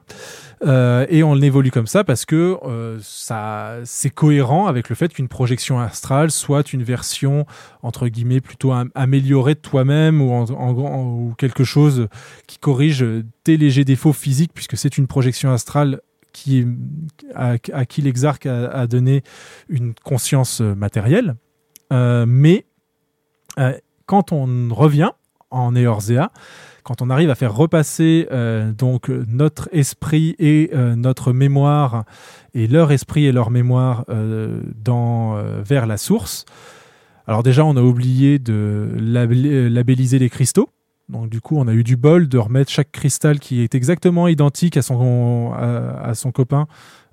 [0.66, 5.10] Euh, et on évolue comme ça parce que euh, ça c'est cohérent avec le fait
[5.14, 7.46] qu'une projection astrale soit une version
[7.82, 12.08] entre guillemets plutôt am- améliorée de toi-même ou, quelque chose
[12.46, 13.02] qui corrige
[13.44, 16.02] tes légers défauts physiques puisque c'est une projection astrale
[17.34, 19.22] à, qui l'exarque a, a donné
[19.70, 21.36] une conscience euh, matérielle.
[21.90, 22.66] Mais
[24.06, 25.10] quand on revient
[25.50, 26.32] en Eorzea,
[26.82, 32.04] quand on arrive à faire repasser euh, donc notre esprit et euh, notre mémoire
[32.54, 34.60] et leur esprit et leur mémoire euh,
[35.64, 36.44] vers la source.
[37.26, 40.68] Alors déjà, on a oublié de label- labelliser les cristaux.
[41.08, 44.26] Donc du coup, on a eu du bol de remettre chaque cristal qui est exactement
[44.26, 46.66] identique à son, à, son copain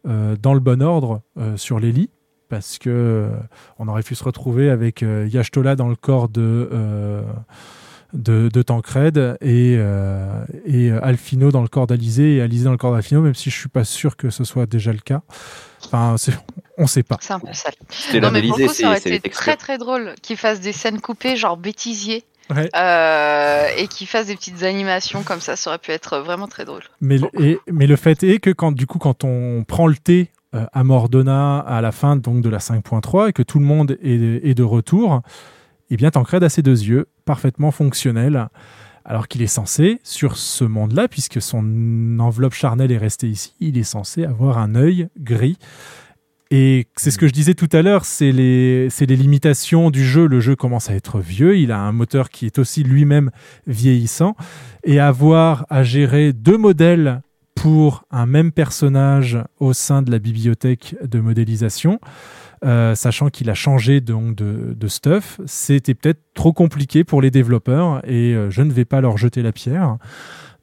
[0.06, 1.22] dans le bon ordre
[1.58, 2.10] sur les lits.
[2.50, 3.30] Parce que euh,
[3.78, 7.22] on aurait pu se retrouver avec euh, Yashtola dans le corps de, euh,
[8.14, 12.78] de, de Tancred et, euh, et Alfino dans le corps d'Alizé et Alizé dans le
[12.78, 15.22] corps d'Alfino, même si je suis pas sûr que ce soit déjà le cas.
[15.86, 16.16] Enfin,
[16.78, 17.18] on sait pas.
[17.22, 17.74] C'est un peu sale.
[17.90, 20.74] C'était Non, mais pour le coup, ça aurait été très très drôle qu'ils fassent des
[20.74, 22.68] scènes coupées, genre bêtisier, Ouais.
[22.76, 26.66] euh, et qu'ils fassent des petites animations comme ça, ça aurait pu être vraiment très
[26.66, 26.82] drôle.
[27.00, 29.96] Mais, le- et- mais le fait est que quand, du coup, quand on prend le
[29.96, 33.98] thé à Mordona à la fin donc, de la 5.3 et que tout le monde
[34.02, 35.22] est, de retour,
[35.90, 38.48] eh bien, Tancred a ses deux yeux parfaitement fonctionnels,
[39.06, 43.78] alors qu'il est censé, sur ce monde-là, puisque son enveloppe charnelle est restée ici, il
[43.78, 45.58] est censé avoir un œil gris.
[46.52, 50.04] Et c'est ce que je disais tout à l'heure, c'est les, c'est les limitations du
[50.04, 50.26] jeu.
[50.26, 53.30] Le jeu commence à être vieux, il a un moteur qui est aussi lui-même
[53.68, 54.36] vieillissant.
[54.84, 57.22] Et avoir à gérer deux modèles
[57.62, 62.00] pour un même personnage au sein de la bibliothèque de modélisation,
[62.64, 68.00] euh, sachant qu'il a changé donc de, stuff, c'était peut-être trop compliqué pour les développeurs
[68.10, 69.98] et euh, je ne vais pas leur jeter la pierre.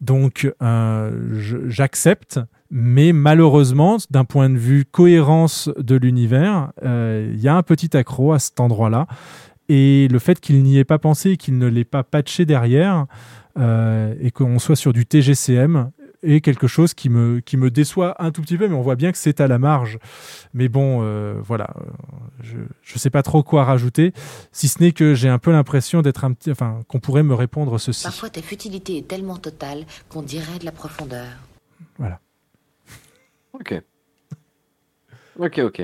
[0.01, 2.41] Donc euh, j'accepte,
[2.71, 8.33] mais malheureusement, d'un point de vue cohérence de l'univers, il y a un petit accro
[8.33, 9.07] à cet endroit-là.
[9.69, 13.05] Et le fait qu'il n'y ait pas pensé qu'il ne l'ait pas patché derrière,
[13.59, 15.91] et qu'on soit sur du TGCM,
[16.23, 18.97] est quelque chose qui me, qui me déçoit un tout petit peu, mais on voit
[18.97, 19.99] bien que c'est à la marge.
[20.55, 21.83] Mais bon, euh, voilà, euh,
[22.43, 24.13] je ne sais pas trop quoi rajouter,
[24.53, 27.35] si ce n'est que j'ai un peu l'impression d'être un petit, enfin, qu'on pourrait me
[27.35, 28.05] répondre ceci.
[28.05, 31.27] Parfois, ta futilité est tellement totale qu'on dirait de la profondeur.
[31.99, 32.21] Voilà.
[33.53, 33.83] Ok.
[35.39, 35.83] Ok, ok.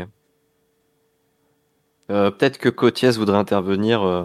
[2.10, 4.24] Euh, Peut-être que Cotiès voudrait intervenir euh,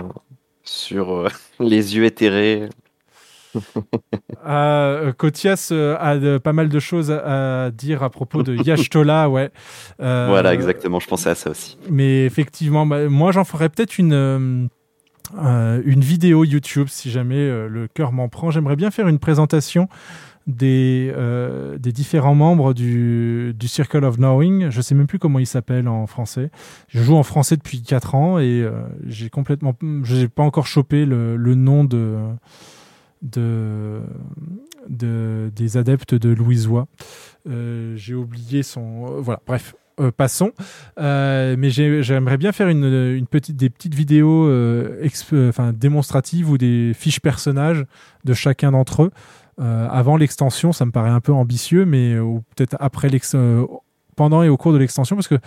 [0.64, 1.28] sur euh,
[1.60, 2.70] les yeux éthérés.
[4.46, 9.30] Euh, Kotias euh, a de- pas mal de choses à, dire à propos de Yashtola,
[9.30, 9.52] ouais.
[10.02, 11.78] Euh, Voilà, exactement, je pensais à ça aussi.
[11.90, 17.88] Mais effectivement, bah, moi j'en ferai peut-être une, euh, une vidéo YouTube si jamais le
[17.94, 18.52] cœur m'en prend.
[18.52, 19.90] J'aimerais bien faire une présentation
[20.46, 24.70] des, euh, des différents membres du, du Circle of Knowing.
[24.70, 26.52] Je sais même plus comment il s'appelle en français.
[26.88, 28.72] Je joue en français depuis 4 ans et euh,
[29.06, 29.74] j'ai complètement,
[30.04, 32.16] j'ai pas encore chopé le, le nom de,
[33.22, 34.02] de,
[34.90, 36.88] de- des adeptes de Louisois.
[37.50, 39.76] Euh, j'ai oublié son, euh, voilà, bref.
[40.00, 40.52] euh, passons.
[41.00, 44.48] Euh, mais j'ai- j'aimerais bien faire une, une petite, des petites vidéos
[45.02, 47.84] exp- démonstratives ou des fiches personnages
[48.24, 49.12] de chacun d'entre eux.
[49.60, 52.16] Avant l'extension, ça me paraît un peu ambitieux, mais
[52.56, 53.10] peut-être après
[54.16, 55.40] pendant et au cours de l'extension, parce que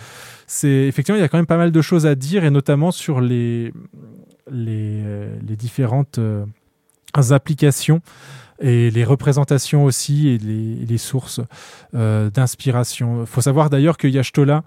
[0.47, 2.91] c'est effectivement il y a quand même pas mal de choses à dire et notamment
[2.91, 3.71] sur les
[4.51, 5.01] les,
[5.47, 6.19] les différentes
[7.31, 8.01] applications
[8.63, 11.41] et les représentations aussi et les, les sources
[11.95, 13.21] euh, d'inspiration.
[13.21, 14.63] Il faut savoir d'ailleurs que Yashtola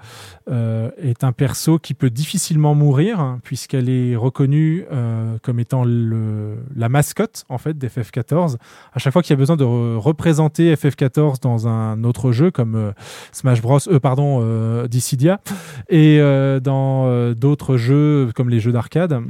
[0.51, 5.85] euh, est un perso qui peut difficilement mourir hein, puisqu'elle est reconnue euh, comme étant
[5.85, 8.57] le, la mascotte en fait d'FF14.
[8.93, 12.51] À chaque fois qu'il y a besoin de re- représenter FF14 dans un autre jeu
[12.51, 12.93] comme euh,
[13.31, 15.41] Smash Bros, euh, pardon, euh, Dissidia
[15.89, 16.19] et
[16.63, 19.23] dans d'autres jeux comme les jeux d'arcade,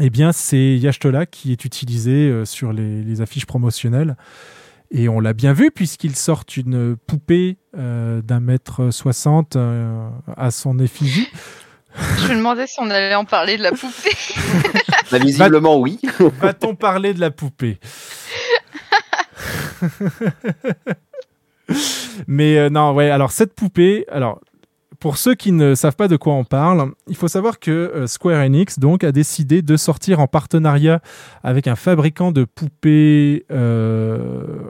[0.00, 4.16] eh bien, c'est Yashtola qui est utilisé euh, sur les, les affiches promotionnelles.
[4.94, 10.50] Et on l'a bien vu puisqu'ils sortent une poupée euh, d'un mètre soixante euh, à
[10.50, 11.28] son effigie.
[12.18, 14.10] Je me demandais si on allait en parler de la poupée.
[15.10, 15.98] Bah, visiblement, oui.
[16.40, 17.78] Va-t-on parler de la poupée?
[22.26, 24.40] Mais euh, non, ouais, alors cette poupée, alors
[25.02, 28.06] pour ceux qui ne savent pas de quoi on parle, il faut savoir que euh,
[28.06, 31.00] Square Enix donc a décidé de sortir en partenariat
[31.42, 33.44] avec un fabricant de poupées.
[33.50, 34.60] Euh,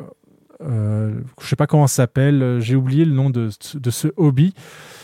[0.63, 4.55] euh, je sais pas comment ça s'appelle, j'ai oublié le nom de, ce hobby,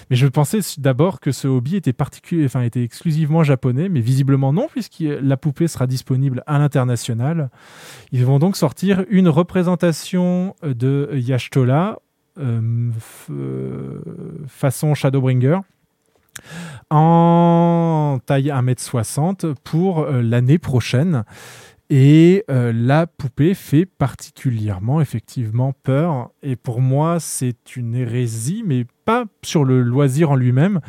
[0.08, 4.54] Mais je pensais d'abord que ce hobby était, particulier, enfin, était exclusivement japonais, mais visiblement
[4.54, 7.50] non, puisque la poupée sera disponible à l'international.
[8.12, 11.98] Ils vont donc sortir une représentation de Yashtola
[14.48, 15.60] façon Shadowbringer
[16.90, 21.24] en taille 1m60 pour euh, l'année prochaine.
[21.90, 26.30] Et euh, la poupée fait particulièrement effectivement peur.
[26.42, 30.80] Et pour moi, c'est une hérésie, mais pas sur le loisir en lui-même.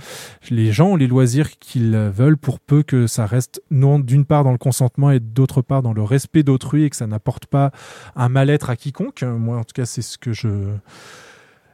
[0.50, 4.44] Les gens ont les loisirs qu'ils veulent pour peu que ça reste non d'une part
[4.44, 7.72] dans le consentement et d'autre part dans le respect d'autrui et que ça n'apporte pas
[8.18, 9.24] un mal-être à quiconque.
[9.24, 10.50] Moi, en tout cas, c'est ce que je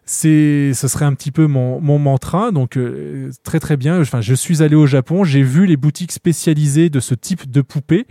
[0.05, 4.33] c'est ce serait un petit peu mon, mantra donc euh, très très bien enfin je
[4.33, 8.05] suis allé au Japon j'ai vu les boutiques spécialisées de ce type de poupées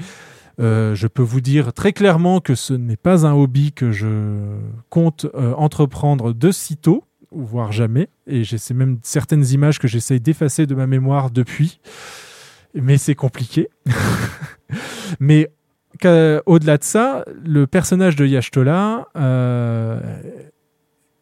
[0.60, 4.56] euh, je peux vous dire très clairement que ce n'est pas un hobby que je
[4.88, 8.08] compte euh, entreprendre de sitôt, voire jamais.
[8.28, 11.80] Et j'ai même certaines images que j'essaye d'effacer de ma mémoire depuis.
[12.74, 13.68] Mais c'est compliqué.
[15.20, 15.50] mais
[16.46, 19.08] au-delà de ça, le personnage de Yashtola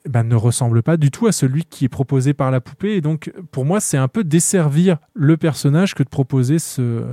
[0.09, 2.97] ben, ne ressemble pas du tout à celui qui est proposé par la poupée.
[2.97, 7.05] Et donc, pour moi, c'est un peu desservir le personnage que de proposer ce,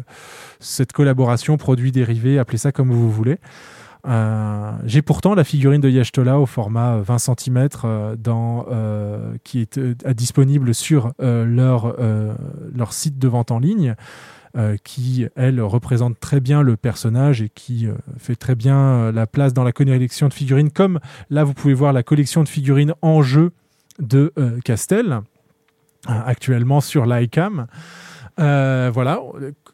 [0.60, 3.38] cette collaboration produit-dérivé, appelez ça comme vous voulez.
[4.08, 9.60] Euh, j'ai pourtant la figurine de Yashtola au format 20 cm euh, dans, euh, qui
[9.60, 9.80] est
[10.14, 11.96] disponible sur leur,
[12.74, 13.96] leur site de vente en ligne.
[14.58, 19.12] Euh, qui, elle, représente très bien le personnage et qui euh, fait très bien euh,
[19.12, 21.00] la place dans la collection de figurines, comme
[21.30, 23.52] là, vous pouvez voir la collection de figurines en jeu
[24.00, 24.34] de
[24.66, 25.20] Castel,
[26.08, 27.68] actuellement sur l'ICAM.
[28.38, 29.20] voilà,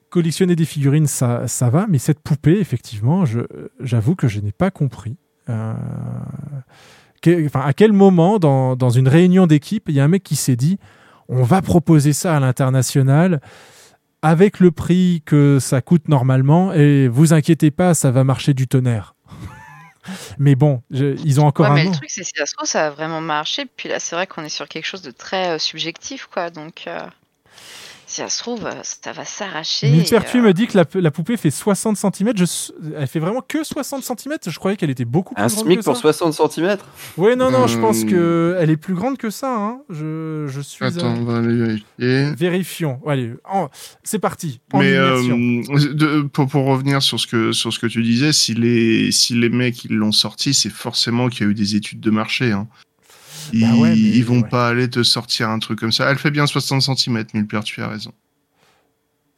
[0.10, 3.24] collectionner des figurines, ça, ça va, mais cette poupée, effectivement,
[3.80, 5.16] j'avoue que je n'ai pas compris.
[5.48, 5.78] à
[7.22, 10.80] quel moment, dans, dans une réunion d'équipe, il y a un mec qui s'est dit
[11.28, 13.42] on va proposer ça à l'international
[14.26, 18.68] avec le prix que ça coûte normalement, et vous inquiétez pas, ça va marcher du
[18.68, 19.14] tonnerre.
[20.40, 21.84] Mais bon, ils ont encore ouais, un.
[21.84, 23.66] Mais le truc, c'est si ça se trouve, ça a vraiment marché.
[23.78, 26.50] Puis là, c'est vrai qu'on est sur quelque chose de très euh, subjectif, quoi.
[26.50, 26.86] Donc.
[26.88, 27.00] Euh,
[28.16, 29.90] si ça se trouve, ça va s'arracher.
[29.92, 32.32] Milpertu me dit que la, poupée fait 60 cm.
[32.98, 34.38] Elle fait vraiment que 60 cm.
[34.48, 35.66] Je croyais qu'elle était beaucoup plus un grande.
[35.66, 36.78] SMIC que pour 60 cm
[37.18, 38.10] Oui, non, non, je pense Hmm.
[38.10, 39.54] qu'elle est plus grande que ça.
[39.56, 39.80] Hein.
[39.90, 40.84] Je, je suis.
[40.86, 42.36] Attends, on va aller vérifier.
[42.36, 43.00] Vérifions.
[43.08, 43.70] Allez, en-
[44.04, 44.60] c'est parti.
[44.74, 45.22] En Mais euh,
[45.94, 49.34] de- pour, pour revenir sur ce que sur ce que tu disais, si les si
[49.34, 52.52] les mecs ils l'ont sorti, c'est forcément qu'il y a eu des études de marché.
[52.52, 52.68] Hein.
[53.54, 54.50] Ils, Bah ouais, mais- ils vont ouais.
[54.50, 56.10] pas aller te sortir un truc comme ça.
[56.10, 58.12] Elle fait bien 60 cm, Milper, tu as raison.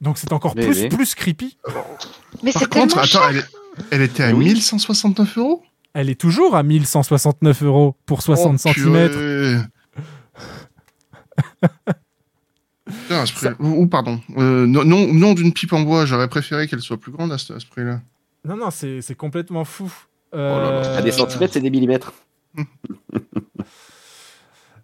[0.01, 0.89] Donc c'est encore Mais plus, oui.
[0.89, 1.57] plus creepy.
[2.43, 3.47] Mais Par c'est contre, tellement attends, cher.
[3.91, 4.45] elle, était à Oui.
[4.45, 5.63] 1169 euros?
[5.93, 8.75] Elle est toujours à 1169 euros pour 60 Oh, cm.
[8.75, 9.57] purée.
[12.85, 16.05] Putain, à ce prix- ou, ou pardon, euh, non, non, non d'une pipe en bois,
[16.05, 17.99] j'aurais préféré qu'elle soit plus grande à ce, à ce prix-là.
[18.45, 19.91] Non, non, c'est c'est complètement fou.
[20.31, 20.69] Oh là là.
[20.85, 22.13] Euh, À des centimètres, c'est des millimètres.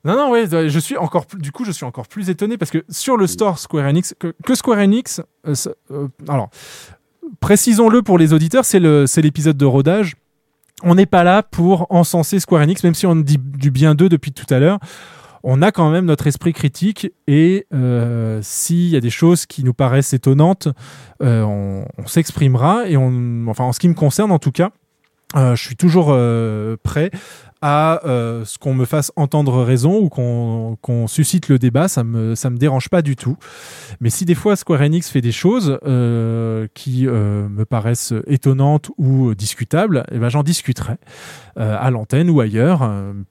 [0.05, 2.71] Non, non, ouais, je suis encore plus, du coup, je suis encore plus étonné parce
[2.71, 5.53] que sur le store Square Enix, que, que Square Enix, euh,
[5.91, 6.49] euh, alors,
[7.39, 10.15] précisons-le pour les auditeurs, c'est l'épisode de rodage.
[10.83, 14.09] On n'est pas là pour encenser Square Enix, même si on dit du bien d'eux
[14.09, 14.79] depuis tout à l'heure.
[15.45, 19.65] On a quand même notre esprit critique et euh, s'il y a des choses qui
[19.65, 20.69] nous paraissent étonnantes,
[21.21, 24.71] euh, on, on s'exprimera et on, enfin, en ce qui me concerne en tout cas,
[25.35, 26.15] euh, je suis toujours
[26.83, 27.11] prêt
[27.65, 32.35] à euh, ce qu'on me fasse entendre raison ou qu'on suscite le débat, ça me
[32.35, 33.37] ça me dérange pas du tout.
[34.01, 38.91] Mais si des fois Square Enix fait des choses euh, qui euh, me paraissent étonnantes
[38.97, 40.95] ou discutables, eh ben j'en discuterai
[41.55, 42.81] à l'antenne ou ailleurs,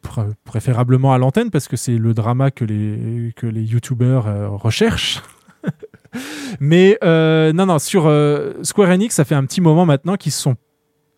[0.02, 4.24] pr- préférablement à l'antenne parce que c'est le drama que les que les youtubeurs
[4.58, 5.20] recherchent.
[6.60, 8.02] Mais non non sur
[8.62, 10.56] Square Enix, ça fait un petit moment maintenant qu'ils se sont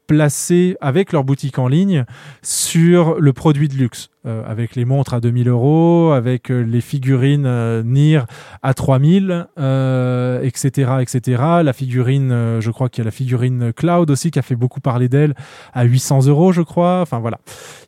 [0.07, 2.05] placés avec leur boutique en ligne
[2.43, 6.81] sur le produit de luxe, euh, avec les montres à 2000 euros, avec euh, les
[6.81, 8.23] figurines euh, Nier
[8.63, 11.43] à 3000, euh, etc., etc.
[11.63, 14.57] La figurine, euh, je crois qu'il y a la figurine Cloud aussi qui a fait
[14.57, 15.35] beaucoup parler d'elle
[15.73, 17.01] à 800 euros, je crois.
[17.01, 17.39] Enfin voilà,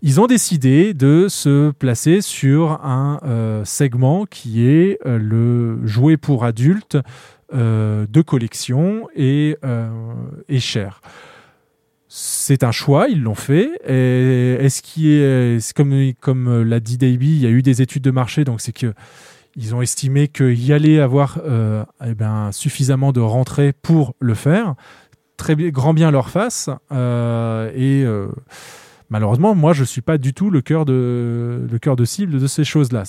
[0.02, 3.20] ils ont décidé de se placer sur un
[3.64, 6.98] segment qui est le jouet pour adultes
[7.52, 9.56] de collection et
[10.58, 11.00] cher.
[12.18, 13.70] C'est un choix, ils l'ont fait.
[13.84, 18.44] Est-ce est, comme, comme l'a dit Davey, il y a eu des études de marché,
[18.44, 18.94] donc c'est que
[19.56, 24.34] ils ont estimé qu'il y allait avoir euh, eh ben, suffisamment de rentrées pour le
[24.34, 24.74] faire.
[25.36, 26.70] Très grand bien leur face.
[26.92, 28.28] Euh, et euh,
[29.08, 32.46] Malheureusement, moi, je suis pas du tout le cœur de, le cœur de cible de
[32.46, 33.04] ces choses-là.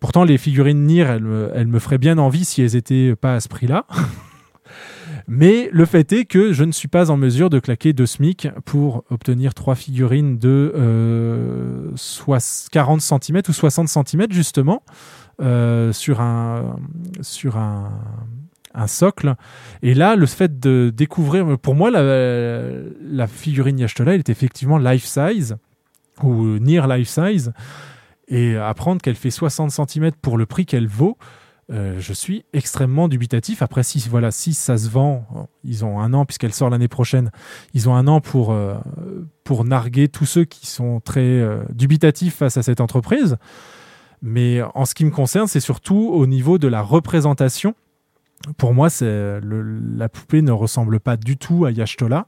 [0.00, 3.40] Pourtant les figurines Nier, elles elles me feraient bien envie si elles étaient pas à
[3.40, 3.86] ce prix-là.
[5.28, 8.48] Mais le fait est que je ne suis pas en mesure de claquer deux SMIC
[8.64, 14.82] pour obtenir trois figurines de euh, soix- 40 cm ou 60 cm justement
[15.40, 16.76] euh, sur un
[18.86, 19.34] socle.
[19.82, 25.04] Et là, le fait de découvrir, pour moi, la, figurine Yashtola, elle est effectivement life
[25.04, 25.56] size
[26.22, 27.52] ou near life size.
[28.28, 31.18] Et apprendre qu'elle fait 60 cm pour le prix qu'elle vaut,
[31.70, 33.62] euh, je suis extrêmement dubitatif.
[33.62, 37.30] Après, si, voilà, si ça se vend, ils ont un an, puisqu'elle sort l'année prochaine,
[37.72, 38.74] ils ont un an pour, euh,
[39.44, 43.36] pour narguer tous ceux qui sont très euh, dubitatifs face à cette entreprise.
[44.22, 47.74] Mais en ce qui me concerne, c'est surtout au niveau de la représentation.
[48.56, 52.26] Pour moi, c'est la poupée ne ressemble pas du tout à Yashtola.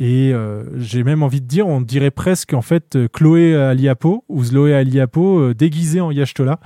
[0.00, 0.32] Et
[0.74, 5.38] j'ai même envie de dire, on dirait presque en fait Chloé Aliapo ou Zloé Aliapo
[5.38, 6.58] euh, déguisée en Yashtola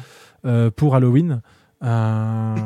[0.76, 1.42] pour Halloween.
[1.82, 2.56] Euh,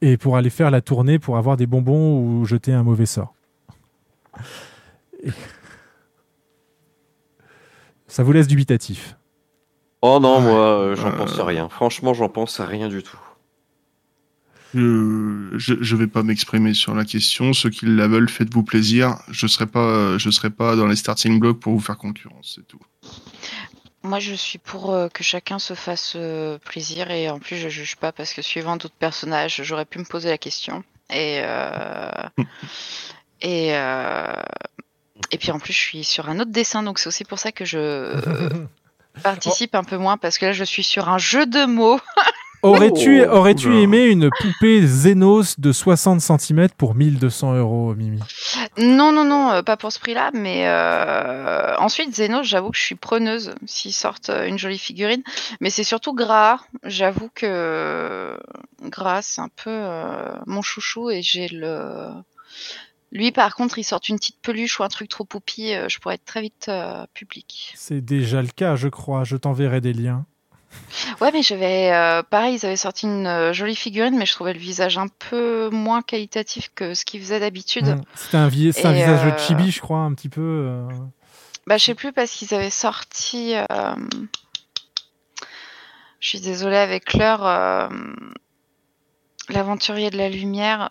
[0.00, 3.34] et pour aller faire la tournée pour avoir des bonbons ou jeter un mauvais sort.
[5.22, 5.30] Et-
[8.06, 9.16] Ça vous laisse dubitatif.
[10.02, 11.68] Oh non, moi, euh, j'en pense rien.
[11.68, 13.18] Franchement, j'en pense rien du tout.
[14.74, 17.52] Je, je, je vais pas m'exprimer sur la question.
[17.52, 19.16] Ceux qui la veulent, faites-vous plaisir.
[19.30, 22.66] Je serai pas, je serai pas dans les starting blocks pour vous faire concurrence, c'est
[22.66, 22.80] tout.
[24.04, 27.68] Moi, je suis pour euh, que chacun se fasse euh, plaisir et en plus, je
[27.68, 30.82] juge pas parce que suivant d'autres personnages, j'aurais pu me poser la question.
[31.10, 32.10] Et euh,
[33.42, 34.32] et euh,
[35.30, 37.52] et puis en plus, je suis sur un autre dessin, donc c'est aussi pour ça
[37.52, 38.12] que je
[39.22, 42.00] participe un peu moins parce que là, je suis sur un jeu de mots.
[42.62, 43.80] Aurais-tu Oh, aurais-tu oula.
[43.80, 48.20] aimé une poupée Xenos de 60 cm pour 1200 euros, Mimi?
[48.78, 52.82] Non, non, non, euh, pas pour ce prix-là, mais euh, ensuite, Zeno, j'avoue que je
[52.82, 55.22] suis preneuse s'ils sortent euh, une jolie figurine,
[55.60, 56.60] mais c'est surtout Gras.
[56.84, 58.38] J'avoue que
[58.82, 62.08] Gras, c'est un peu euh, mon chouchou et j'ai le.
[63.10, 66.14] Lui, par contre, il sort une petite peluche ou un truc trop poupi, je pourrais
[66.14, 67.74] être très vite euh, public.
[67.76, 69.24] C'est déjà le cas, je crois.
[69.24, 70.24] Je t'enverrai des liens.
[71.20, 71.90] Ouais, mais j'avais.
[71.92, 75.08] euh, pareil, ils avaient sorti une euh, jolie figurine, mais je trouvais le visage un
[75.08, 77.86] peu moins qualitatif que ce qu'ils faisaient d'habitude.
[77.86, 78.02] Mm.
[78.14, 80.40] C'était un, vi- c'est un Et, visage de euh, chibi, je crois, un petit peu.
[80.40, 80.88] euh.
[81.66, 83.54] Bah, je sais plus parce qu'ils avaient sorti.
[83.54, 83.94] euh,
[86.20, 87.46] Je suis désolée avec l'heure.
[87.46, 87.88] euh,
[89.48, 90.90] L'aventurier de la lumière,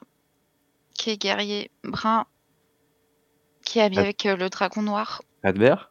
[0.93, 2.25] qui est guerrier brun,
[3.65, 4.03] qui est habillé Ah.
[4.03, 5.21] avec euh, le dragon noir.
[5.43, 5.90] Advert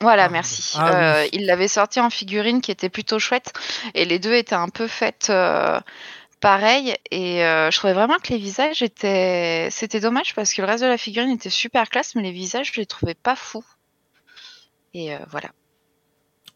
[0.00, 0.76] Voilà, merci.
[0.78, 0.94] Ah oui.
[0.94, 3.52] Euh, il l'avait sorti en figurine qui était plutôt chouette
[3.94, 5.80] et les deux étaient un peu faites euh,
[6.40, 10.66] pareil et euh, je trouvais vraiment que les visages étaient c'était dommage parce que le
[10.68, 13.64] reste de la figurine était super classe mais les visages je les trouvais pas fous.
[14.92, 15.48] Et euh, voilà.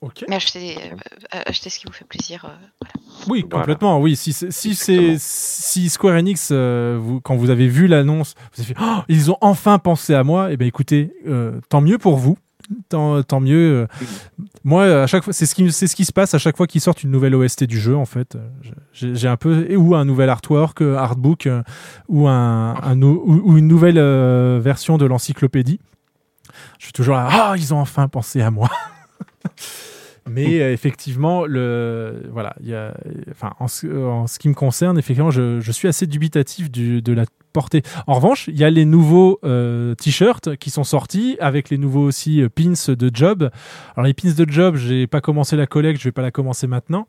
[0.03, 0.25] Ok.
[0.29, 2.47] Mais achetez, euh, achetez ce qui vous fait plaisir.
[2.47, 2.85] euh.
[3.29, 3.65] Oui, Voilà.
[3.65, 4.01] complètement.
[4.01, 5.17] Oui, si c'est- si c'est Exactement.
[5.21, 9.31] si Square Enix, euh, vous, quand vous avez vu l'annonce, vous avez fait Oh, ils
[9.31, 10.53] ont enfin pensé à moi.
[10.53, 12.39] Eh ben écoutez, euh, tant mieux pour vous.
[12.89, 13.89] Tant, tant mieux.
[14.63, 16.67] Moi, à chaque fois, c'est ce qui c'est ce qui se passe à chaque fois
[16.69, 17.97] qu'ils sortent une nouvelle OST du jeu.
[17.97, 18.37] En fait,
[18.93, 21.63] j'ai un peu ou un nouvel artwork, euh, artbook, euh,
[22.09, 25.81] ou un, un nou- ou, ou une nouvelle euh, version de l'encyclopédie.
[26.79, 27.29] Je suis toujours là.
[27.31, 28.69] Ah, ils ont enfin pensé à moi.
[30.32, 32.94] Mais euh, effectivement, le, voilà, il y a,
[33.31, 37.02] enfin, en, ce, en ce qui me concerne, effectivement, je, je suis assez dubitatif du-
[37.02, 37.82] de la portée.
[38.07, 42.05] En revanche, il y a les nouveaux euh, t-shirts qui sont sortis avec les nouveaux
[42.05, 43.51] aussi euh, pins de Job.
[43.97, 46.66] Alors les pins de Job, j'ai pas commencé la collecte, je vais pas la commencer
[46.69, 47.09] maintenant.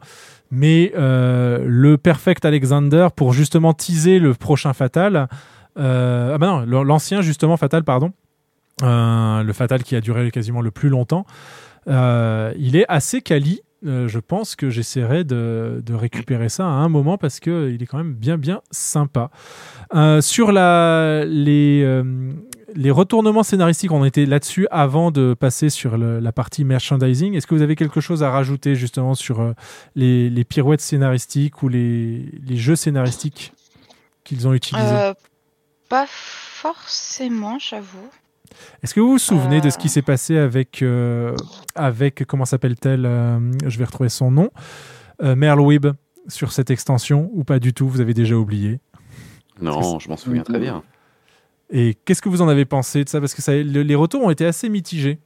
[0.49, 5.27] Mais le Perfect Alexander pour justement teaser le prochain Fatal.
[5.77, 8.11] ah bah non, l'ancien justement Fatal, pardon.
[8.81, 11.26] Le Fatal qui a duré quasiment le plus longtemps.
[11.88, 13.62] Euh, il est assez quali.
[13.84, 17.88] Euh, je pense que j'essaierai de, récupérer ça à un moment parce que il est
[17.88, 19.32] quand même bien bien sympa.
[19.95, 21.84] Euh, sur les,
[22.91, 27.34] retournements scénaristiques, on était là-dessus avant de passer sur la partie merchandising.
[27.34, 29.53] Est-ce que vous avez quelque chose à rajouter justement sur
[29.95, 33.52] les, pirouettes scénaristiques ou les, jeux scénaristiques
[34.24, 35.14] qu'ils ont utilisés?
[35.90, 38.10] Pas forcément, j'avoue.
[38.84, 39.80] Est-ce que vous vous souvenez de ce Euh.
[39.80, 41.36] qui s'est passé avec, euh,
[41.76, 44.49] avec comment s'appelle-t-elle euh, Je vais retrouver son nom.
[45.23, 45.61] Euh, Merle
[46.28, 48.80] sur cette extension ou pas du tout Vous avez déjà oublié?
[49.61, 50.84] Non, je m'en souviens très bien.
[51.69, 53.19] Et qu'est-ce que vous en avez pensé de ça?
[53.19, 55.19] Parce que ça, le- les retours ont été assez mitigés.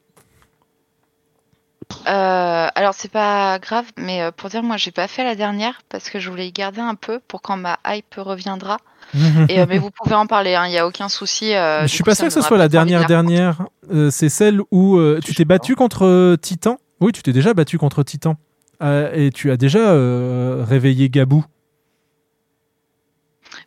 [2.07, 5.81] Euh, alors c'est pas grave, mais euh, pour dire moi j'ai pas fait la dernière
[5.89, 8.77] parce que je voulais y garder un peu pour quand ma hype reviendra.
[9.49, 11.53] Et, euh, mais vous pouvez en parler, il n'y a aucun souci.
[11.53, 13.65] euh, je suis coup, pas sûr que ce soit la dernière dernière.
[13.91, 16.79] Euh, c'est celle où euh, tu t'es battu contre Titan.
[17.01, 18.35] Oui, tu t'es déjà battu contre Titan.
[18.81, 21.45] Euh, et tu as déjà euh, réveillé Gabou.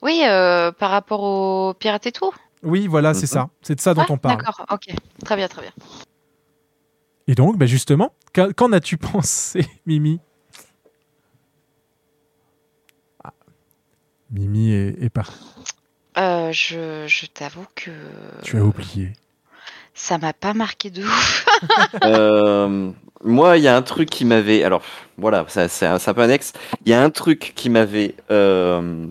[0.02, 2.32] Oui, euh, par rapport aux pirates et tout.
[2.62, 3.48] Oui, voilà, c'est ça.
[3.62, 4.38] C'est de ça dont Ouais, on parle.
[4.38, 5.70] D'accord, ok, très bien, très bien.
[7.28, 10.18] Et donc, bah, justement, qu'en as-tu pensé, Mimi?
[13.22, 13.32] Ah.
[14.30, 15.38] Mimi est, est partie.
[16.16, 17.90] Euh, je je t'avoue que
[18.42, 19.12] Tu as oublié.
[19.94, 21.46] ça m'a pas marqué de ouf.
[22.04, 22.90] Euh,
[23.24, 24.62] moi, il y a un truc qui m'avait.
[24.62, 24.82] Alors,
[25.16, 26.52] voilà, ça, c'est un, peu annexe.
[26.86, 29.06] Il y a un truc qui m'avait euh,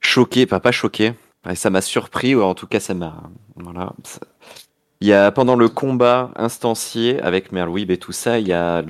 [0.00, 1.14] choqué, enfin pas choqué,
[1.48, 3.22] et ça m'a surpris, ou en tout cas, ça m'a.
[3.54, 3.92] Voilà.
[4.04, 4.20] ça-
[5.00, 8.82] Il y a pendant le combat instancié avec Merlwib et tout ça, il y a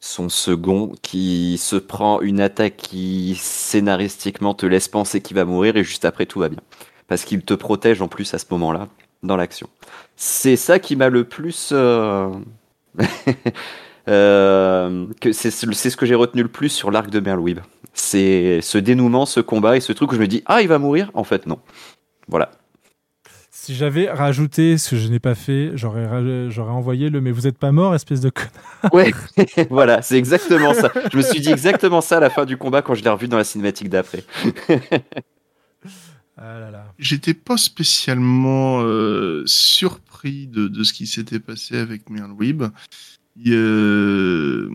[0.00, 5.76] son second qui se prend une attaque qui scénaristiquement te laisse penser qu'il va mourir
[5.76, 6.60] et juste après tout va bien.
[7.06, 8.88] Parce qu'il te protège en plus à ce moment-là
[9.22, 9.68] dans l'action.
[10.16, 11.70] C'est ça qui m'a le plus.
[11.72, 12.30] euh,
[14.08, 17.60] euh, c'est ce que j'ai retenu le plus sur l'arc de Merlwib.
[17.92, 20.78] C'est ce dénouement, ce combat et ce truc où je me dis ah il va
[20.78, 21.10] mourir?
[21.14, 21.58] En fait non.
[22.28, 22.50] Voilà.
[23.62, 27.30] Si j'avais rajouté ce que je n'ai pas fait, j'aurais ra- j'aurais envoyé le mais
[27.30, 28.50] vous êtes pas mort, espèce de connard.
[28.94, 29.12] Ouais,
[29.70, 30.90] voilà, c'est exactement ça.
[31.12, 33.28] Je me suis dit exactement ça à la fin du combat quand je l'ai revu
[33.28, 34.24] dans la cinématique d'après.
[36.42, 36.94] Ah là là.
[36.98, 42.62] J'étais pas spécialement euh, surpris de, de ce qui s'était passé avec Merlwib.
[43.46, 44.70] Euh,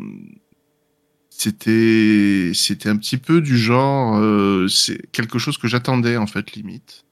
[1.29, 6.53] C'était c'était un petit peu du genre euh, c'est quelque chose que j'attendais en fait
[6.53, 7.03] limite.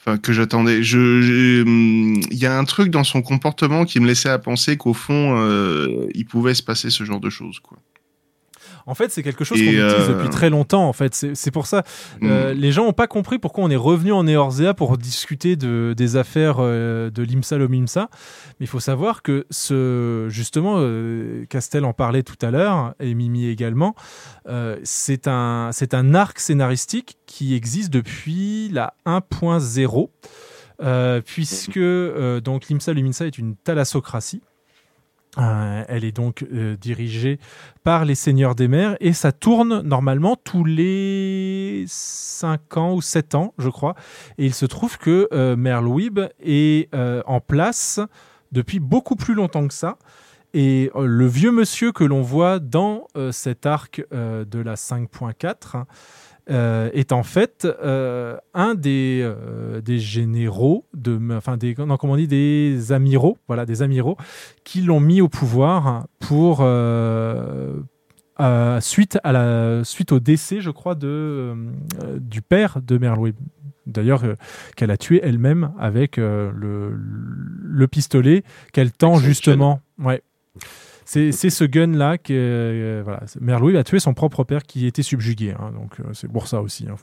[0.00, 0.82] Enfin que j'attendais.
[0.82, 4.76] Je hum, il y a un truc dans son comportement qui me laissait à penser
[4.76, 7.78] qu'au fond euh, il pouvait se passer ce genre de choses quoi.
[8.86, 10.88] En fait, c'est quelque chose qu'on utilise euh, depuis très longtemps.
[10.88, 11.82] En fait, c'est pour ça.
[12.22, 15.94] euh, les gens n'ont pas compris pourquoi on est revenu en Eorzea pour discuter de,
[15.96, 18.08] des affaires euh, de l'IMSA, l'OMIMSA.
[18.58, 23.14] Mais il faut savoir que ce, justement, euh, Castel en parlait tout à l'heure et
[23.14, 23.94] Mimi également.
[24.84, 30.08] c'est un, c'est un arc scénaristique qui existe depuis la 1.0.
[30.82, 34.40] euh, puisque euh, donc l'IMSA, l'OMIMSA est une thalassocratie.
[35.38, 37.38] Euh, elle est donc euh, dirigée
[37.84, 43.36] par les seigneurs des mers et ça tourne normalement tous les 5 ans ou 7
[43.36, 43.94] ans, je crois.
[44.38, 48.00] Et il se trouve que euh, Merlwib est euh, en place
[48.50, 49.98] depuis beaucoup plus longtemps que ça.
[50.52, 55.84] Et le vieux monsieur que l'on voit dans cet arc de la 5.4
[56.50, 62.14] euh, est en fait euh, un des, euh, des généraux, de, enfin des, non, comment
[62.14, 64.16] on dit, des amiraux, voilà, des amiraux
[64.64, 66.58] qui l'ont mis au pouvoir pour
[68.80, 71.54] suite à la suite au décès, je crois, de
[72.18, 73.36] du père de Merlwib.
[73.86, 74.22] D'ailleurs,
[74.76, 79.80] qu'elle a tué elle-même avec le, le pistolet qu'elle tend justement.
[79.98, 80.22] Ouais.
[81.12, 83.24] C'est ce gun-là que euh, voilà,
[83.76, 85.54] a tué son propre père qui était subjugué.
[85.58, 86.86] hein, donc euh, c'est pour ça aussi.
[86.88, 86.94] hein,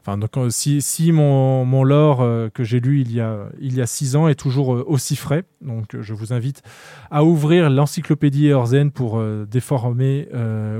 [0.00, 0.80] Enfin, donc, euh, si,
[1.12, 4.28] mon, mon lore euh, que j'ai lu il y, a, il y a six ans
[4.28, 6.62] est toujours aussi frais, donc je vous invite
[7.10, 10.28] à ouvrir l'encyclopédie Eorzen pour déformer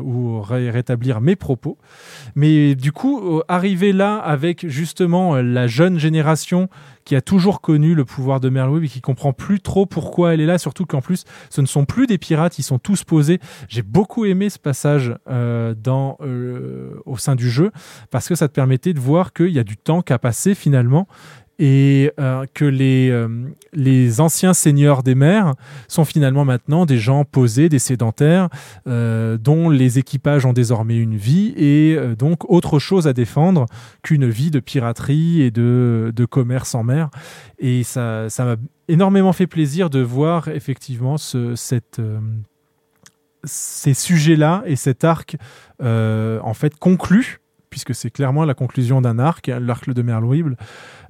[0.02, 1.76] ou ré- rétablir mes propos.
[2.34, 6.68] Mais du coup, arriver là avec justement la jeune génération
[7.04, 10.40] qui a toujours connu le pouvoir de Merlwib et qui comprend plus trop pourquoi elle
[10.40, 13.40] est là, surtout qu'en plus, ce ne sont plus des pirates, ils sont tous posés.
[13.68, 17.70] J'ai beaucoup aimé ce passage euh, dans, euh, au sein du jeu
[18.10, 21.06] parce que ça te permettait de voir qu'il y a du temps qu'à passer finalement
[21.58, 23.28] et euh, que les, euh,
[23.72, 25.54] les anciens seigneurs des mers
[25.88, 28.48] sont finalement maintenant des gens posés, des sédentaires,
[28.86, 33.66] euh, dont les équipages ont désormais une vie et donc autre chose à défendre
[34.02, 37.10] qu'une vie de piraterie et de, de commerce en mer.
[37.58, 38.56] Et ça ça m'a
[38.88, 42.00] énormément fait plaisir de voir effectivement ce, cette,
[43.44, 45.36] ces sujets-là et cet arc
[45.80, 47.40] en fait conclu
[47.74, 50.54] puisque c'est clairement la conclusion d'un arc, l'arc de Merlwib,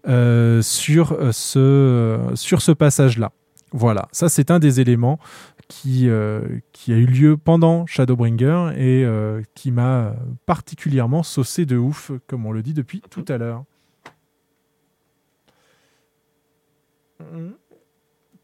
[0.06, 3.32] euh, sur euh, ce, euh, sur ce passage-là.
[3.72, 5.18] Voilà, ça c'est un des éléments
[5.66, 10.14] qui, euh, qui a eu lieu pendant Shadowbringer et euh, qui m'a
[10.46, 13.64] particulièrement saucé de ouf, comme on le dit depuis tout à l'heure.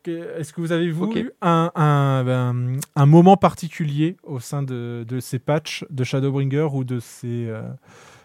[0.07, 5.05] Est-ce que vous avez vous eu un, un, un- un moment particulier au sein de,
[5.07, 7.47] de ces patchs de Shadowbringer ou de ces...
[7.49, 7.62] euh,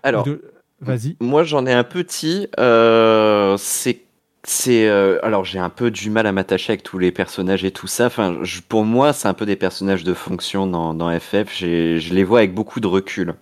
[0.02, 1.16] Alors, ou de- Vas-y.
[1.20, 2.48] Moi, j'en ai un petit.
[2.60, 4.02] euh, c'est
[4.48, 7.72] c'est euh, alors j'ai un peu du mal à m'attacher avec tous les personnages et
[7.72, 8.06] tout ça.
[8.06, 11.52] Enfin, je- pour moi, c'est un peu des personnages de fonction dans, dans FF.
[11.58, 13.34] Je les vois avec beaucoup de recul.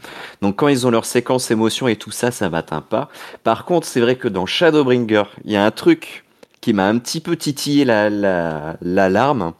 [0.42, 3.10] Donc quand ils ont leur séquence émotion et tout ça, ça m'atteint pas.
[3.44, 6.24] Par contre, c'est vrai que dans Shadowbringer, il y a un truc
[6.62, 9.52] qui m'a un petit peu titillé la la l'alarme.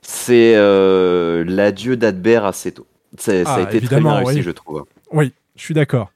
[0.00, 2.86] C'est euh, l'adieu d'Adbert Seto.
[3.18, 4.42] C'est- Ça Ah, a été très bien réussi, oui.
[4.42, 4.84] je trouve.
[5.12, 6.10] Oui, je suis d'accord.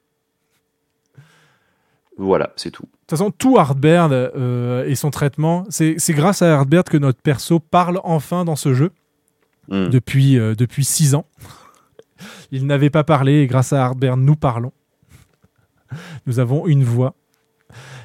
[2.17, 2.85] Voilà, c'est tout.
[2.85, 7.21] De toute façon, tout Hardbird euh, et son traitement, c'est grâce à Hardbird que notre
[7.21, 8.93] perso parle enfin dans ce jeu
[9.69, 9.89] Mm.
[9.89, 11.27] depuis, euh, depuis six ans.
[12.51, 14.73] Il n'avait pas parlé et grâce à Hardbird, nous parlons.
[16.27, 17.15] Nous avons une voix.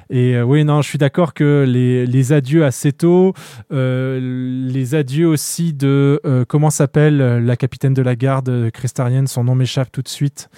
[0.10, 3.34] Et euh, oui, non, je suis d'accord que les, les adieux à Seto,
[3.72, 4.20] euh,
[4.68, 9.54] les adieux aussi de euh, comment s'appelle la capitaine de la garde cristarienne, son nom
[9.54, 10.50] m'échappe tout de suite,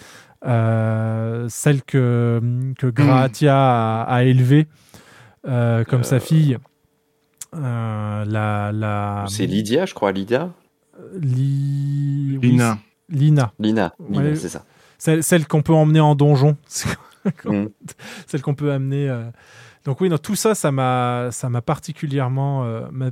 [0.44, 2.42] celle que,
[2.78, 4.68] que Gratia a, a élevée
[5.48, 6.58] euh, comme sa fille.
[7.56, 9.26] Euh, la, la...
[9.28, 10.50] C'est Lydia, je crois, Lydia.
[11.16, 12.78] Li- oui, Lina.
[13.10, 13.52] c'est- Lina.
[13.60, 14.36] Lina, Lina, Ouais.
[14.36, 14.64] c'est ça.
[14.98, 16.58] Celle, celle qu'on peut emmener en donjon.
[17.46, 17.66] Mm.
[18.26, 19.08] celle qu'on peut amener.
[19.08, 19.30] euh.
[19.86, 23.12] Donc oui, non, tout ça, ça m'a, ça m'a particulièrement, euh, m'a-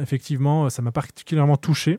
[0.00, 1.98] effectivement, ça m'a particulièrement touché.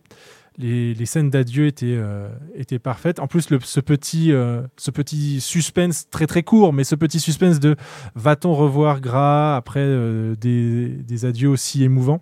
[0.59, 3.19] Les, les scènes d'adieu étaient, euh, étaient parfaites.
[3.19, 7.19] En plus, le, ce petit, euh, ce petit suspense très très court, mais ce petit
[7.19, 7.75] suspense de
[8.13, 12.21] va-t-on revoir Gras après euh, des, des adieux aussi émouvants,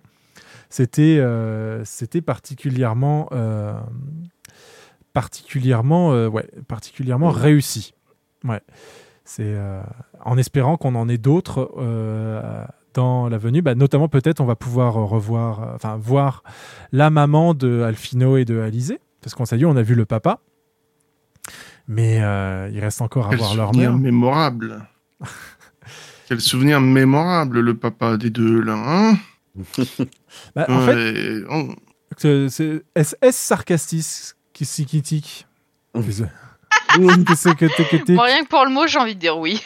[0.70, 1.20] c'était,
[1.84, 3.28] c'était particulièrement,
[5.12, 7.94] particulièrement, ouais, particulièrement réussi.
[8.44, 8.60] Ouais.
[9.28, 9.82] C'est euh,
[10.24, 12.64] en espérant qu'on en ait d'autres euh,
[12.98, 13.62] dans la venue.
[13.62, 16.42] Bah, notamment, peut-être, on va pouvoir revoir, euh, enfin, voir
[16.92, 18.98] la maman de Alfino et de Alizé.
[19.22, 20.40] Parce qu'on s'est dit, on a vu le papa.
[21.86, 23.98] Mais euh, il reste encore à Quel voir leur souvenir mère.
[24.00, 24.84] mémorable.
[26.28, 28.74] Quel souvenir mémorable, le papa des deux, là.
[28.76, 29.16] Hein
[30.54, 31.68] Bah, en fait, Ouais, oh.
[32.16, 35.46] c'est- est-ce sarcastique qui s'y critique
[35.94, 36.22] Qu'est-ce
[37.54, 39.38] que que t'es- que t'es- Bon, rien que pour le mot, j'ai envie de dire
[39.38, 39.60] oui.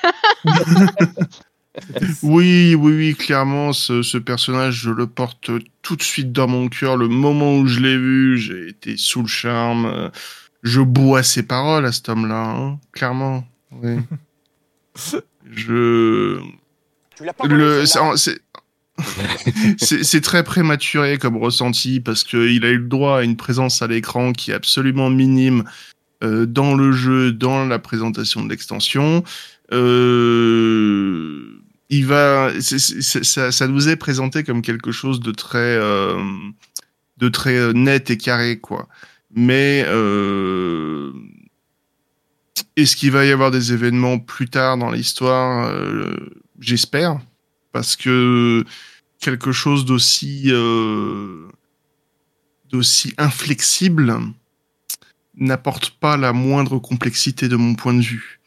[2.22, 5.50] Oui, oui, oui, clairement, ce, ce personnage, je le porte
[5.82, 6.96] tout de suite dans mon cœur.
[6.96, 10.10] Le moment où je l'ai vu, j'ai été sous le charme.
[10.62, 13.46] Je bois ses paroles à cet homme-là, hein, clairement.
[13.72, 13.96] Oui.
[15.50, 16.40] je.
[17.44, 18.40] Le, c'est- en- c'est-
[19.78, 23.80] c'est c'est très prématuré comme ressenti parce qu'il a eu le droit à une présence
[23.80, 25.64] à l'écran qui est absolument minime
[26.22, 29.24] euh, dans le jeu, dans la présentation de l'extension.
[29.72, 31.61] Euh,
[31.92, 36.18] il va, ça, nous est présenté comme quelque chose de très, euh,
[37.18, 38.88] de très euh, net et carré, quoi.
[39.34, 41.12] Mais euh,
[42.76, 45.70] est-ce qu'il va y avoir des événements plus tard dans l'histoire?
[46.58, 47.20] J'espère,
[47.72, 48.64] parce que
[49.18, 50.50] quelque chose d'aussi
[52.70, 54.18] d'aussi inflexible
[55.36, 58.41] n'apporte pas la moindre complexité de mon point de vue.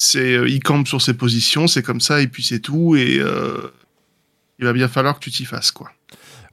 [0.00, 3.18] C'est, euh, il campe sur ses positions, c'est comme ça, et puis c'est tout, et
[3.18, 3.72] euh,
[4.60, 5.90] il va bien falloir que tu t'y fasses, quoi.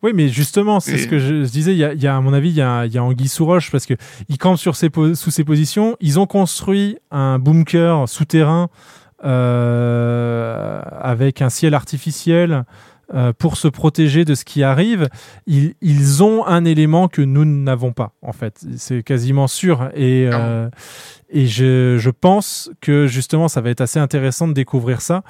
[0.02, 1.72] Oui, mais justement, c'est Et- ce que je, je disais.
[1.74, 3.04] Il y, a, il y a, à mon avis, il y a, il y a
[3.04, 3.94] Anguille sous roche parce que
[4.30, 5.96] ils campent sur ses sous ses positions.
[6.02, 8.70] Ils ont construit un bunker souterrain
[9.24, 12.66] euh, avec un ciel artificiel
[13.14, 15.08] euh, pour se protéger de ce qui arrive.
[15.48, 18.66] Ils, ils ont un élément que nous n'avons pas, en fait.
[18.78, 19.90] C'est quasiment sûr.
[19.94, 20.70] Et, euh,
[21.30, 25.24] et je, je pense que justement, ça va être assez intéressant de découvrir ça.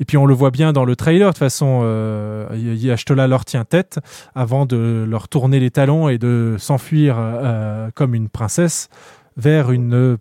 [0.00, 3.44] Et puis on le voit bien dans le trailer, de toute façon, euh, Yashtola leur
[3.44, 3.98] tient tête
[4.34, 8.88] avant de leur tourner les talons et de s'enfuir euh, comme une princesse
[9.36, 10.18] vers une,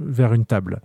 [0.00, 0.80] vers une table.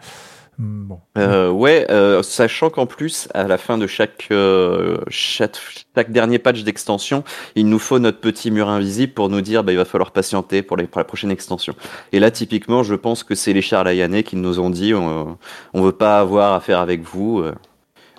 [0.61, 0.99] Hmm, Bon.
[1.17, 5.57] Euh, ouais, euh, sachant qu'en plus, à la fin de chaque, euh, chaque,
[5.95, 7.23] chaque dernier patch d'extension,
[7.55, 10.61] il nous faut notre petit mur invisible pour nous dire bah, il va falloir patienter
[10.61, 11.73] pour, les, pour la prochaine extension.
[12.11, 15.39] Et là, typiquement, je pense que c'est les Charlayanais qui nous ont dit on,
[15.73, 17.43] on veut pas avoir affaire avec vous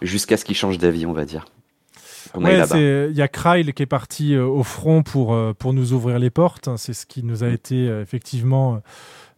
[0.01, 1.45] jusqu'à ce qu'ils changent d'avis, on va dire.
[2.35, 2.63] Ouais,
[3.11, 6.69] il y a Krail qui est parti au front pour, pour nous ouvrir les portes.
[6.77, 8.81] C'est ce qui nous a été euh, effectivement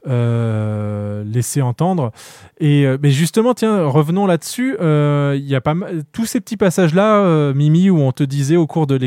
[0.06, 2.12] euh, laissé entendre.
[2.58, 4.76] Et euh, mais justement, tiens, revenons là-dessus.
[4.80, 8.22] Euh, Il y a pas mal- tous ces petits passages-là, euh, Mimi, où on te
[8.22, 8.98] disait au cours de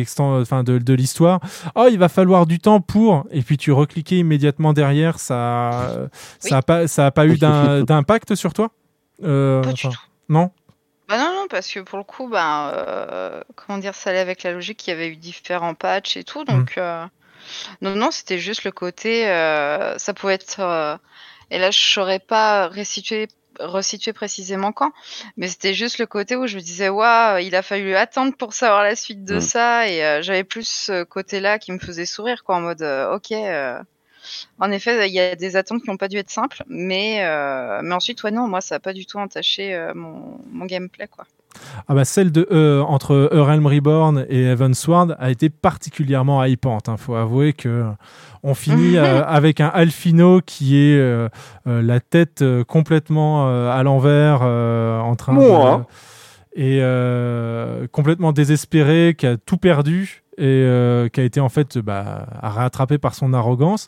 [0.41, 1.39] enfin de, de l'histoire,
[1.75, 3.25] oh, il va falloir du temps pour.
[3.31, 5.19] Et puis tu recliquais immédiatement derrière.
[5.19, 6.07] Ça,
[6.39, 8.69] ça a pas, ça a pas eu d'un- d'impact sur toi?
[9.23, 9.97] Euh, Pas du enfin,
[10.29, 10.51] Non?
[11.09, 14.43] Bah non, non, parce que pour le coup, bah, euh, comment dire, ça allait avec
[14.43, 16.43] la logique qu'il y avait eu différents patchs et tout.
[16.43, 17.05] Donc, euh,
[17.81, 20.59] non, non, c'était juste le côté, euh, ça pouvait être.
[20.59, 20.97] euh,
[21.51, 23.27] et là, je saurais pas restituer
[23.59, 24.91] resituer précisément quand,
[25.35, 28.53] mais c'était juste le côté où je me disais, waouh, il a fallu attendre pour
[28.53, 29.41] savoir la suite de Mm.
[29.41, 33.33] ça, et euh, j'avais plus ce côté-là qui me faisait sourire, quoi, en mode, ok.
[34.59, 37.21] En effet, il y a des attentes qui n'ont pas dû être simples, mais,
[37.83, 41.25] mais ensuite, ouais, non, moi, ça n'a pas du tout entaché mon, mon gameplay, quoi.
[41.87, 46.89] Ah bah celle de euh, entre Realm Reborn et Evansward a été particulièrement hypante.
[46.89, 46.97] Hein.
[46.97, 47.85] Faut avouer que
[48.43, 51.29] on finit euh, avec un Alfino qui est euh,
[51.67, 55.83] euh, la tête euh, complètement euh, à l'envers, euh, en train de,
[56.55, 61.77] et euh, complètement désespéré, qui a tout perdu et euh, qui a été en fait
[61.77, 63.87] bah, rattrapé par son arrogance.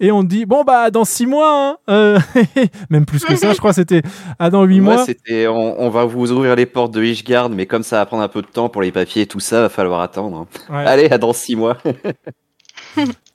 [0.00, 2.18] Et on dit bon bah dans six mois, hein, euh,
[2.90, 4.02] même plus que ça, je crois c'était
[4.38, 5.04] ah dans huit Moi, mois.
[5.04, 8.22] c'était on, on va vous ouvrir les portes de Ishgard, mais comme ça va prendre
[8.22, 10.46] un peu de temps pour les papiers et tout ça, va falloir attendre.
[10.70, 10.84] Ouais.
[10.86, 11.76] Allez, à dans six mois.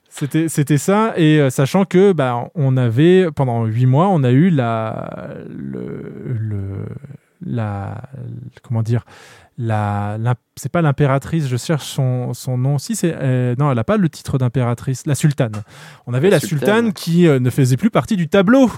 [0.10, 4.32] C'était, c'était ça, et euh, sachant que bah, on avait pendant huit mois, on a
[4.32, 5.10] eu la,
[5.50, 6.86] le, le-
[7.46, 8.02] la,
[8.64, 9.04] comment dire,
[9.57, 10.18] la,
[10.56, 12.77] c'est pas l'impératrice, je cherche son, son nom.
[12.77, 15.64] Si c'est, euh, non, elle a pas le titre d'impératrice, la sultane.
[16.07, 16.94] On avait la, La sultane, sultane.
[16.94, 18.69] qui euh, ne faisait plus partie du tableau.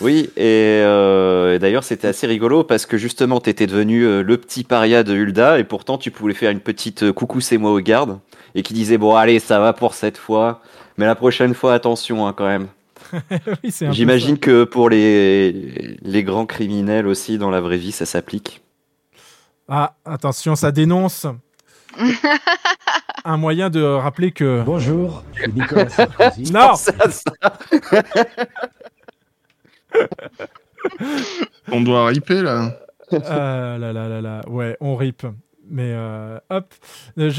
[0.00, 4.64] Oui, et, euh, et d'ailleurs c'était assez rigolo parce que justement t'étais devenu le petit
[4.64, 8.18] paria de Hulda et pourtant tu pouvais faire une petite coucou c'est moi au garde
[8.54, 10.62] et qui disait bon allez ça va pour cette fois,
[10.96, 12.68] mais la prochaine fois attention hein, quand même.
[13.62, 18.62] Oui, J'imagine que pour les, les grands criminels aussi dans la vraie vie ça s'applique.
[19.72, 21.28] Ah, attention, ça dénonce.
[23.24, 24.64] un moyen de rappeler que.
[24.64, 26.52] Bonjour, je suis Nicolas Sarkozy.
[26.52, 26.72] Non.
[31.70, 32.76] On doit riper là.
[33.12, 35.24] Ah là là là là, ouais, on rip.
[35.70, 36.74] Mais euh, hop,
[37.16, 37.30] Euh,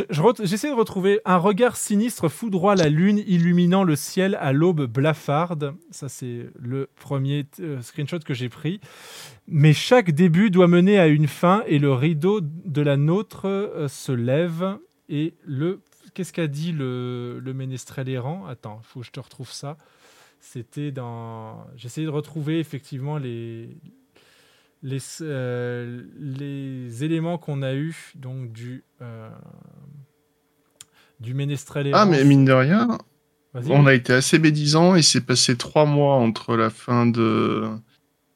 [0.43, 5.75] j'essaie de retrouver un regard sinistre foudroie la lune, illuminant le ciel à l'aube blafarde.
[5.91, 8.79] Ça, c'est le premier euh, screenshot que j'ai pris.
[9.47, 14.11] Mais chaque début doit mener à une fin et le rideau de la nôtre se
[14.11, 14.77] lève.
[15.09, 15.81] Et le.
[16.13, 18.45] Qu'est-ce qu'a dit le, le ménestrel errant?
[18.47, 19.77] Attends, faut que je te retrouve ça.
[20.39, 21.65] C'était dans.
[21.75, 23.77] J'essayais de retrouver effectivement les,
[24.83, 29.29] les, euh, les éléments qu'on a eus donc du euh,
[31.19, 31.91] du ménestrel.
[31.93, 32.97] Ah, mais mine de rien,
[33.53, 34.95] on a été assez médisants.
[34.95, 37.69] Il s'est passé trois mois entre la fin de,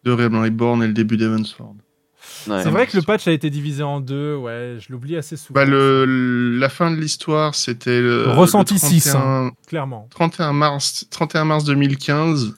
[0.04, 1.76] de Realm Reborn et le début d'Evansword.
[2.48, 2.62] Ouais.
[2.64, 5.60] C'est vrai que le patch a été divisé en deux, ouais, je l'oublie assez souvent.
[5.60, 6.06] Bah, le,
[6.60, 8.30] la fin de l'histoire, c'était le.
[8.30, 10.08] Ressenti le 6, 31 hein, clairement.
[10.12, 12.56] 31 mars, 31 mars 2015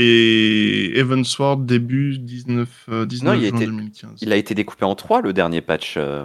[0.00, 4.10] et Evansward début 19, euh, 19 Non, il a, juin été, 2015.
[4.22, 5.94] il a été découpé en trois le dernier patch.
[5.96, 6.24] euh.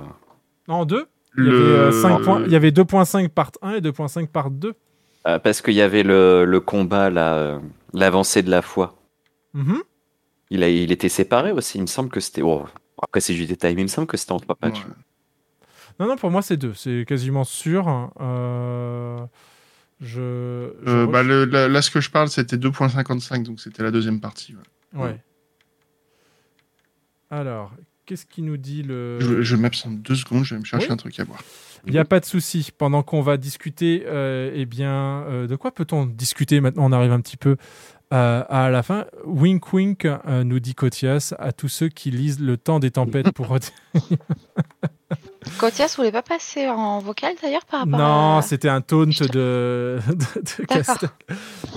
[0.68, 1.08] Non, en deux?
[1.38, 1.96] Il y Le- avait,
[2.30, 4.74] euh, il y avait 2.5 part 1 et 2.5 part 2.
[5.28, 7.60] Euh, parce qu'il y avait le, le combat, euh,
[7.94, 8.96] l'avancée de la foi.
[9.54, 9.78] Mhm.
[10.52, 12.42] Il, a, il était séparé aussi, il me semble que c'était.
[12.44, 12.66] oh,
[13.02, 14.80] après, c'est juste détail, mais il me semble que c'était en trois patchs.
[14.86, 14.92] Ouais.
[16.00, 16.74] Non, non, pour moi, c'est deux.
[16.76, 18.12] C'est quasiment sûr.
[18.20, 19.20] Euh,
[20.04, 20.72] je.
[20.86, 23.90] je Euh, bah, le- là, là, ce que je parle, c'était 2.55, donc c'était la
[23.92, 24.54] deuxième partie.
[24.94, 25.02] ouais.
[25.02, 25.20] Ouais.
[27.32, 27.72] Alors,
[28.06, 29.20] qu'est-ce qui nous dit le.
[29.20, 30.94] Je, je m'absente deux secondes, je vais me chercher Oui.
[30.94, 31.42] un truc à boire.
[31.86, 32.70] Il n'y a pas de souci.
[32.78, 36.86] Pendant qu'on va discuter, euh, eh bien, euh, de quoi peut-on discuter maintenant?
[36.86, 37.58] On arrive un petit peu
[38.14, 39.06] euh, à la fin.
[39.26, 40.08] Wink wink,
[40.46, 43.58] nous dit Kotias, à tous ceux qui lisent Le temps des tempêtes pour.
[45.58, 48.42] Kotias voulait pas passer en vocal d'ailleurs par rapport non, à...
[48.42, 51.10] c'était un taunt de, de, de Castel.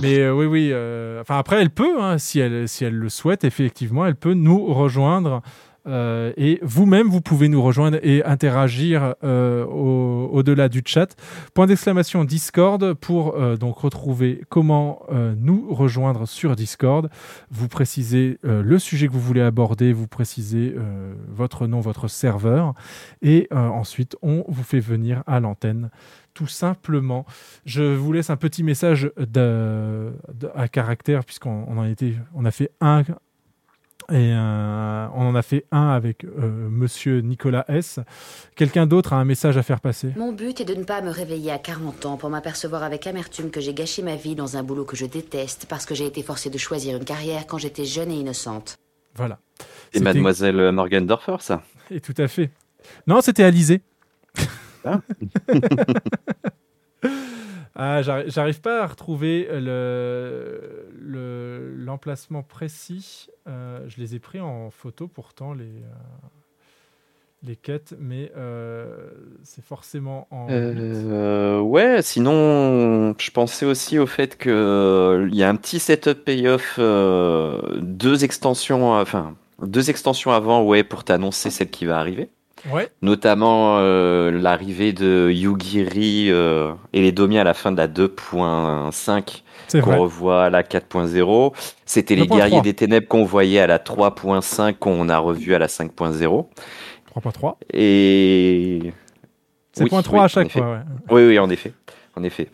[0.02, 0.70] Mais euh, oui, oui.
[0.72, 4.34] euh, Enfin, après, elle peut, hein, si, elle, si elle le souhaite, effectivement, elle peut
[4.34, 5.42] nous rejoindre.
[5.86, 11.14] Euh, et vous-même, vous pouvez nous rejoindre et interagir euh, au- au-delà du chat.
[11.54, 15.02] Point d'exclamation Discord pour euh, donc retrouver comment
[15.38, 17.08] nous rejoindre sur Discord.
[17.50, 20.74] Vous précisez le sujet que vous voulez aborder, vous précisez
[21.28, 22.74] votre nom, votre serveur,
[23.22, 25.90] et ensuite on vous fait venir à l'antenne
[26.34, 27.24] tout simplement.
[27.64, 29.10] Je vous laisse un petit message
[30.54, 33.02] à caractère puisqu'on on en a fait un
[34.10, 37.98] et euh, on en a fait un avec euh, Monsieur Nicolas S.
[38.54, 40.12] Quelqu'un d'autre a un message à faire passer.
[40.16, 43.50] Mon but est de ne pas me réveiller à 40 ans pour m'apercevoir avec amertume
[43.50, 46.22] que j'ai gâché ma vie dans un boulot que je déteste parce que j'ai été
[46.22, 48.76] forcée de choisir une carrière quand j'étais jeune et innocente.
[49.14, 49.38] Voilà.
[49.58, 49.66] C'est
[49.98, 51.62] C'était- Mademoiselle Morgendorfer, ça.
[51.90, 52.50] Et tout à fait.
[53.06, 53.80] Non, c'était Alizé.
[54.84, 55.00] Ah.
[57.78, 63.28] Ah, j'arri- j'arrive pas à retrouver le le- l'emplacement précis.
[63.46, 66.28] Euh, je les ai pris en photo pourtant les euh,
[67.42, 69.08] les quêtes, mais euh,
[69.42, 70.48] c'est forcément en.
[70.50, 75.78] Euh, ouais, sinon, je pensais aussi au fait que euh, il y a un petit
[75.78, 81.98] setup payoff, euh, deux extensions, enfin deux extensions avant, ouais, pour t'annoncer celle qui va
[81.98, 82.30] arriver.
[82.72, 82.88] Ouais.
[83.02, 89.42] Notamment euh, l'arrivée de Yugiri euh, et les Domi à la fin de la 2.5
[89.68, 89.96] C'est vrai.
[89.96, 91.52] qu'on revoit à la 4.0.
[91.84, 92.36] C'était les 2.3.
[92.36, 96.46] guerriers des ténèbres qu'on voyait à la 3.5 qu'on a revu à la 5.0.
[97.14, 97.54] 3.3.
[97.72, 98.92] Et
[99.72, 100.58] C'est Oui, point 3 oui, à en chaque effet.
[100.58, 100.70] fois.
[100.72, 100.78] ouais.
[101.10, 101.72] Oui, oui, en effet.
[102.16, 102.48] En effet.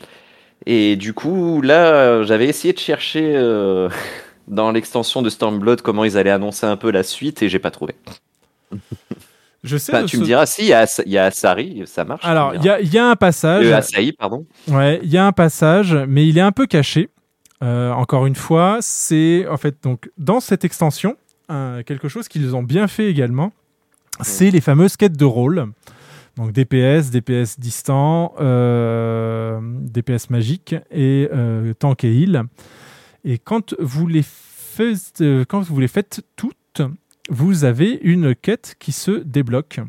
[0.67, 3.89] Et du coup, là, j'avais essayé de chercher euh,
[4.49, 7.71] dans l'extension de Stormblood comment ils allaient annoncer un peu la suite et j'ai pas
[7.71, 7.95] trouvé.
[9.65, 10.05] Je sais.
[10.05, 12.25] Tu ce- me diras, si, il y a, il y a Asari, ça marche.
[12.25, 13.65] Alors, il y a, il y a un passage.
[13.67, 14.45] Euh, Asahi, pardon.
[14.69, 17.11] Ouais, il y a un passage, mais il est un peu caché.
[17.63, 21.17] Euh, encore une fois, c'est en fait donc dans cette extension
[21.51, 23.53] euh, quelque chose qu'ils ont bien fait également.
[24.21, 25.67] C'est les fameuses quêtes de rôle.
[26.37, 32.43] Donc DPS, DPS distant, euh, DPS magique et euh, tank et heal.
[33.25, 36.83] Et quand vous les faites, quand vous les faites toutes,
[37.31, 39.81] vous avez une quête qui se débloque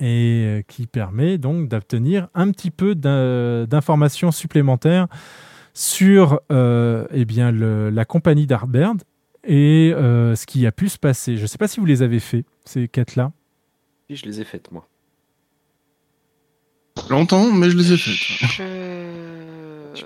[0.00, 5.06] et euh, qui permet donc d'obtenir un petit peu d'in- d'informations supplémentaires
[5.74, 9.02] sur euh, eh bien, le- la compagnie d'Arberd
[9.44, 11.36] et euh, ce qui a pu se passer.
[11.36, 13.32] Je ne sais pas si vous les avez fait, ces quêtes-là.
[14.08, 14.86] Oui, je les ai faites, moi.
[17.08, 18.60] Longtemps, mais je les ai faites.
[19.96, 20.04] Je...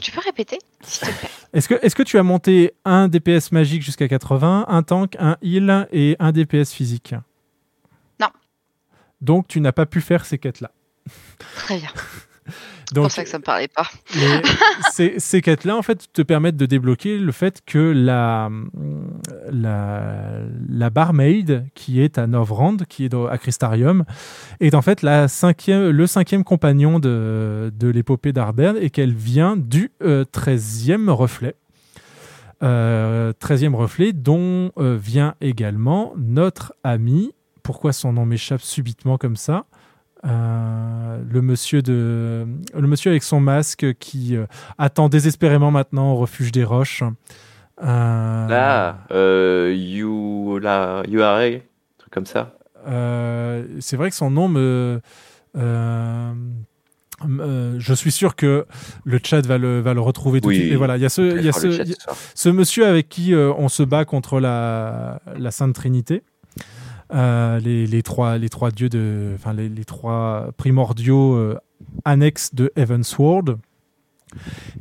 [0.00, 1.30] Tu peux répéter, s'il te plaît?
[1.52, 5.36] Est-ce que, est que tu as monté un DPS magique jusqu'à 80, un tank, un
[5.42, 7.14] heal et un DPS physique?
[8.20, 8.28] Non.
[9.20, 10.70] Donc tu n'as pas pu faire ces quêtes-là.
[11.38, 11.88] Très bien.
[12.88, 13.88] C'est pour ça que ça me parlait pas.
[14.14, 18.48] les- ces, quêtes-là, en fait, te permettent de débloquer le fait que la,
[19.50, 24.04] la, la barmaid, qui est à Novrand, qui est à Crystarium,
[24.60, 29.56] est en fait la cinquième, le cinquième compagnon de, de l'épopée d'Arberd et qu'elle vient
[29.56, 31.54] du euh, 13e reflet.
[32.62, 37.32] Euh, 13e reflet dont euh, vient également notre ami,
[37.62, 39.66] pourquoi son nom m'échappe subitement comme ça
[40.26, 44.46] euh, le monsieur de le monsieur avec son masque qui euh,
[44.78, 47.02] attend désespérément maintenant au refuge des roches.
[47.82, 51.40] Euh, Là, euh, you, la, you are,
[51.98, 52.54] truc comme ça.
[53.80, 55.00] c'est vrai que son nom me
[55.56, 56.32] euh,
[57.78, 58.66] je suis sûr que
[59.04, 60.72] le chat va le, va le retrouver tout de Oui, suite.
[60.72, 63.34] Et voilà, il y a ce, y a ce, y a- ce monsieur avec qui
[63.34, 66.22] euh, on se bat contre la, la Sainte Trinité.
[67.14, 71.56] Euh, les, les trois, les trois dieux de, enfin les, les trois primordiaux euh,
[72.04, 73.58] annexes de Heavensward.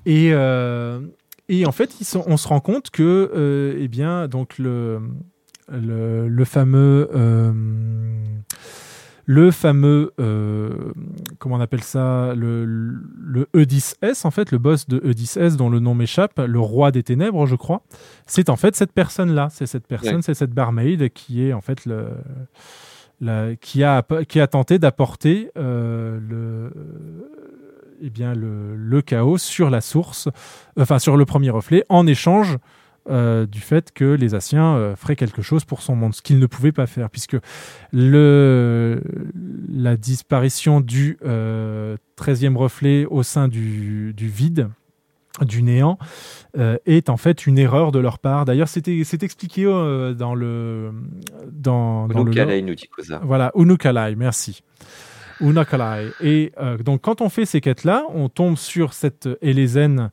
[0.08, 1.02] Et, euh,
[1.50, 5.00] et en fait, ils sont- on se rend compte que, euh, eh bien, donc le,
[5.72, 7.52] le, le fameux, euh,
[9.28, 10.92] le fameux, euh,
[11.40, 15.80] comment on appelle ça, le, le E10S, en fait, le boss de E10S, dont le
[15.80, 17.82] nom m'échappe, le roi des ténèbres, je crois,
[18.28, 19.48] c'est en fait cette personne-là.
[19.52, 20.22] C'est cette personne, Ouais.
[20.22, 22.10] c'est cette barmaid qui est en fait le,
[23.20, 26.72] la- qui, a, qui a tenté d'apporter euh, le,
[28.02, 30.30] eh bien, le, le chaos sur la source,
[30.80, 32.58] enfin sur le premier reflet, en échange
[33.10, 36.40] euh, du fait que les Asiens euh, feraient quelque chose pour son monde, ce qu'ils
[36.40, 37.38] ne pouvaient pas faire, puisque
[37.92, 39.02] le,
[39.70, 44.70] la disparition du euh, 13e reflet au sein du, du vide,
[45.42, 46.00] du néant,
[46.58, 48.46] euh, est en fait une erreur de leur part.
[48.46, 50.92] D'ailleurs, c'était c'est expliqué dans le
[51.52, 52.28] dans, dans le lore.
[52.28, 53.22] Unukalei nous dit Koza.
[53.24, 54.64] Voilà, Unukalai, merci.
[55.42, 56.12] Unukalai.
[56.22, 56.54] Et
[56.84, 60.10] donc, quand on fait ces quêtes-là, on tombe sur cette Élésène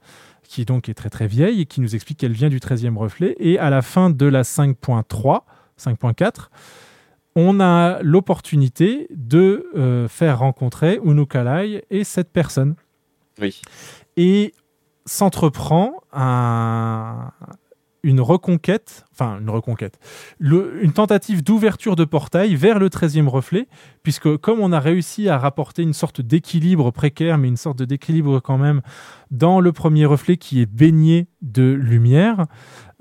[0.53, 3.35] qui donc est très très vieille et qui nous explique qu'elle vient du 13e reflet.
[3.39, 5.41] Et à la fin de la 5.3,
[5.81, 6.51] 5.4,
[7.37, 12.75] on a l'opportunité de euh, faire rencontrer Unukalai et cette personne.
[13.41, 13.63] Oui.
[14.19, 14.53] Et
[15.07, 17.31] s'entreprend un-
[18.03, 19.99] une reconquête, enfin une reconquête,
[20.41, 23.69] une tentative d'ouverture de portail vers le 13e reflet,
[24.03, 28.41] puisque comme on a réussi à rapporter une sorte d'équilibre précaire, mais une sorte d'équilibre
[28.41, 28.81] quand même,
[29.31, 32.47] dans le premier reflet qui est baigné de lumière,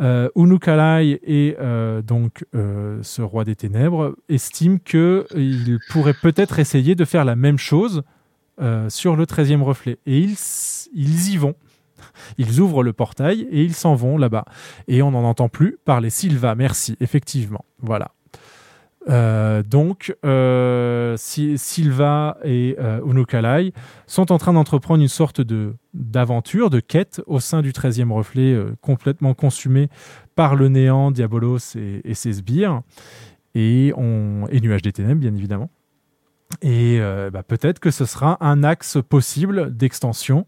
[0.01, 6.95] euh, Unukalai et euh, donc euh, ce roi des ténèbres estiment qu'il pourrait peut-être essayer
[6.95, 8.03] de faire la même chose
[8.61, 9.97] euh, sur le 13e reflet.
[10.05, 10.19] Et
[10.93, 11.55] ils y vont.
[12.37, 14.45] Ils ouvrent le portail et ils s'en vont là-bas.
[14.87, 16.09] Et on n'en entend plus parler.
[16.09, 17.65] Sylva, merci, effectivement.
[17.79, 18.11] Voilà.
[19.09, 23.73] Euh, donc, euh, Si- Sylva et euh, Unukalai
[24.05, 28.53] sont en train d'entreprendre une sorte de d'aventure, de quête au sein du 13e reflet,
[28.53, 29.89] euh, complètement consumé
[30.35, 32.81] par le néant, Diabolos et, ses sbires.
[33.55, 35.69] et, on, et Nuage des Ténèbres, bien évidemment.
[36.61, 36.99] Et
[37.31, 40.45] bah, peut-être que ce sera un axe possible d'extension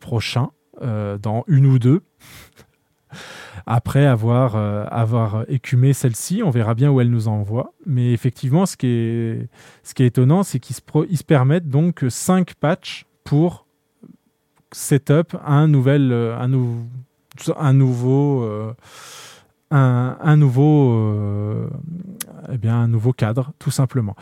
[0.00, 0.50] prochain,
[0.82, 2.02] euh, dans une ou deux.
[3.66, 7.72] Après avoir, euh, avoir écumé celle-ci, on verra bien où elle nous envoie.
[7.86, 9.48] Mais effectivement, ce qui est,
[9.82, 10.82] ce qui est étonnant, c'est qu'ils se,
[11.16, 13.66] se permettent donc 5 patchs pour
[14.72, 16.86] setup un, nouvel, euh, un, nou-
[17.56, 18.44] un nouveau.
[19.74, 21.68] Un, un nouveau, euh,
[22.52, 24.14] eh bien, un nouveau cadre, tout simplement.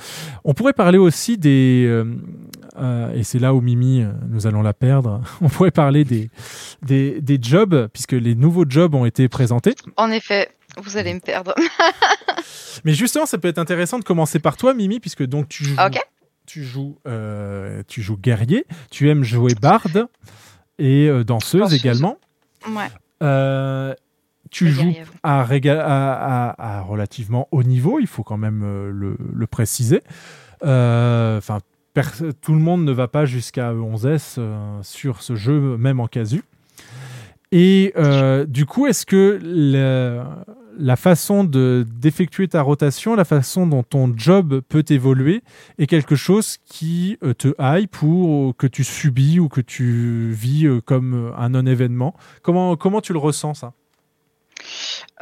[0.45, 2.05] On pourrait parler aussi des, euh,
[2.79, 5.21] euh, et c'est là où Mimi, euh, nous allons la perdre.
[5.43, 6.31] On pourrait parler des,
[6.83, 9.75] des, des jobs, puisque les nouveaux jobs ont été présentés.
[9.97, 10.49] En effet,
[10.83, 11.55] vous allez me perdre.
[12.85, 15.77] Mais justement, ça peut être intéressant de commencer par toi, Mimi, puisque donc tu joues,
[16.47, 20.07] tu joues, euh, tu joues guerrier, tu aimes jouer barde
[20.79, 21.79] et euh, danseuse, Danseuse.
[21.79, 22.17] également.
[22.69, 22.89] Ouais.
[23.23, 23.95] Euh,
[24.53, 24.83] tu joues
[25.25, 29.47] à, réga- à- à- à relativement haut niveau, il faut quand même euh, le, le
[29.47, 30.03] préciser.
[30.65, 31.59] Euh, Enfin,
[32.41, 36.43] tout le monde ne va pas jusqu'à 11S euh, sur ce jeu, même en casu.
[37.51, 40.45] Et euh, du coup, est-ce que la,
[40.79, 45.43] la façon de d'effectuer ta rotation, la façon dont ton job peut évoluer,
[45.79, 51.33] est quelque chose qui te hype ou que tu subis ou que tu vis comme
[51.37, 52.15] un non-événement?
[52.43, 53.75] Comment comment tu le ressens ça?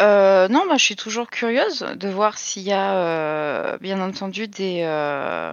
[0.01, 4.49] Euh, non, bah, je suis toujours curieuse de voir s'il y a, euh, bien entendu,
[4.49, 5.53] des, euh,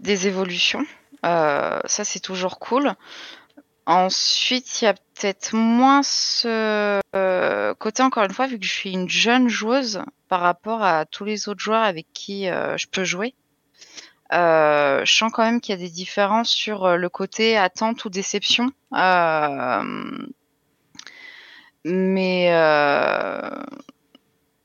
[0.00, 0.84] des évolutions.
[1.22, 2.92] Ça, c'est toujours cool.
[3.86, 7.00] Ensuite, il y a peut-être moins ce
[7.78, 11.24] côté, encore une fois, vu que je suis une jeune joueuse par rapport à tous
[11.24, 13.34] les autres joueurs avec qui je peux jouer.
[14.30, 18.70] Je sens quand même qu'il y a des différences sur le côté attente ou déception.
[21.84, 23.62] Mais euh,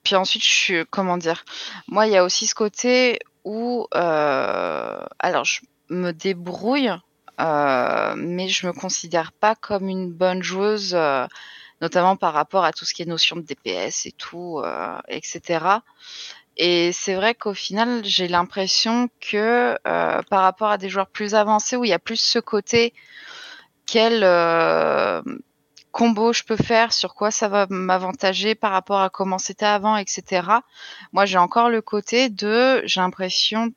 [0.04, 1.46] puis ensuite, je suis comment dire
[1.88, 6.92] Moi, il y a aussi ce côté où euh, alors je me débrouille,
[7.40, 10.98] euh, mais je me considère pas comme une bonne joueuse,
[11.82, 15.66] notamment par rapport à tout ce qui est notion de DPS et tout, euh, etc.
[16.58, 21.36] Et c'est vrai qu'au final, j'ai l'impression que euh, par rapport à des joueurs plus
[21.36, 22.94] avancés, où il y a plus ce côté
[23.86, 25.22] quel euh,
[25.96, 29.96] combo je peux faire, sur quoi ça va m'avantager par rapport à comment c'était avant,
[29.96, 30.46] etc.
[31.14, 33.72] Moi, j'ai encore le côté de, j'ai l'impression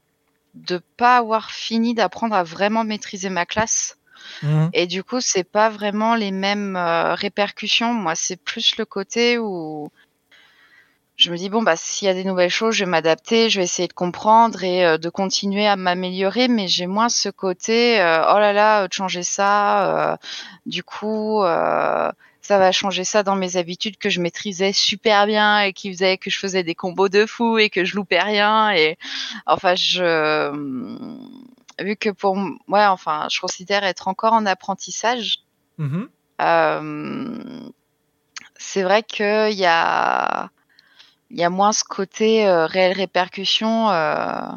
[0.54, 3.98] de pas avoir fini d'apprendre à vraiment maîtriser ma classe.
[4.42, 4.70] Mhm.
[4.72, 7.94] Et du coup, c'est pas vraiment les mêmes euh, répercussions.
[7.94, 9.92] Moi, c'est plus le côté où
[11.18, 13.58] je me dis bon bah s'il y a des nouvelles choses, je vais m'adapter, je
[13.58, 16.46] vais essayer de comprendre et euh, de continuer à m'améliorer.
[16.46, 20.12] Mais j'ai moins ce côté euh, oh là là, euh, de changer ça.
[20.12, 20.16] euh,
[20.64, 25.60] du coup, euh, ça va changer ça dans mes habitudes que je maîtrisais super bien
[25.60, 28.70] et qui faisait que je faisais des combos de fou et que je loupais rien.
[28.70, 28.96] Et
[29.46, 30.52] enfin, je
[31.80, 32.36] vu que pour
[32.68, 35.40] ouais, enfin, je considère être encore en apprentissage.
[36.40, 37.68] Euh,
[38.56, 40.50] c'est vrai qu'il y a,
[41.30, 44.48] il y a moins ce côté euh, réelle répercussion, euh,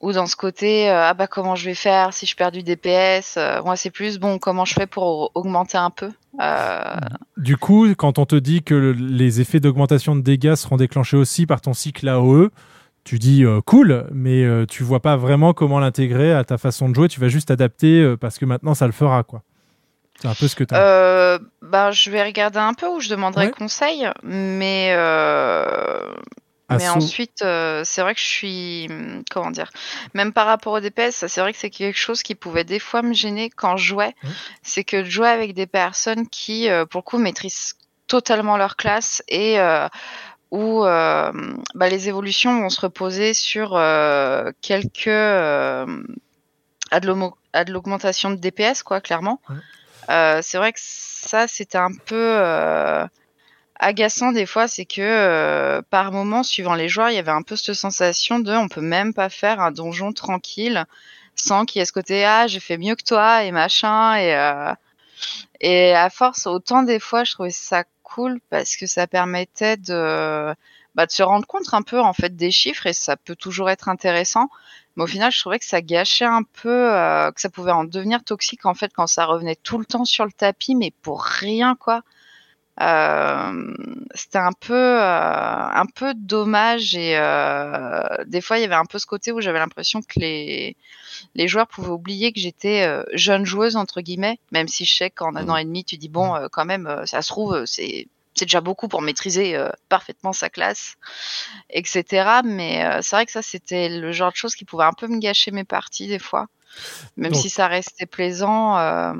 [0.00, 2.62] ou dans ce côté, euh, ah bah comment je vais faire si je perds du
[2.62, 3.36] DPS.
[3.36, 6.10] euh, moi, c'est plus bon, comment je fais pour augmenter un peu?
[7.36, 11.16] Du coup, quand on te dit que le- les effets d'augmentation de dégâts seront déclenchés
[11.16, 12.50] aussi par ton cycle AOE,
[13.04, 17.08] tu dis cool, mais tu vois pas vraiment comment l'intégrer à ta façon de jouer.
[17.08, 19.42] Tu vas juste adapter parce que maintenant ça le fera, quoi.
[20.20, 20.78] C'est un peu ce que tu as.
[20.80, 23.52] Euh, bah, je vais regarder un peu où je demanderai Ouais.
[23.52, 26.14] conseil, mais euh,
[26.70, 28.88] mais ensuite, euh, c'est vrai que je suis
[29.30, 29.70] comment dire,
[30.14, 33.02] même par rapport au DPS, c'est vrai que c'est quelque chose qui pouvait des fois
[33.02, 34.14] me gêner quand je jouais.
[34.24, 34.30] Ouais.
[34.62, 37.74] C'est que de jouer avec des personnes qui, euh, pour le coup, maîtrisent
[38.06, 39.88] totalement leur classe et euh,
[40.50, 41.32] où euh,
[41.74, 45.86] bah, les évolutions vont se reposer sur euh, quelques euh,
[46.90, 49.40] à de l'homo- à de l'augmentation de DPS, quoi, clairement.
[49.48, 49.56] Ouais.
[50.10, 53.06] Euh, c'est vrai que ça, c'était un peu euh,
[53.76, 57.42] agaçant des fois, c'est que euh, par moment, suivant les joueurs, il y avait un
[57.42, 60.84] peu cette sensation de on peut même pas faire un donjon tranquille
[61.36, 64.74] sans qu'il y ait ce côté ah j'ai fait mieux que toi et machin et
[65.60, 70.54] et à force autant des fois je trouvais ça cool parce que ça permettait de
[70.94, 73.68] bah, de se rendre compte un peu en fait des chiffres et ça peut toujours
[73.68, 74.48] être intéressant
[74.96, 77.84] mais au final je trouvais que ça gâchait un peu euh, que ça pouvait en
[77.84, 81.22] devenir toxique en fait quand ça revenait tout le temps sur le tapis mais pour
[81.22, 82.02] rien quoi.
[82.80, 83.72] Euh,
[84.14, 88.84] c'était un peu euh, un peu dommage et euh, des fois il y avait un
[88.84, 90.76] peu ce côté où j'avais l'impression que les
[91.36, 95.36] les joueurs pouvaient oublier que j'étais jeune joueuse entre guillemets même si je sais qu'en
[95.36, 98.44] un an et demi tu dis bon euh, quand même ça se trouve c'est c'est
[98.46, 100.96] déjà beaucoup pour maîtriser euh, parfaitement sa classe,
[101.70, 102.40] etc.
[102.44, 105.06] Mais euh, c'est vrai que ça, c'était le genre de choses qui pouvait un peu
[105.06, 106.46] me gâcher mes parties des fois.
[107.16, 108.76] Même Donc- si ça restait plaisant.
[108.78, 109.12] euh,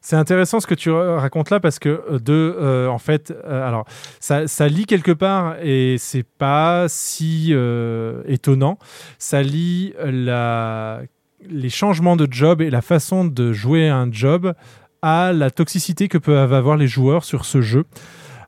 [0.00, 3.84] C'est intéressant ce que tu racontes là parce que de en fait alors
[4.18, 7.54] ça, ça lie quelque part et c'est pas si
[8.26, 8.78] étonnant
[9.18, 11.02] ça lie la
[11.48, 14.54] les changements de job et la façon de jouer un job
[15.02, 17.84] à la toxicité que peuvent avoir les joueurs sur ce jeu.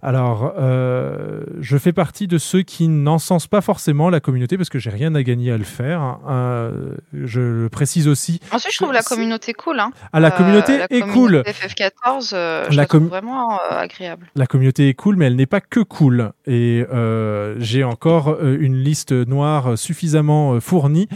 [0.04, 4.80] Alors, euh, je fais partie de ceux qui n'encensent pas forcément la communauté parce que
[4.80, 6.00] j'ai rien à gagner à le faire.
[6.00, 6.18] hein.
[6.28, 8.40] Euh, je le précise aussi.
[8.50, 9.78] Ensuite, je trouve la communauté cool.
[9.78, 9.90] Hein.
[10.12, 11.52] Ah, la communauté la est communauté cool.
[11.52, 14.26] FF14, euh, je La la, trouve vraiment euh, agréable.
[14.34, 16.32] La communauté est cool, mais elle n'est pas que cool.
[16.46, 21.08] Et euh, j'ai encore euh, une liste noire suffisamment euh, fournie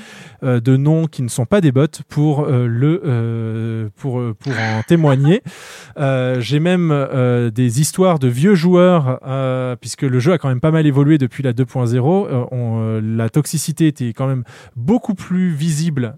[0.44, 4.32] euh, de noms qui ne sont pas des bots pour euh, le euh, pour euh,
[4.38, 5.42] pour en témoigner.
[5.98, 10.48] Euh, j'ai même euh, des histoires de vieux joueurs, euh, puisque le jeu a quand
[10.48, 12.26] même pas mal évolué depuis la 2.0.
[12.28, 14.44] Euh, euh, la toxicité était quand même
[14.76, 16.16] beaucoup plus visible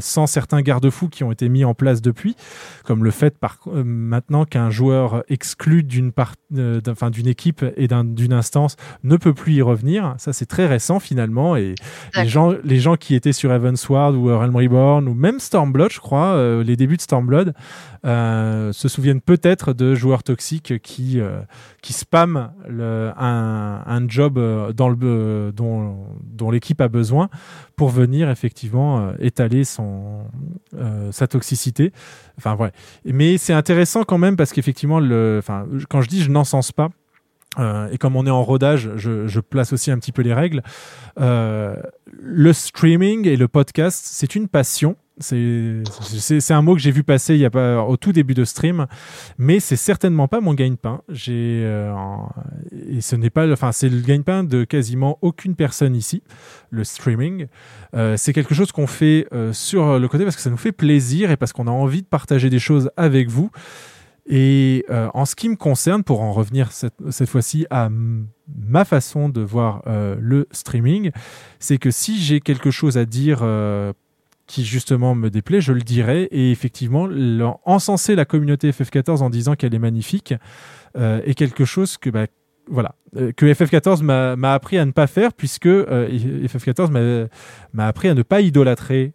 [0.00, 2.36] sans certains garde-fous qui ont été mis en place depuis,
[2.84, 6.12] comme le fait par, maintenant qu'un joueur exclu d'une
[6.88, 10.14] enfin, équipe et d'un- d'une instance ne peut plus y revenir.
[10.18, 11.56] Ça, c'est très récent finalement.
[11.56, 11.74] Et
[12.16, 16.00] les gens, les gens qui étaient sur Evansward ou Realm Reborn ou même Stormblood, je
[16.00, 17.54] crois, les débuts de Stormblood,
[18.04, 21.40] se souviennent peut-être de joueurs toxiques qui, euh,
[21.82, 27.28] qui spamment le- un, job euh, dans le, euh, dont, l'équipe a besoin
[27.76, 31.92] pour venir effectivement étaler sa toxicité.
[32.38, 32.72] Enfin, ouais.
[33.04, 35.00] Mais c'est intéressant quand même parce qu'effectivement,
[35.88, 36.88] quand je dis je n'encense pas,
[37.58, 40.34] euh, et comme on est en rodage, je, je place aussi un petit peu les
[40.34, 40.62] règles.
[41.20, 41.76] Euh,
[42.20, 44.96] le streaming et le podcast, c'est une passion.
[45.20, 45.82] C'est
[46.50, 48.86] un mot que j'ai vu passer il y a pas au tout début de stream,
[49.36, 51.00] mais c'est certainement pas mon gagne-pain.
[51.28, 51.92] Euh,
[52.88, 56.22] et ce n'est pas, enfin c'est le gagne-pain de quasiment aucune personne ici.
[56.70, 57.46] Le streaming,
[57.94, 61.32] Euh, c'est quelque chose qu'on fait sur le côté parce que ça nous fait plaisir
[61.32, 63.50] et parce qu'on a envie de partager des choses avec vous.
[64.30, 68.84] Et euh, en ce qui me concerne, pour en revenir cette, cette fois-ci à ma
[68.84, 71.10] façon de voir euh, le streaming,
[71.58, 73.92] c'est que si j'ai quelque chose à dire euh,
[74.46, 76.24] qui justement me déplaît, je le dirai.
[76.30, 77.08] Et effectivement,
[77.64, 80.34] encenser la communauté FF14 en disant qu'elle est magnifique
[80.96, 82.26] euh, est quelque chose que, bah,
[82.70, 84.02] voilà, euh, que FF14
[84.36, 86.08] m'a appris à ne pas faire, puisque euh,
[86.46, 86.90] FF14
[87.72, 89.14] m'a- appris à ne pas idolâtrer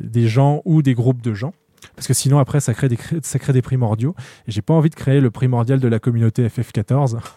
[0.00, 1.52] des gens ou des groupes de gens.
[1.96, 4.14] Parce que sinon, après, ça crée des, ça crée des primordiaux.
[4.46, 7.18] Et j'ai pas envie de créer le primordial de la communauté FF14.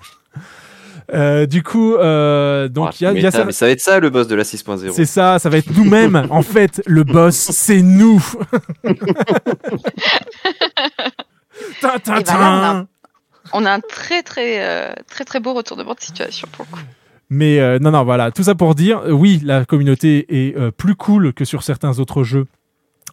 [1.13, 3.45] Euh, du coup, euh, donc il y a, y ça, ça.
[3.45, 4.91] mais ça va être ça le boss de la 6.0.
[4.91, 6.27] C'est ça, ça va être nous-mêmes.
[6.31, 8.21] en fait, le boss, c'est nous.
[11.81, 12.87] Tin, tin, Et là, on a- tin.
[13.53, 16.83] On a un très très euh, très très beau retournement de situation pour le coup.
[17.29, 20.95] Mais euh, non, non, voilà, tout ça pour dire, oui, la communauté est euh, plus
[20.95, 22.47] cool que sur certains autres jeux.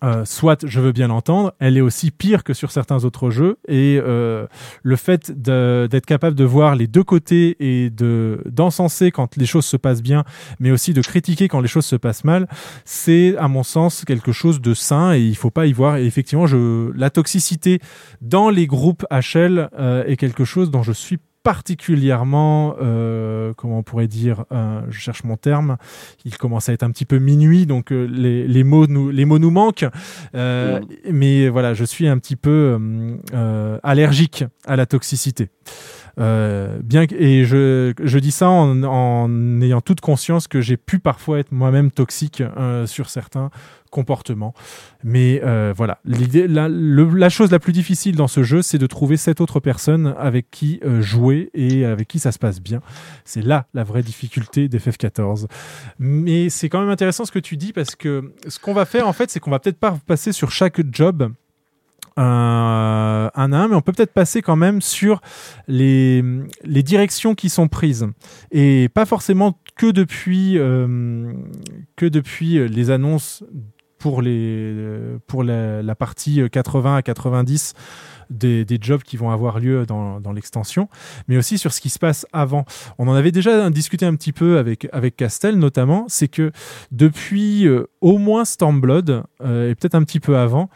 [0.05, 3.57] Euh, soit, je veux bien l'entendre, elle est aussi pire que sur certains autres jeux.
[3.69, 4.47] Et euh,
[4.83, 9.65] le fait d'être capable de voir les deux côtés et de d'encenser quand les choses
[9.65, 10.25] se passent bien,
[10.61, 12.49] mais aussi de critiquer quand les choses se passent mal,
[12.85, 15.97] c'est à mon sens quelque chose de sain et il faut pas y voir.
[15.97, 17.81] Et effectivement, je, la toxicité
[18.21, 23.83] dans les groupes HL euh, est quelque chose dont je suis particulièrement, euh, comment on
[23.83, 25.77] pourrait dire, euh, je cherche mon terme,
[26.25, 29.27] il commence à être un petit peu minuit, donc euh, les, les, mots nous, les
[29.27, 29.87] mots nous manquent,
[30.35, 32.79] euh, mais voilà, je suis un petit peu
[33.83, 35.51] allergique à la toxicité.
[36.21, 40.77] Euh, bien que- et je, je dis ça en, en ayant toute conscience que j'ai
[40.77, 43.51] pu parfois être moi-même toxique euh, sur certains
[43.91, 44.55] comportements.
[45.05, 48.87] Mais euh, voilà, l'idée, la, la chose la plus difficile dans ce jeu, c'est de
[48.87, 52.81] trouver cette autre personne avec qui euh, jouer et avec qui ça se passe bien.
[53.25, 55.47] C'est là la vraie difficulté d'FF14.
[56.01, 59.07] Mais c'est quand même intéressant ce que tu dis parce que ce qu'on va faire
[59.07, 61.31] en fait, c'est qu'on va peut-être pas passer sur chaque job
[62.17, 65.21] un, à un, mais on peut peut-être passer quand même sur
[65.69, 66.23] les,
[66.63, 68.07] les directions qui sont prises.
[68.51, 71.33] Et pas forcément que depuis, euh,
[71.97, 73.45] que depuis les annonces
[73.99, 74.75] pour, les,
[75.27, 77.75] pour la, la partie 80 à 90
[78.31, 80.89] des, des jobs qui vont avoir lieu dans, dans l'extension,
[81.29, 82.65] mais aussi sur ce qui se passe avant.
[82.99, 86.53] On en avait déjà discuté un petit peu avec, avec Castel notamment, c'est que
[86.91, 90.69] depuis euh, au moins Stormblood, euh, et peut-être un petit peu avant,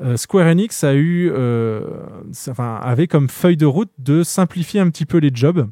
[0.00, 1.82] euh, Square Enix euh,
[2.58, 5.68] avait comme feuille de route de simplifier un petit peu les jobs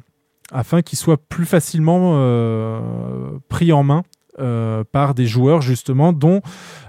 [0.51, 2.79] afin qu'ils soient plus facilement euh,
[3.49, 4.03] pris en main
[4.91, 6.41] par des joueurs justement dont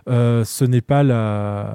[0.06, 1.72] ce n'est pas le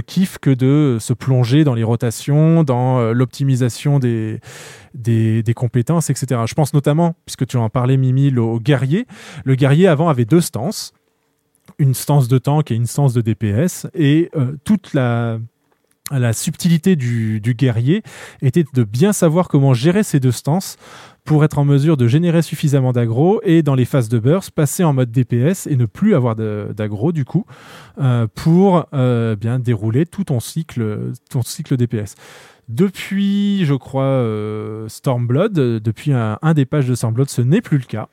[0.00, 4.40] kiff que de se plonger dans les rotations, dans l'optimisation des,
[5.54, 6.40] compétences, etc.
[6.46, 9.06] Je pense notamment, puisque tu en parlais Mimi, au guerrier.
[9.44, 10.94] Le guerrier avant avait deux stances,
[11.82, 15.38] une stance de tank et une stance de DPS, et euh, toute la
[16.10, 18.02] la subtilité du, du guerrier
[18.42, 20.76] était de bien savoir comment gérer ces deux stances
[21.24, 24.84] pour être en mesure de générer suffisamment d'aggro et dans les phases de burst passer
[24.84, 27.46] en mode DPS et ne plus avoir d'aggro du coup
[27.98, 32.16] euh, pour euh, bien dérouler tout ton cycle ton cycle DPS.
[32.68, 34.24] Depuis, je crois,
[34.88, 38.08] Stormblood, depuis un, des pages de Stormblood, ce n'est plus le cas.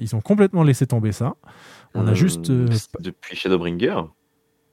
[0.00, 1.34] Ils ont complètement laissé tomber ça.
[1.94, 2.66] On a Euh, juste euh,
[3.00, 4.02] Depuis Shadowbringer.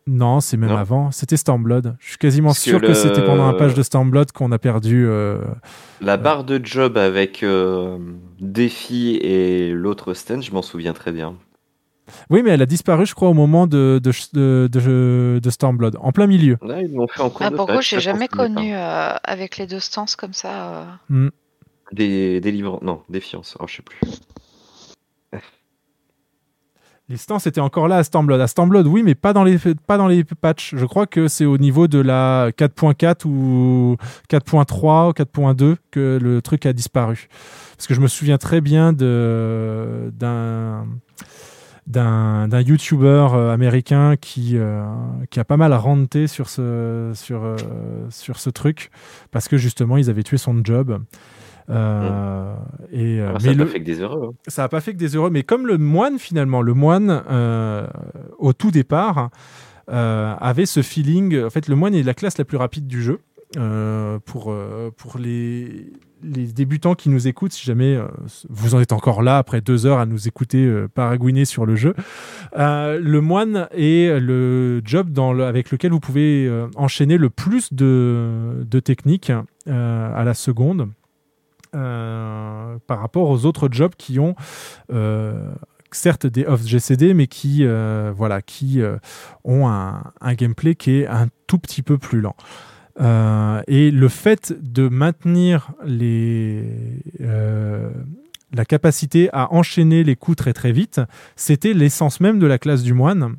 [0.08, 0.78] non, c'est même Non.
[0.78, 1.12] avant.
[1.12, 1.96] C'était Stormblood.
[2.00, 4.60] Je suis quasiment Parce sûr que, le- c'était pendant un page de Stormblood qu'on a
[4.60, 5.06] perdu.
[5.08, 5.40] euh,
[6.02, 7.98] La barre de job avec euh,
[8.40, 11.36] Défi et l'autre stand, je m'en souviens très bien.
[12.30, 15.98] Oui, mais elle a disparu, je crois, au moment de, de, de, de- de Stormblood,
[16.00, 16.58] en plein milieu.
[16.62, 19.66] Là, ils l'ont fait en cours Ah, de pourquoi j'ai jamais connu euh, avec les
[19.66, 20.74] deux stances comme ça.
[20.82, 20.86] euh.
[21.10, 21.30] Hmm.
[21.92, 22.78] Des, des livres...
[22.84, 23.58] Non, Défiance.
[23.60, 23.98] Oh, je sais plus.
[27.08, 28.42] Les stances étaient encore là à Stormblood.
[28.42, 30.74] À Stormblood, oui, mais pas dans les, pas dans les patchs.
[30.76, 33.96] Je crois que c'est au niveau de la 4.4 ou
[34.30, 37.28] 4.3 ou 4.2 que le truc a disparu.
[37.78, 40.88] Parce que je me souviens très bien de, d'un,
[41.86, 44.84] d'un, d'un YouTuber euh, américain qui, euh,
[45.30, 47.56] qui a pas mal ranté sur ce, sur, euh,
[48.10, 48.90] sur ce truc.
[49.30, 51.04] Parce que justement, ils avaient tué son job.
[51.70, 52.54] Euh,
[52.92, 54.30] et, euh, Ah, ça n'a pas fait que des heureux.
[54.32, 54.36] hein.
[54.48, 57.88] ça n'a pas fait que des heureux, mais comme le moine finalement, le moine euh,
[58.38, 59.30] au tout départ
[59.90, 61.44] euh, avait ce feeling.
[61.44, 63.20] En fait, le moine est la classe la plus rapide du jeu.
[64.26, 64.54] Pour
[64.98, 65.92] pour les,
[66.24, 68.06] les débutants qui nous écoutent, si jamais euh,
[68.50, 71.76] vous en êtes encore là après deux heures à nous écouter euh, paragouiner sur le
[71.76, 71.94] jeu,
[72.58, 77.72] euh, le moine est le job dans le- avec lequel vous pouvez enchaîner le plus
[77.74, 79.32] de, de techniques
[79.70, 80.90] à la seconde
[81.76, 84.36] euh, par rapport aux autres jobs qui ont
[84.94, 85.52] euh,
[85.92, 88.82] certes des off GCD mais qui euh, voilà qui
[89.44, 92.36] ont un, gameplay qui est un tout petit peu plus lent.
[93.68, 96.64] Et le fait de maintenir les,
[97.20, 101.02] la capacité à enchaîner les coups très très vite,
[101.36, 103.36] c'était l'essence même de la classe du moine.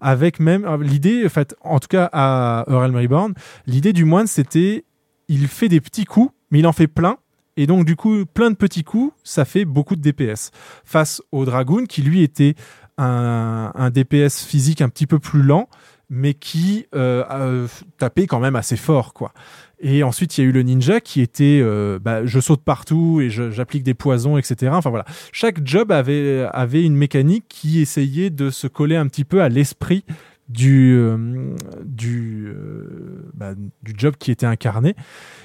[0.00, 3.34] Avec même l'idée, en fait, en tout cas à Realm Reborn,
[3.66, 4.84] l'idée du moine c'était
[5.28, 7.18] il fait des petits coups, mais il en fait plein.
[7.56, 10.52] Et donc, du coup, plein de petits coups, ça fait beaucoup de DPS.
[10.84, 12.54] Face au Dragoon, qui lui était
[12.98, 15.68] un, DPS physique un petit peu plus lent,
[16.10, 17.66] mais qui euh, euh,
[17.98, 19.32] tapait quand même assez fort, quoi.
[19.80, 23.20] Et ensuite, il y a eu le ninja qui était, euh, bah, je saute partout
[23.20, 24.72] et j'applique des poisons, etc.
[24.74, 29.24] Enfin voilà, chaque job avait avait une mécanique qui essayait de se coller un petit
[29.24, 30.04] peu à l'esprit
[30.48, 31.54] du euh,
[31.84, 34.94] du euh, bah, du job qui était incarné.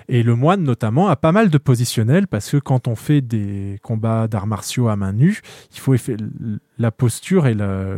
[0.10, 3.80] Et le moine notamment a pas mal de positionnels parce que quand on fait des
[3.84, 5.42] combats d'arts martiaux à main nue,
[5.74, 5.96] il faut
[6.78, 7.96] la posture et la-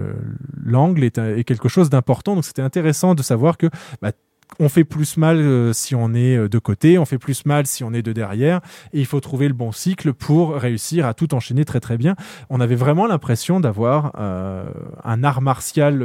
[0.63, 2.35] l'angle est, est quelque chose d'important.
[2.35, 3.67] Donc c'était intéressant de savoir que
[4.01, 4.11] bah,
[4.59, 7.65] on fait plus mal euh, si on est euh, de côté, on fait plus mal
[7.65, 8.61] si on est de derrière,
[8.93, 12.15] et il faut trouver le bon cycle pour réussir à tout enchaîner très très bien.
[12.49, 14.65] On avait vraiment l'impression d'avoir euh,
[15.03, 16.03] un art martial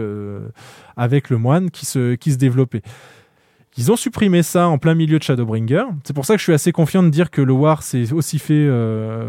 [0.97, 2.83] avec le moine qui se, qui se développait.
[3.77, 5.85] Ils ont supprimé ça en plein milieu de Shadowbringer.
[6.05, 8.39] C'est pour ça que je suis assez confiant de dire que le War s'est aussi
[8.39, 8.69] fait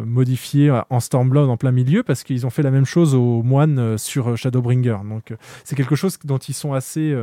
[0.05, 3.97] modifier en Stormblood en plein milieu parce qu'ils ont fait la même chose aux moines
[3.97, 4.97] sur Shadowbringer.
[5.07, 5.33] Donc
[5.63, 7.15] c'est quelque chose dont ils sont assez,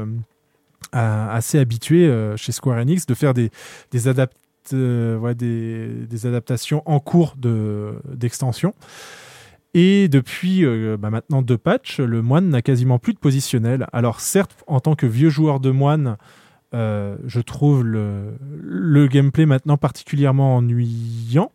[0.93, 3.51] assez habitués euh, chez Square Enix de faire des,
[4.73, 5.35] euh,
[6.25, 8.75] adaptations en cours de- d'extension.
[9.75, 13.87] Et depuis euh, bah, maintenant deux patchs, le moine n'a quasiment plus de positionnel.
[13.93, 16.17] Alors certes, en tant que vieux joueur de moine,
[16.73, 21.51] je trouve le, le gameplay maintenant particulièrement ennuyant.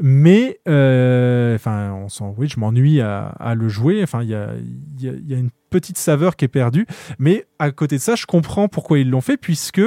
[0.00, 2.06] Mais, euh, enfin,
[2.36, 4.02] oui, je m'ennuie à, le jouer.
[4.02, 4.54] Enfin, il y a,
[5.36, 6.86] une petite saveur qui est perdue.
[7.18, 9.82] Mais à côté de ça, je comprends pourquoi ils l'ont fait, puisque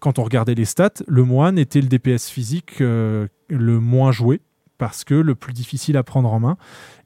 [0.00, 4.40] quand on regardait les stats, le moine était le DPS physique euh, le moins joué,
[4.76, 6.56] parce que le plus difficile à prendre en main.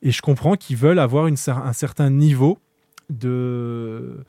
[0.00, 2.58] Et je comprends qu'ils veulent avoir un certain niveau
[3.10, 4.24] de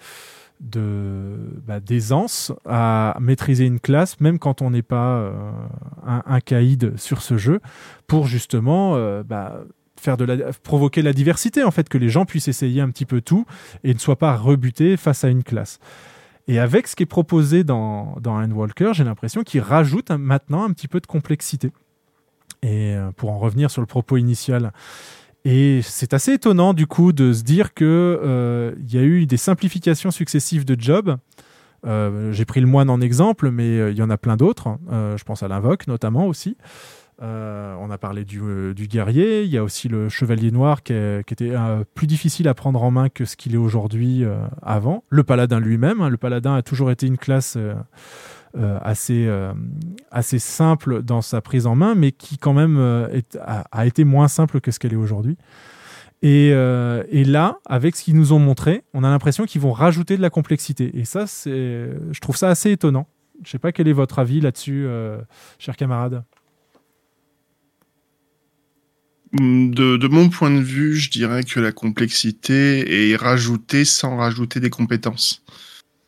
[0.59, 5.31] de bah, d'aisance à maîtriser une classe, même quand on n'est pas euh,
[6.05, 7.61] un, caïd sur ce jeu,
[8.07, 9.61] pour justement euh, bah,
[9.99, 13.05] faire de la, provoquer la diversité, en fait, que les gens puissent essayer un petit
[13.05, 13.45] peu tout
[13.83, 15.79] et ne soient pas rebutés face à une classe.
[16.47, 20.71] Et avec ce qui est proposé dans, dans Endwalker, j'ai l'impression qu'il rajoute maintenant un
[20.71, 21.71] petit peu de complexité.
[22.63, 24.73] Et euh, pour en revenir sur le propos initial.
[25.45, 29.37] Et c'est assez étonnant du coup de se dire que euh, y a eu des
[29.37, 31.17] simplifications successives de jobs.
[31.85, 34.77] Euh, J'ai pris le moine en exemple, mais euh, il y en a plein d'autres.
[34.91, 36.57] Euh, je pense à l'invoque notamment aussi.
[37.21, 38.39] On a parlé du,
[38.73, 39.43] du guerrier.
[39.43, 41.53] Il y a aussi le chevalier noir qui, était
[41.93, 44.23] plus difficile à prendre en main que ce qu'il est aujourd'hui
[44.61, 45.03] avant.
[45.09, 45.99] Le paladin lui-même.
[45.99, 46.07] hein.
[46.07, 47.57] Le paladin a toujours été une classe
[48.55, 49.53] assez, euh,
[50.11, 54.27] assez simple dans sa prise en main, mais qui quand même euh, a, été moins
[54.27, 55.37] simple que ce qu'elle est aujourd'hui.
[56.21, 60.17] Et, euh, là, avec ce qu'ils nous ont montré, on a l'impression qu'ils vont rajouter
[60.17, 60.91] de la complexité.
[60.97, 63.07] Et ça, je trouve ça assez étonnant.
[63.43, 65.19] Je sais pas quel est votre avis là-dessus, euh,
[65.59, 66.23] chers camarades.
[69.39, 74.17] Hum, De, de mon point de vue, je dirais que la complexité est rajoutée sans
[74.17, 75.43] rajouter des compétences.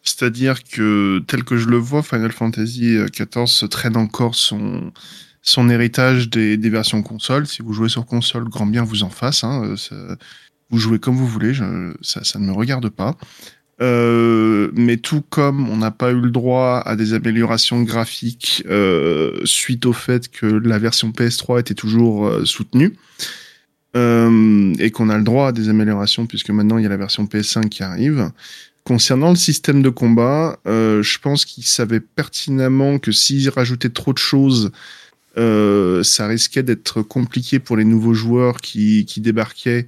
[0.04, 4.92] C'est-à-dire que, tel que je le vois, Final Fantasy XIV traîne encore son,
[5.42, 7.48] son héritage des, des versions console.
[7.48, 9.44] Si vous jouez sur console, grand bien vous en fasse.
[9.44, 10.16] Hein, euh,
[10.70, 13.18] vous jouez comme vous voulez, je, ça, ça ne me regarde pas.
[13.82, 19.42] Euh, mais tout comme on n'a pas eu le droit à des améliorations graphiques euh,
[19.44, 22.96] suite au fait que la version PS3 était toujours euh, soutenue,
[23.96, 26.98] euh, et qu'on a le droit à des améliorations puisque maintenant il y a la
[26.98, 28.30] version PS5 qui arrive.
[28.84, 34.12] Concernant le système de combat, euh, je pense qu'ils savaient pertinemment que s'ils rajoutaient trop
[34.12, 34.72] de choses,
[35.38, 39.86] euh, ça risquait d'être compliqué pour les nouveaux joueurs qui, débarquaient,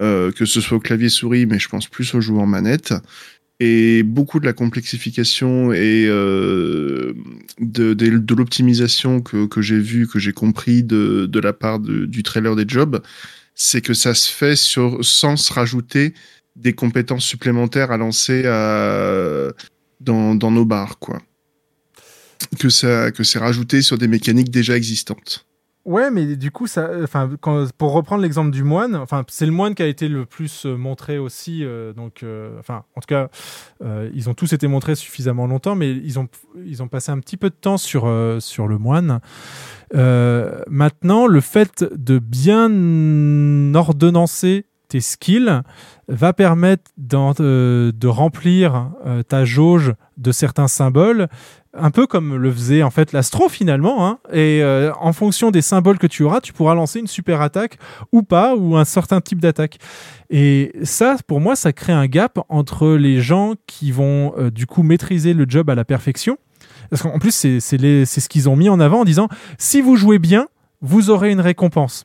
[0.00, 2.94] euh, que ce soit au clavier souris, mais je pense plus aux joueurs manette.
[3.58, 7.14] Et beaucoup de la complexification et de,
[8.34, 13.02] l'optimisation que, j'ai vu, que j'ai compris de, la part du trailer des jobs,
[13.56, 16.14] c'est que ça se fait sans se rajouter
[16.58, 19.48] des compétences supplémentaires à lancer à,
[20.00, 21.20] dans, nos bars, quoi.
[22.58, 25.44] Que ça, que c'est rajouté sur des mécaniques déjà existantes.
[25.84, 27.30] Ouais, mais du coup, ça, enfin,
[27.78, 30.76] pour reprendre l'exemple du moine, enfin, c'est le moine qui a été le plus euh,
[30.76, 31.64] montré aussi.
[31.64, 33.30] euh, donc, euh, enfin, en tout cas,
[33.82, 36.28] euh, ils ont tous été montrés suffisamment longtemps, mais ils ont,
[36.62, 39.20] ils ont passé un petit peu de temps sur, euh, sur le moine.
[39.94, 45.62] Euh, maintenant, le fait de bien ordonnancer tes skills
[46.08, 46.90] va permettre
[47.40, 51.28] euh, de remplir euh, ta jauge de certains symboles,
[51.74, 54.06] un peu comme le faisait en fait l'astro finalement.
[54.06, 54.18] hein.
[54.32, 57.78] Et euh, en fonction des symboles que tu auras, tu pourras lancer une super attaque
[58.12, 59.78] ou pas, ou un certain type d'attaque.
[60.30, 64.82] Et ça, pour moi, ça crée un gap entre les gens qui vont du coup
[64.82, 66.38] maîtriser le job à la perfection.
[66.90, 69.28] Parce qu'en plus, c'est ce qu'ils ont mis en avant en disant
[69.58, 70.48] si vous jouez bien,
[70.80, 72.04] vous aurez une récompense.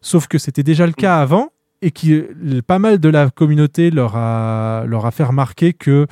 [0.00, 1.50] Sauf que c'était déjà le cas avant
[1.84, 6.06] et qui euh, pas mal de la communauté leur a fait remarquer que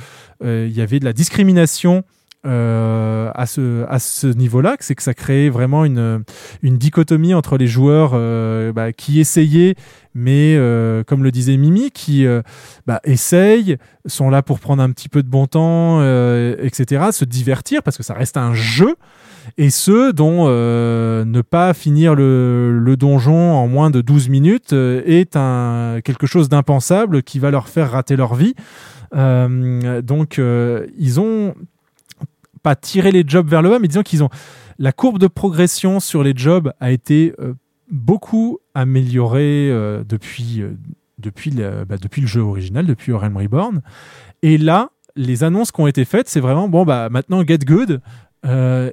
[0.44, 2.04] euh, y avait de la discrimination
[2.44, 6.24] euh, à ce à ce niveau-là, c'est que ça créait vraiment une
[6.62, 9.76] une dichotomie entre les joueurs euh, bah, qui essayaient,
[10.14, 12.42] mais euh, comme le disait Mimi, qui euh,
[12.86, 17.24] bah, essayent, sont là pour prendre un petit peu de bon temps, euh, etc., se
[17.24, 18.96] divertir parce que ça reste un jeu
[19.58, 25.34] et ceux dont ne pas finir le, le donjon en moins de 12 minutes est
[25.36, 28.54] un, quelque chose d'impensable qui va leur faire rater leur vie.
[29.14, 31.54] Euh, donc, euh, ils ont
[32.62, 34.30] pas tiré les jobs vers le bas, mais disons qu'ils ont
[34.78, 37.54] la courbe de progression sur les jobs a été euh,
[37.90, 40.72] beaucoup améliorée euh, depuis, euh,
[41.18, 43.82] depuis, le, bah, depuis le jeu original, depuis Realm Reborn.
[44.42, 48.00] Et là, les annonces qui ont été faites, c'est vraiment bon, bah maintenant get good.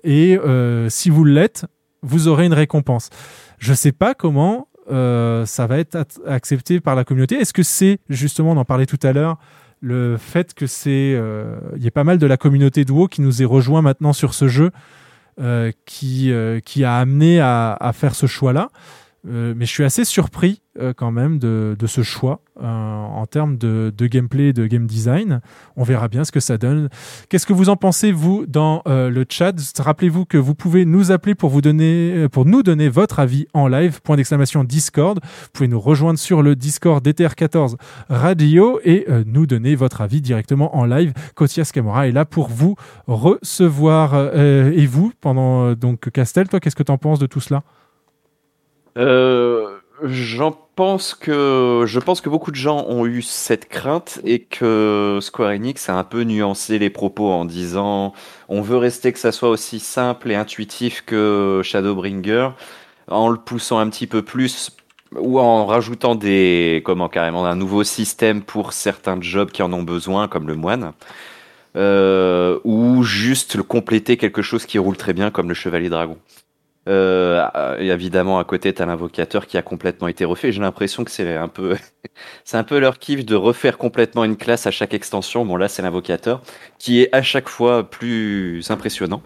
[0.03, 0.37] et
[0.89, 1.65] si vous l'êtes,
[2.01, 3.09] vous aurez une récompense.
[3.57, 5.97] Je sais pas comment ça va être
[6.27, 7.35] accepté par la communauté.
[7.35, 9.37] Est-ce que c'est justement, on en parlait tout à l'heure,
[9.81, 13.21] le fait que c'est, euh, il y a pas mal de la communauté WoW qui
[13.21, 14.71] nous est rejoint maintenant sur ce jeu,
[15.39, 18.69] euh, qui euh, qui a amené à, à faire ce choix-là.
[19.27, 23.57] Euh, mais je suis assez surpris euh, quand même de, ce choix euh, en termes
[23.57, 25.41] de, gameplay de game design.
[25.75, 26.89] On verra bien ce que ça donne.
[27.27, 29.53] Qu'est-ce que vous en pensez, vous, dans le chat?
[29.77, 33.67] Rappelez-vous que vous pouvez nous appeler pour, vous donner, pour nous donner votre avis en
[33.67, 34.01] live.
[34.01, 35.19] Point d'exclamation Discord.
[35.23, 37.75] Vous pouvez nous rejoindre sur le Discord d'ETR14
[38.09, 41.13] Radio et nous donner votre avis directement en live.
[41.35, 42.75] Kotias Camora est là pour vous
[43.07, 44.15] recevoir.
[44.35, 47.63] Et vous, pendant donc Castel, toi, qu'est-ce que tu en penses de tout cela?
[48.95, 55.19] J'en pense que je pense que beaucoup de gens ont eu cette crainte et que
[55.21, 58.13] Square Enix a un peu nuancé les propos en disant
[58.47, 62.51] on veut rester que ça soit aussi simple et intuitif que Shadowbringer
[63.09, 64.77] en le poussant un petit peu plus
[65.17, 69.83] ou en rajoutant des comment carrément un nouveau système pour certains jobs qui en ont
[69.83, 70.93] besoin comme le moine
[71.75, 76.17] euh, ou juste compléter quelque chose qui roule très bien comme le chevalier dragon.
[76.87, 80.51] Euh, évidemment, à côté, tu as l'invocateur qui a complètement été refait.
[80.51, 81.75] J'ai l'impression que c'est un peu,
[82.45, 85.45] c'est un peu leur kiff de refaire complètement une classe à chaque extension.
[85.45, 86.41] Bon, là, c'est l'invocateur
[86.79, 89.21] qui est à chaque fois plus impressionnant.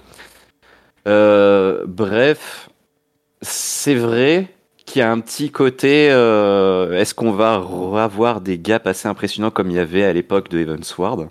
[1.07, 2.69] Euh, bref,
[3.41, 4.47] c'est vrai
[4.85, 6.09] qu'il y a un petit côté.
[6.11, 7.55] euh, Est-ce qu'on va
[8.03, 11.29] avoir des gaps assez impressionnants comme il y avait à l'époque de Heavensward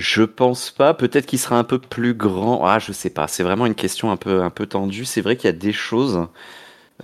[0.00, 0.94] Je pense pas.
[0.94, 2.64] Peut-être qu'il sera un peu plus grand.
[2.64, 3.28] Ah, je sais pas.
[3.28, 5.04] C'est vraiment une question un peu, un peu tendue.
[5.04, 6.26] C'est vrai qu'il y a des choses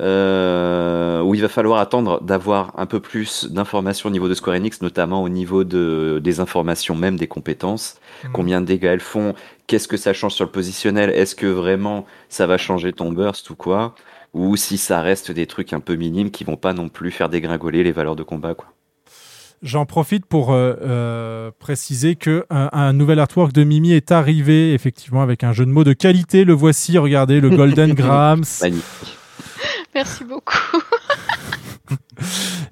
[0.00, 4.56] euh, où il va falloir attendre d'avoir un peu plus d'informations au niveau de Square
[4.56, 7.96] Enix, notamment au niveau de, des informations même des compétences.
[8.24, 8.30] Mhm.
[8.32, 9.34] Combien de dégâts elles font?
[9.66, 11.10] Qu'est-ce que ça change sur le positionnel?
[11.10, 13.94] Est-ce que vraiment ça va changer ton burst ou quoi?
[14.32, 17.28] Ou si ça reste des trucs un peu minimes qui vont pas non plus faire
[17.28, 18.75] dégringoler les valeurs de combat, quoi.
[19.66, 24.72] J'en profite pour euh, euh, préciser que un, un nouvel artwork de Mimi est arrivé,
[24.74, 26.44] effectivement, avec un jeu de mots de qualité.
[26.44, 28.44] Le voici, regardez, le Golden Grams.
[28.62, 29.18] Magnifique.
[29.92, 30.56] Merci beaucoup.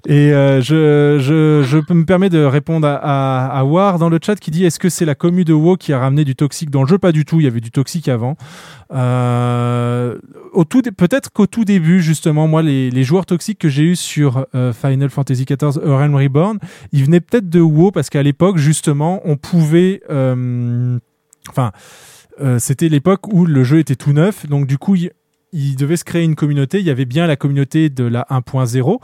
[0.07, 4.19] Et euh, je, je, je me permets de répondre à, à, à War dans le
[4.23, 6.69] chat qui dit est-ce que c'est la commu de WoW qui a ramené du toxique
[6.69, 6.97] dans le jeu?
[6.97, 8.37] Pas du tout, il y avait du toxique avant.
[8.93, 10.17] Euh,
[10.53, 14.45] au peut-être qu'au tout début, justement, moi, les, les joueurs toxiques que j'ai eu sur
[14.53, 16.59] euh, Final Fantasy XIV A Realm Reborn,
[16.91, 20.01] ils venaient peut-être de WoW parce qu'à l'époque, justement, on pouvait,
[21.49, 21.71] enfin,
[22.59, 25.11] c'était l'époque où le jeu était tout neuf, donc du coup, il,
[25.51, 26.79] il devait se créer une communauté.
[26.79, 28.99] Il y avait bien la communauté de la 1.0,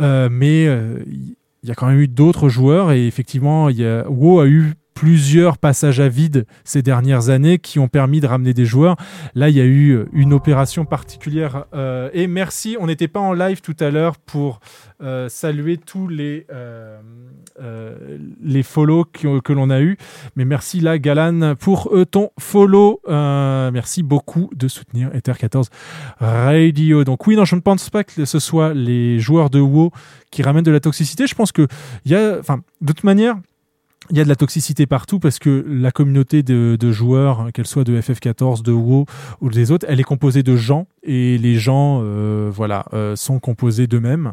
[0.00, 4.40] euh, mais euh, il y a quand même eu d'autres joueurs et effectivement, a, WoW
[4.40, 8.66] a eu plusieurs passages à vide ces dernières années qui ont permis de ramener des
[8.66, 8.96] joueurs.
[9.34, 11.66] Là, il y a eu euh, une opération particulière.
[12.12, 14.60] et merci, on n'était pas en live tout à l'heure pour
[15.28, 16.46] saluer tous les,
[17.60, 19.96] euh, les follow que l'on a eu.
[20.36, 23.00] Mais merci là, Galan, pour euh, ton follow.
[23.08, 25.68] Euh, merci beaucoup de soutenir Ether 14
[26.18, 27.04] Radio.
[27.04, 29.90] Donc oui, non, je ne pense pas que ce soit les joueurs de WoW
[30.30, 31.26] qui ramènent de la toxicité.
[31.26, 31.66] Je pense que
[32.04, 33.36] il y a, enfin, de toute manière,
[34.10, 37.84] il y a de la toxicité partout parce que la communauté de, joueurs, qu'elle soit
[37.84, 39.06] de FF14, de WoW
[39.40, 43.38] ou des autres, elle est composée de gens et les gens, euh, voilà, euh, sont
[43.38, 44.32] composés d'eux-mêmes.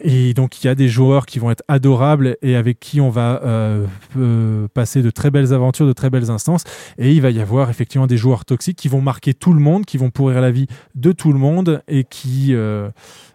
[0.00, 3.10] Et donc il y a des joueurs qui vont être adorables et avec qui on
[3.10, 3.86] va euh,
[4.16, 6.64] euh, passer de très belles aventures, de très belles instances.
[6.98, 9.84] Et il va y avoir effectivement des joueurs toxiques qui vont marquer tout le monde,
[9.84, 12.54] qui vont pourrir la vie de tout le monde et qui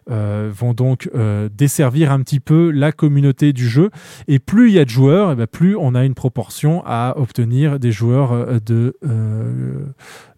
[0.10, 3.90] euh, vont donc euh, desservir un petit peu la communauté du jeu.
[4.28, 7.14] Et plus il y a de joueurs, et ben plus on a une proportion à
[7.18, 9.86] obtenir des joueurs euh, de, euh,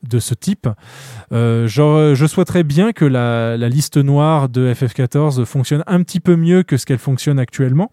[0.04, 0.68] de ce type.
[1.32, 6.64] Euh, je souhaiterais bien que la, liste noire de FF14 fonctionne un petit peu mieux
[6.64, 7.92] que ce qu'elle fonctionne actuellement,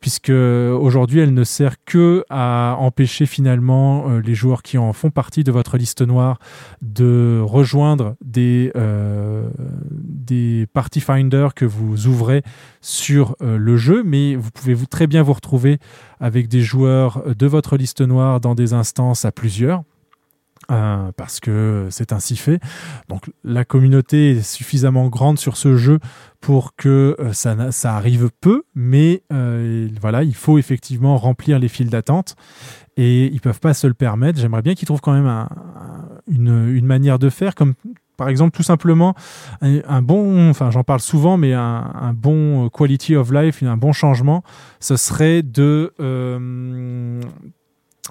[0.00, 5.10] puisque aujourd'hui elle ne sert que à empêcher finalement euh, les joueurs qui en font
[5.10, 6.38] partie de votre liste noire
[6.82, 9.48] de rejoindre des, euh,
[10.72, 12.42] party finders que vous ouvrez
[12.80, 15.78] sur euh, le jeu, mais vous pouvez très bien vous retrouver
[16.20, 19.82] avec des joueurs de votre liste noire dans des instances à plusieurs.
[20.70, 22.60] Euh, parce que c'est ainsi fait.
[23.08, 25.98] Donc la communauté est suffisamment grande sur ce jeu
[26.40, 31.68] pour que euh, ça, ça arrive peu, mais euh, voilà, il faut effectivement remplir les
[31.68, 32.34] files d'attente
[32.96, 34.38] et ils peuvent pas se le permettre.
[34.40, 37.74] J'aimerais bien qu'ils trouvent quand même un- un- une, une manière de faire, comme
[38.16, 39.14] par exemple tout simplement
[39.62, 43.92] un, bon, enfin j'en parle souvent, mais un, un bon quality of life, un bon
[43.92, 44.42] changement,
[44.78, 45.92] ce serait de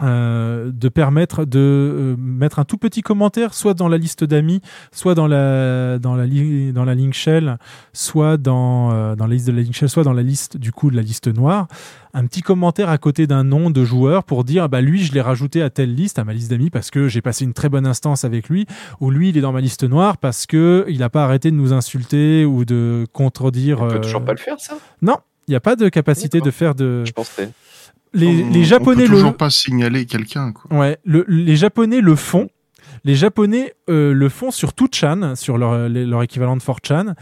[0.02, 4.62] euh, de permettre de euh, mettre un tout petit commentaire, soit dans la liste d'amis,
[4.92, 7.58] soit dans la dans la li- dans la link shell,
[7.94, 10.72] soit dans euh, dans la liste de la link shell, soit dans la liste du
[10.72, 11.68] coup de la liste noire,
[12.14, 15.14] un petit commentaire à côté d'un nom de joueur pour dire ah bah lui je
[15.14, 17.70] l'ai rajouté à telle liste, à ma liste d'amis parce que j'ai passé une très
[17.70, 18.66] bonne instance avec lui,
[19.00, 21.56] ou lui il est dans ma liste noire parce que il n'a pas arrêté de
[21.56, 23.82] nous insulter ou de contredire.
[23.82, 24.76] On peut toujours pas le faire, ça?
[25.02, 25.18] Non,
[25.48, 27.04] il n'y a pas de capacité de faire de.
[27.06, 27.52] Je pensais.
[28.14, 30.52] Les, On- les on Japonais peut le toujours pas signaler quelqu'un.
[30.52, 30.76] quoi.
[30.78, 32.50] Ouais, le- les Japonais le font.
[33.06, 37.14] Les Japonais euh, le font sur 2chan, sur leur, leur équivalent de 4chan.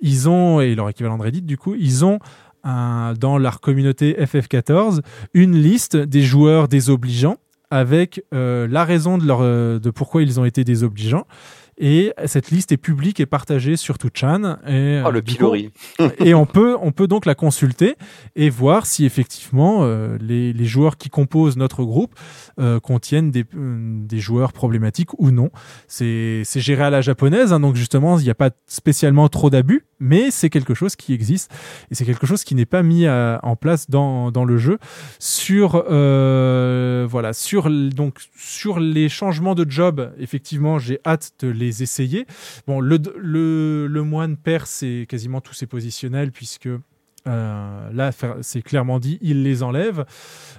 [0.00, 2.18] Ils ont, et leur équivalent de Reddit du coup, ils ont
[2.64, 5.00] un- dans leur communauté FF14
[5.34, 7.36] une liste des joueurs désobligeants
[7.70, 11.24] avec euh, la raison de, leur, euh, de pourquoi ils ont été désobligeants.
[11.84, 14.56] Et cette liste est publique et partagée sur 2chan.
[14.68, 15.70] Et, Oh, euh, le du coup, pilori.
[16.18, 17.96] et on peut, on peut donc la consulter
[18.36, 22.14] et voir si effectivement euh, les, les joueurs qui composent notre groupe
[22.60, 25.50] euh, contiennent des, des joueurs problématiques ou non.
[25.88, 29.50] C'est c'est géré à la japonaise, hein, donc justement il n'y a pas spécialement trop
[29.50, 31.54] d'abus, mais c'est quelque chose qui existe
[31.90, 34.78] et c'est quelque chose qui n'est pas mis à- en place dans, le jeu
[35.20, 41.82] sur euh, voilà sur donc sur les changements de job effectivement j'ai hâte de les
[41.82, 42.26] essayer
[42.66, 46.68] bon le le, moine perd ses, quasiment tous ses positionnels puisque
[47.28, 50.04] euh, là, c'est clairement dit, il les enlève.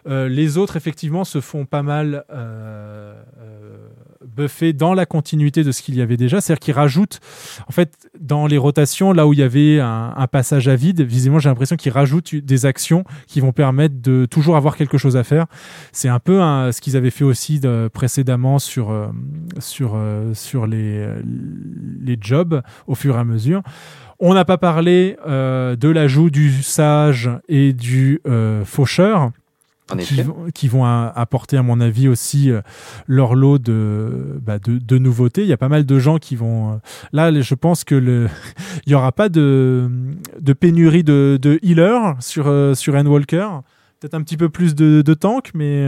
[0.08, 3.22] Euh, les autres, effectivement, se font pas mal euh,
[4.40, 6.42] euh, buffer dans la continuité de ce qu'il y avait déjà.
[6.42, 7.20] C'est-à-dire qu'ils rajoutent,
[7.68, 11.40] en fait, dans les rotations, là où il y avait un, passage à vide, visiblement,
[11.40, 15.24] j'ai l'impression qu'ils rajoutent des actions qui vont permettre de toujours avoir quelque chose à
[15.24, 15.46] faire.
[15.92, 16.40] C'est un peu
[16.72, 19.08] ce qu'ils avaient fait aussi de- précédemment sur, euh,
[19.60, 21.08] sur, euh, sur les,
[22.02, 23.62] les jobs au fur et à mesure.
[24.20, 29.32] On n'a pas parlé euh, de l'ajout du sage et du euh, faucheur.
[29.92, 30.24] En Qui effet.
[30.24, 32.62] vont, qui vont a- apporter, à mon avis, aussi euh,
[33.08, 35.42] leur lot de, bah, de, de nouveautés.
[35.42, 36.72] Il y a pas mal de gens qui vont.
[36.74, 36.76] euh,
[37.12, 38.28] là, je pense que le,
[38.86, 39.90] il n'y aura pas de,
[40.40, 43.48] de pénurie de, de healers sur, euh, sur Endwalker.
[44.00, 45.86] Peut-être un petit peu plus de, de tank, mais.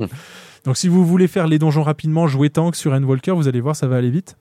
[0.00, 0.06] euh,
[0.64, 3.76] Donc, si vous voulez faire les donjons rapidement, jouer tank sur Endwalker, vous allez voir,
[3.76, 4.36] ça va aller vite.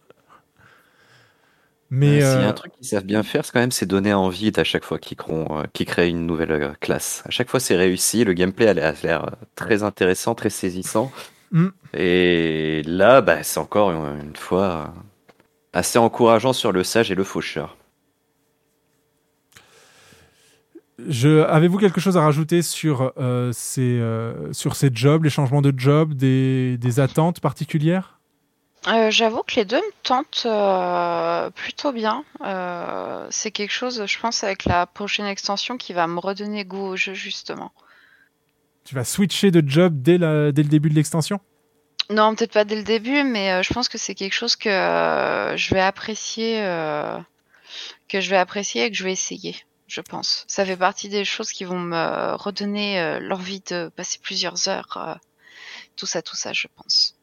[1.96, 3.72] Mais Euh, S'il y a euh, un truc qu'ils savent bien faire, c'est quand même
[3.72, 7.22] c'est donner envie à chaque fois qu'ils créent, euh, qu'ils créent une nouvelle euh, classe.
[7.28, 8.24] À chaque fois, c'est réussi.
[8.24, 11.12] Le gameplay a l'air très intéressant, très saisissant.
[11.52, 11.68] Mm.
[11.94, 14.92] Et là, bah, c'est encore une, fois
[15.72, 17.78] assez encourageant sur le sage et le faucheur.
[21.08, 25.62] Je, avez-vous quelque chose à rajouter sur, euh, ces, euh, sur ces jobs, les changements
[25.62, 28.20] de job, des, des attentes particulières?
[28.88, 32.26] Euh, J'avoue que les deux me tentent euh, plutôt bien.
[32.42, 36.88] Euh, c'est quelque chose, je pense, avec la prochaine extension qui va me redonner goût
[36.88, 37.72] au jeu, justement.
[38.84, 41.40] Tu vas switcher de job dès, la, dès le début de l'extension?
[42.10, 45.74] Non, peut-être pas dès le début, mais je pense que c'est quelque chose que je
[45.74, 46.58] vais apprécier,
[48.10, 49.56] que je vais apprécier et que je vais essayer.
[49.88, 50.44] Je pense.
[50.48, 55.18] Ça fait partie des choses qui vont me redonner l'envie de passer plusieurs heures.
[55.96, 57.16] tout ça, tout ça, je pense.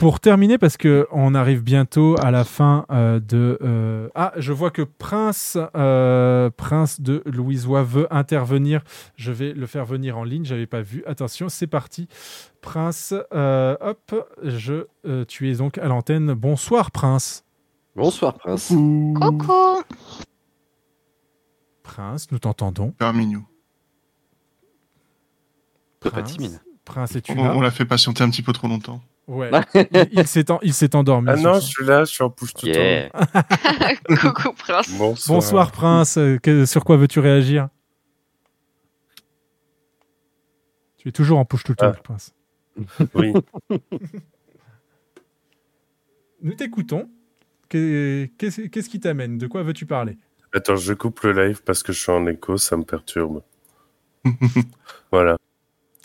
[0.00, 3.58] Pour terminer, parce que on arrive bientôt à la fin euh, de.
[3.60, 8.82] euh, Ah, je vois que Prince, euh, Prince de Louisois veut intervenir.
[9.16, 10.46] Je vais le faire venir en ligne.
[10.46, 11.04] J'avais pas vu.
[11.06, 12.08] Attention, c'est parti.
[12.62, 16.32] Prince, euh, hop, je, euh, tu es donc à l'antenne.
[16.32, 17.44] Bonsoir, Prince.
[17.94, 18.68] Bonsoir, Prince.
[18.68, 19.82] Coucou
[21.82, 22.92] Prince, nous t'entendons.
[22.96, 23.46] Parmi nous.
[26.00, 26.58] Prince, timide.
[26.86, 27.52] Prince, es-tu là?
[27.54, 29.02] on l'a fait patienter un petit peu trop longtemps.
[29.30, 29.48] Ouais.
[30.12, 30.24] il
[30.62, 31.28] il s'est endormi.
[31.30, 33.10] Ah non, je suis là, je suis en push tout le Yeah.
[33.10, 33.18] temps.
[34.32, 35.36] Coucou, Prince Bonsoir.
[35.36, 36.18] Bonsoir, Prince.
[36.42, 37.68] Que- sur quoi veux-tu réagir?
[40.98, 42.00] Tu es toujours en push tout le temps, Ah.
[42.02, 42.34] Prince.
[43.14, 43.32] Oui.
[46.42, 47.08] Nous t'écoutons.
[47.68, 49.38] Que- Qu'est-ce qu'est-ce qui t'amène?
[49.38, 50.18] De quoi veux-tu parler?
[50.52, 53.42] Attends, je coupe le live parce que je suis en écho, ça me perturbe.
[55.12, 55.36] voilà.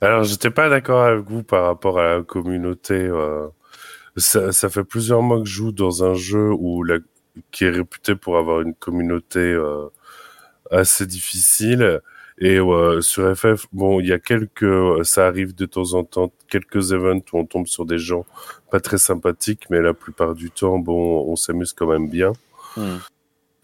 [0.01, 2.93] Alors, j'étais pas d'accord avec vous par rapport à la communauté.
[2.93, 3.47] euh,
[4.17, 6.85] ça, fait plusieurs mois que je joue dans un jeu où
[7.51, 9.87] qui est réputé pour avoir une communauté euh,
[10.71, 12.01] assez difficile.
[12.37, 16.33] Et euh, sur FF, bon, il y a quelques, ça arrive de temps en temps,
[16.49, 18.25] quelques events où on tombe sur des gens
[18.71, 22.33] pas très sympathiques, mais la plupart du temps, bon, on s'amuse quand même bien.
[22.75, 22.97] Hmm.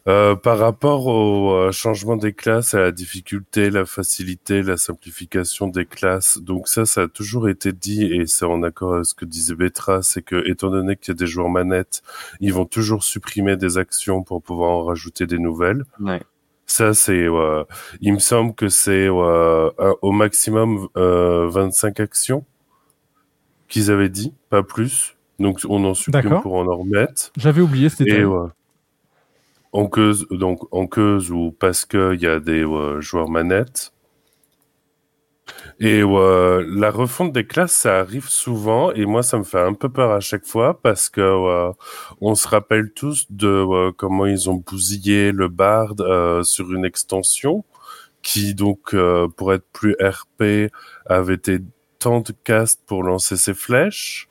[0.08, 5.68] Euh, par rapport au euh, changement des classes, à la difficulté, la facilité, la simplification
[5.68, 9.14] des classes, donc ça, ça a toujours été dit et c'est en accord avec ce
[9.14, 12.02] que disait Betra, c'est que étant donné qu'il y a des joueurs manettes,
[12.40, 15.84] ils vont toujours supprimer des actions pour pouvoir en rajouter des nouvelles.
[16.00, 16.22] Ouais.
[16.66, 17.64] Ça, c'est, euh,
[18.00, 22.44] il me semble que c'est euh, un- au maximum euh, 25 actions
[23.68, 25.16] qu'ils avaient dit, pas plus.
[25.38, 27.32] Donc on en supprime pour en remettre.
[27.38, 28.24] J'avais oublié, c'était Et
[29.74, 29.80] terrible.
[29.80, 29.84] ouais.
[29.84, 33.94] En queuse, donc en queuse ou parce que il y a des euh, joueurs manettes.
[35.80, 39.74] Et euh, la refonte des classes, ça arrive souvent et moi ça me fait un
[39.74, 41.72] peu peur à chaque fois parce que euh,
[42.22, 46.86] on se rappelle tous de euh, comment ils ont bousillé le bard euh, sur une
[46.86, 47.66] extension
[48.24, 50.72] qui donc euh, pour être plus RP
[51.08, 51.60] avait été
[52.00, 54.30] tant de cast pour lancer ses flèches.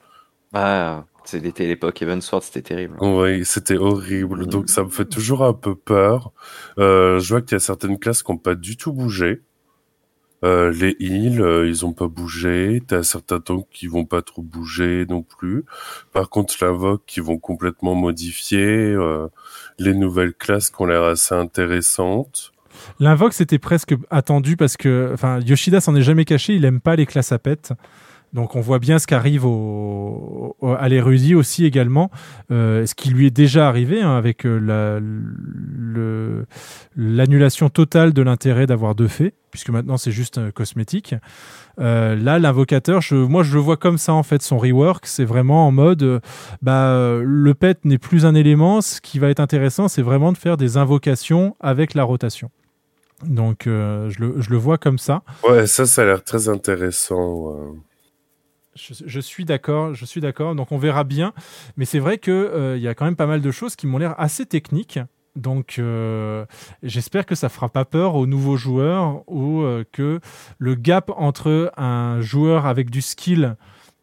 [0.53, 2.97] Ah, c'était l'époque Evansword, c'était terrible.
[3.01, 4.47] Oui, c'était horrible.
[4.47, 6.33] Donc ça me fait toujours un peu peur.
[6.79, 9.43] Euh, je vois qu'il y a certaines classes qui n'ont pas du tout bougé.
[10.43, 12.81] Euh, les heals, euh, ils ont pas bougé.
[12.87, 15.65] T'as certains tanks qui vont pas trop bouger non plus.
[16.13, 18.61] Par contre, l'invoque qui vont complètement modifier.
[18.61, 19.29] euh,
[19.79, 22.53] les nouvelles classes qui ont l'air assez intéressantes.
[22.99, 26.55] L'invoque, c'était presque attendu parce que enfin, Yoshida s'en est jamais caché.
[26.55, 27.73] Il aime pas les classes à pète.
[28.33, 32.11] Donc on voit bien ce qu'arrive au, à l'érudit aussi également,
[32.51, 35.01] euh, ce qui lui est déjà arrivé hein, avec euh,
[36.97, 41.15] l'annulation totale de l'intérêt d'avoir deux fées, puisque maintenant c'est juste euh, cosmétique.
[41.79, 45.73] Là, l'invocateur, moi je le vois comme ça en fait, son rework, c'est vraiment en
[45.73, 46.21] mode,
[46.61, 50.37] bah, le pet n'est plus un élément, ce qui va être intéressant, c'est vraiment de
[50.37, 52.51] faire des invocations avec la rotation.
[53.25, 55.23] Donc je, le, vois comme ça.
[55.49, 57.57] Ouais, ça, ça a l'air très intéressant.
[59.07, 60.55] Je, suis d'accord, je suis d'accord.
[60.55, 61.33] Donc on verra bien,
[61.77, 63.99] mais c'est vrai que euh, y a quand même pas mal de choses qui m'ont
[63.99, 64.99] l'air assez techniques.
[65.37, 66.45] Donc euh,
[66.83, 70.21] j'espère que ça fera pas peur aux nouveaux joueurs ou euh, que
[70.59, 73.57] le gap entre un joueur avec du skill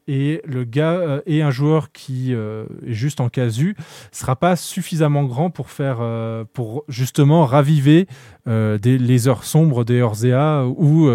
[0.07, 3.75] et le gars euh, un joueur qui euh, est juste en casu
[4.11, 8.07] sera pas suffisamment grand pour faire euh, pour justement raviver
[8.47, 11.09] euh, les heures sombres des Orzea où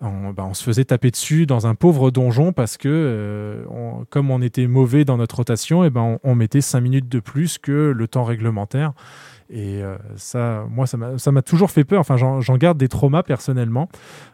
[0.00, 3.64] on, bah, on se faisait taper dessus dans un pauvre donjon parce que
[4.10, 7.58] comme on était mauvais dans notre rotation et ben on, mettait 5 minutes de plus
[7.58, 8.92] que le temps réglementaire.
[9.50, 9.82] Et
[10.16, 12.00] ça moi ça m'a toujours fait peur.
[12.00, 13.88] Enfin j'en garde des traumas personnellement.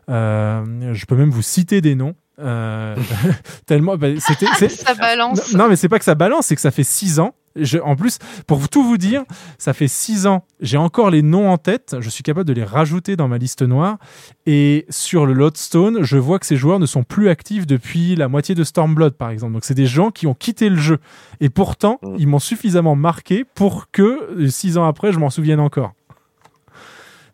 [0.09, 2.97] Je peux même vous citer des noms euh,
[3.67, 5.53] tellement bah, c'était Ça balance.
[5.53, 7.35] non, non, mais c'est pas que ça balance, c'est que ça fait 6 ans.
[7.57, 9.25] Je, en plus, pour tout vous dire,
[9.59, 10.45] ça fait 6 ans.
[10.61, 11.97] J'ai encore les noms en tête.
[11.99, 13.99] Je suis capable de les rajouter dans ma liste noire.
[14.47, 18.29] Et sur le Lodestone, je vois que ces joueurs ne sont plus actifs depuis la
[18.29, 19.55] moitié de Stormblood, par exemple.
[19.55, 20.99] Donc, c'est des gens qui ont quitté le jeu.
[21.41, 25.93] Et pourtant, ils m'ont suffisamment marqué pour que 6 ans après, je m'en souvienne encore.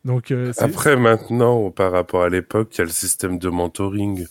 [0.07, 4.27] Donc, euh, Après, maintenant, par rapport à l'époque, il y a le système de mentoring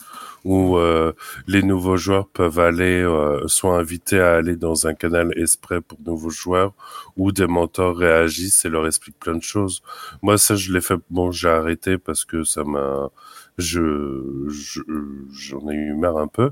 [0.45, 1.12] où euh,
[1.48, 5.98] les nouveaux joueurs peuvent aller, euh, soit invités à aller dans un canal Esprit pour
[6.06, 6.74] nouveaux joueurs,
[7.18, 9.82] ou des mentors réagissent et leur expliquent plein de choses.
[10.22, 10.95] Moi, ça, je l'ai fait.
[11.10, 13.10] Bon, j'ai arrêté parce que ça m'a,
[13.58, 14.48] je-
[15.34, 16.52] j'en ai eu marre un peu,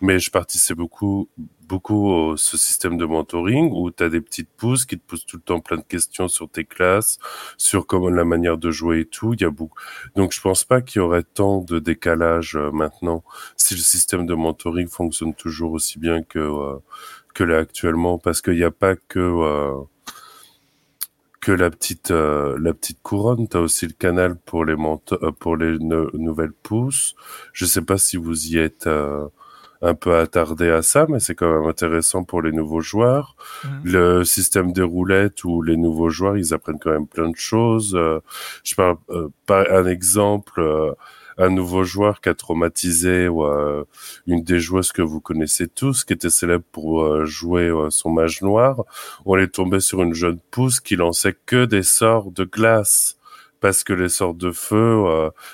[0.00, 1.28] mais je participais beaucoup,
[1.72, 5.24] beaucoup au ce système de mentoring où tu as des petites pousses qui te posent
[5.24, 7.18] tout le temps plein de questions sur tes classes,
[7.56, 9.32] sur comment la manière de jouer et tout.
[9.34, 9.78] Il y a beaucoup.
[10.14, 13.24] Donc, je pense pas qu'il y aurait tant de décalage euh, maintenant
[13.56, 16.76] si le système de mentoring fonctionne toujours aussi bien que euh,
[17.34, 19.74] que là actuellement, parce qu'il n'y a pas que euh,
[21.40, 23.48] que la petite la petite couronne.
[23.48, 24.76] T'as aussi le canal pour les
[25.40, 27.14] pour les nou- nouvelles pousses.
[27.52, 28.88] Je sais pas si vous y êtes.
[29.82, 33.36] Un peu attardé à ça, mais c'est quand même intéressant pour les nouveaux joueurs.
[33.84, 37.94] Le système des roulettes où les nouveaux joueurs, ils apprennent quand même plein de choses.
[37.94, 38.20] Euh,
[38.64, 40.92] je parle euh, par un exemple, euh,
[41.38, 43.84] un nouveau joueur qui a traumatisé ou, euh,
[44.26, 48.10] une des joueuses que vous connaissez tous, qui était célèbre pour euh, jouer euh, son
[48.10, 48.84] mage noir.
[49.24, 53.16] On est tombé sur une jeune pousse qui lançait que des sorts de glace
[53.60, 55.04] parce que les sorts de feu,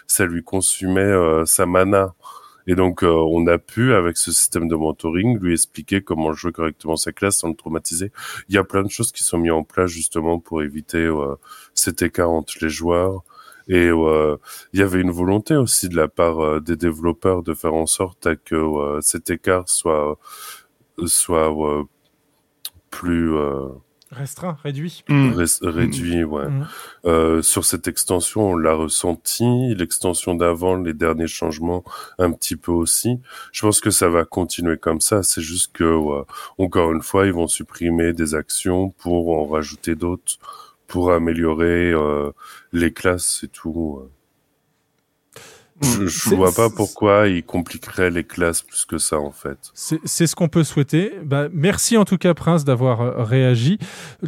[0.07, 1.13] ça lui consumait
[1.45, 2.15] sa mana.
[2.69, 6.53] Et donc, euh, on a pu, avec ce système de mentoring, lui expliquer comment jouer
[6.53, 8.13] correctement sa classe sans le traumatiser.
[8.49, 11.35] Il y a plein de choses qui sont mises en place justement pour éviter euh,
[11.75, 13.25] cet écart entre les joueurs.
[13.69, 14.39] Et euh,
[14.73, 17.87] il y avait une volonté aussi de la part euh, des développeurs de faire en
[17.87, 20.19] sorte à que euh, cet écart soit
[21.07, 21.55] soit
[22.91, 23.33] plus
[24.11, 25.05] Restreint, réduit.
[25.09, 26.49] Ré- réduit, ouais.
[26.49, 26.67] Mm.
[27.05, 29.75] Euh, sur cette extension, on l'a ressenti.
[29.75, 31.85] L'extension d'avant, les derniers changements,
[32.19, 33.21] un petit peu aussi.
[33.53, 35.23] Je pense que ça va continuer comme ça.
[35.23, 36.23] C'est juste que, ouais,
[36.59, 40.37] encore une fois, ils vont supprimer des actions pour en rajouter d'autres,
[40.87, 42.31] pour améliorer euh,
[42.73, 44.01] les classes et tout.
[44.03, 44.09] ouais.
[45.81, 49.59] Je, je C'est- vois pas pourquoi ils compliqueraient les classes plus que ça, en fait.
[49.75, 51.13] C'est ce qu'on peut souhaiter.
[51.25, 53.79] Bah, merci en tout cas, Prince, d'avoir euh, réagi.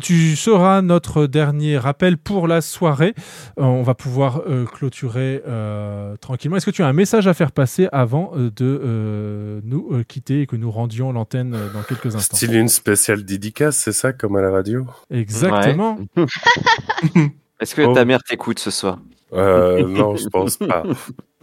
[0.00, 3.14] Tu seras notre dernier rappel pour la soirée.
[3.58, 6.56] Euh, on va pouvoir euh, clôturer euh, tranquillement.
[6.56, 10.04] Est-ce que tu as un message à faire passer avant euh, de euh, nous euh,
[10.04, 12.36] quitter et que nous rendions l'antenne euh, dans quelques instants?
[12.36, 14.86] Style une spéciale dédicace, c'est ça, comme à la radio?
[15.10, 15.98] Exactement.
[17.60, 17.92] Est-ce que Oh.
[17.92, 18.98] ta mère t'écoute ce soir?
[19.32, 20.82] Euh, non, je pense pas.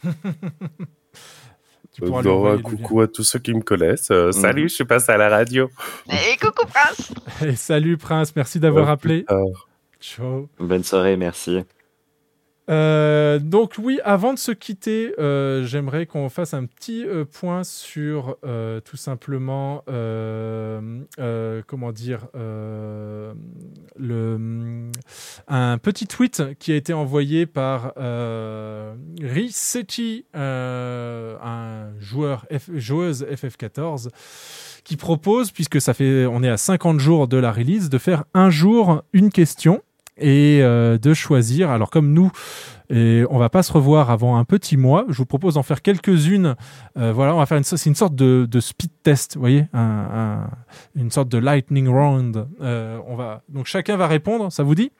[1.93, 4.11] Tu pourras lui coucou à tous ceux qui me connaissent.
[4.11, 5.67] Euh, Salut, je suis passé à la radio.
[6.07, 7.11] Et coucou Prince
[7.41, 8.35] Et salut, Prince.
[8.35, 9.25] Merci d'avoir appelé.
[9.99, 10.47] Ciao.
[10.59, 11.63] Bonne soirée, merci.
[12.69, 17.63] Euh, donc oui, avant de se quitter, euh, j'aimerais qu'on fasse un petit euh, point
[17.63, 19.83] sur euh, tout simplement,
[21.67, 22.27] comment dire,
[23.97, 24.91] le,
[25.47, 28.93] un petit tweet qui a été envoyé par euh,
[31.41, 34.09] un joueur, joueuse FF14,
[34.83, 38.25] qui propose, puisque ça fait, on est à 50 jours de la release, de faire
[38.33, 39.81] un jour une question
[40.19, 41.69] et euh, de choisir.
[41.69, 42.31] Alors comme nous,
[42.89, 45.03] et on va pas se revoir avant un petit mois.
[45.09, 46.55] Je vous propose d'en faire quelques-unes.
[46.97, 49.65] Euh, voilà, on va faire une, c'est une sorte de, de speed test, vous voyez,
[49.73, 50.49] un- un-
[50.95, 52.47] une sorte de lightning round.
[52.61, 54.51] Euh, on va donc chacun va répondre.
[54.51, 54.91] Ça vous dit?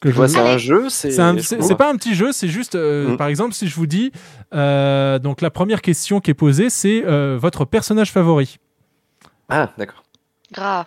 [0.00, 1.66] Que Tu vois, vous- c'est un jeu, c'est- C'est un- je c'est vois.
[1.66, 3.16] c'est pas un petit jeu, c'est juste, euh, Mm.
[3.16, 4.10] par exemple, si je vous dis,
[4.54, 8.58] euh, donc la première question qui est posée, c'est euh, votre personnage favori.
[9.48, 10.02] Ah, d'accord.
[10.52, 10.86] Gras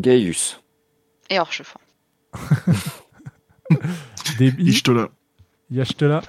[0.00, 0.60] Gaius.
[1.30, 1.68] Et hors cheveux.
[4.38, 4.64] Débit.
[4.70, 5.08] Ishtola.
[5.70, 6.20] Yashtela.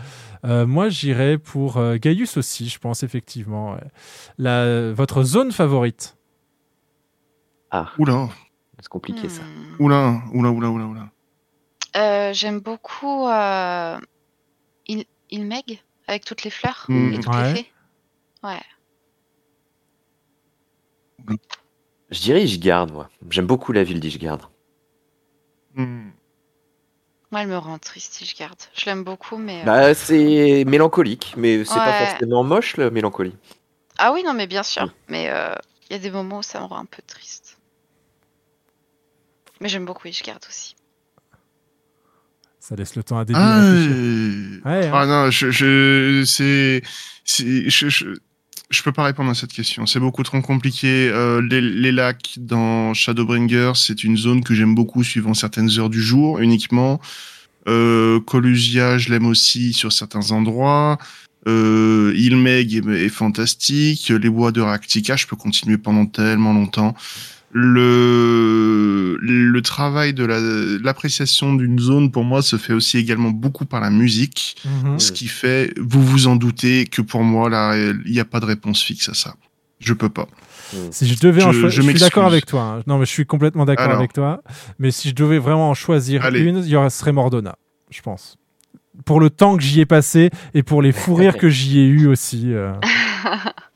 [0.45, 3.73] Euh, moi, j'irais pour euh, Gaius aussi, je pense, effectivement.
[3.73, 3.83] ouais.
[4.37, 6.15] La, votre zone favorite?
[7.69, 8.29] Ah, Oula,
[8.79, 9.41] c'est compliqué ça.
[9.79, 11.09] oula, oula, oula, oula, oula.
[11.97, 13.99] Euh, J'aime beaucoup euh,
[14.87, 17.13] Il Ilmeg avec toutes les fleurs Mm.
[17.13, 17.53] et toutes Ouais.
[17.53, 17.71] les fées.
[18.43, 18.61] Ouais.
[22.09, 23.09] Je dirais Ishgard, moi.
[23.29, 24.49] J'aime beaucoup la ville d'Ishgard.
[25.77, 26.09] Hmm.
[27.31, 28.57] Moi, elle me rend triste si je garde.
[28.75, 29.61] Je l'aime beaucoup, mais.
[29.61, 32.07] euh, Bah, c'est mélancolique, mais c'est pas Ouais.
[32.07, 33.35] forcément moche, la mélancolie.
[33.97, 34.93] Ah oui, non, mais bien sûr.
[35.09, 35.53] Mais euh,
[35.89, 37.57] il y a des moments où ça me rend un peu triste.
[39.59, 40.75] Mais j'aime beaucoup Ishgard aussi.
[42.59, 45.05] Ça laisse le temps à Débit Ah, euh, Ouais, hein.
[45.05, 46.81] non, je, je, c'est,
[47.23, 48.05] c'est, je, je,
[48.69, 49.85] je peux pas répondre à cette question.
[49.85, 51.09] C'est beaucoup trop compliqué.
[51.09, 55.89] Euh, les, les lacs dans Shadowbringer, c'est une zone que j'aime beaucoup suivant certaines heures
[55.89, 56.99] du jour uniquement.
[57.67, 60.97] Euh, Colusia, je l'aime aussi sur certains endroits.
[61.47, 64.09] Euh, Ilmeg est, est fantastique.
[64.09, 66.93] Les bois de Ractica, je peux continuer pendant tellement longtemps.
[67.51, 70.39] Le, le travail de la,
[70.83, 74.55] l'appréciation d'une zone, pour moi, se fait aussi également beaucoup par la musique.
[74.65, 74.99] Mhm.
[74.99, 78.39] Ce qui fait, vous vous en doutez, que pour moi, là, il n'y a pas
[78.39, 79.35] de réponse fixe à ça.
[79.79, 80.27] Je peux pas.
[80.91, 82.61] Si je devais en Je- choisir, je je, suis d'accord avec toi.
[82.61, 82.83] hein.
[82.87, 84.41] Non, mais je suis complètement d'accord avec toi.
[84.79, 86.39] Mais si je devais vraiment en choisir Allez.
[86.41, 87.55] une, il y aurait serait Mordona,
[87.89, 88.37] je pense.
[89.05, 91.85] Pour le temps que j'y ai passé et pour les fous rires que j'y ai
[91.85, 92.53] eu aussi.
[92.53, 92.73] euh.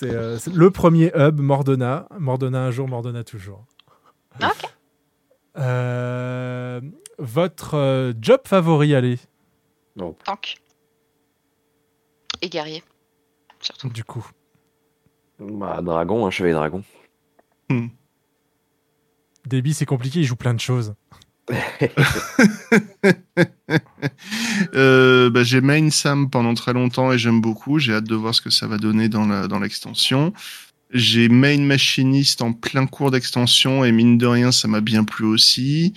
[0.00, 2.08] c'est euh, le premier hub Mordona.
[2.18, 3.66] Mordona un jour, Mordona toujours.
[4.40, 4.70] Ok.
[5.58, 6.80] Euh,
[7.18, 9.18] votre euh, job favori, allez,
[10.24, 10.56] Tank.
[12.40, 12.82] Et guerrier.
[13.60, 13.90] Surtout.
[13.90, 14.26] du coup.
[15.38, 16.82] Bah, dragon, un chevalier dragon.
[19.46, 20.94] Déby, c'est compliqué, il joue plein de choses.
[24.74, 27.78] Euh, bah, j'ai main Sam pendant très longtemps et j'aime beaucoup.
[27.78, 30.32] J'ai hâte de voir ce que ça va donner dans l'extension.
[30.92, 35.24] J'ai main machiniste en plein cours d'extension et mine de rien, ça m'a bien plu
[35.24, 35.94] aussi.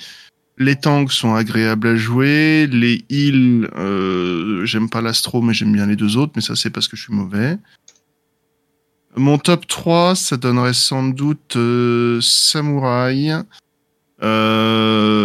[0.58, 2.68] Les tanks sont agréables à jouer.
[2.68, 6.70] Les heals, euh, j'aime pas l'astro, mais j'aime bien les deux autres, mais ça c'est
[6.70, 7.58] parce que je suis mauvais.
[9.16, 13.34] Mon top 3, ça donnerait sans doute euh, Samouraï,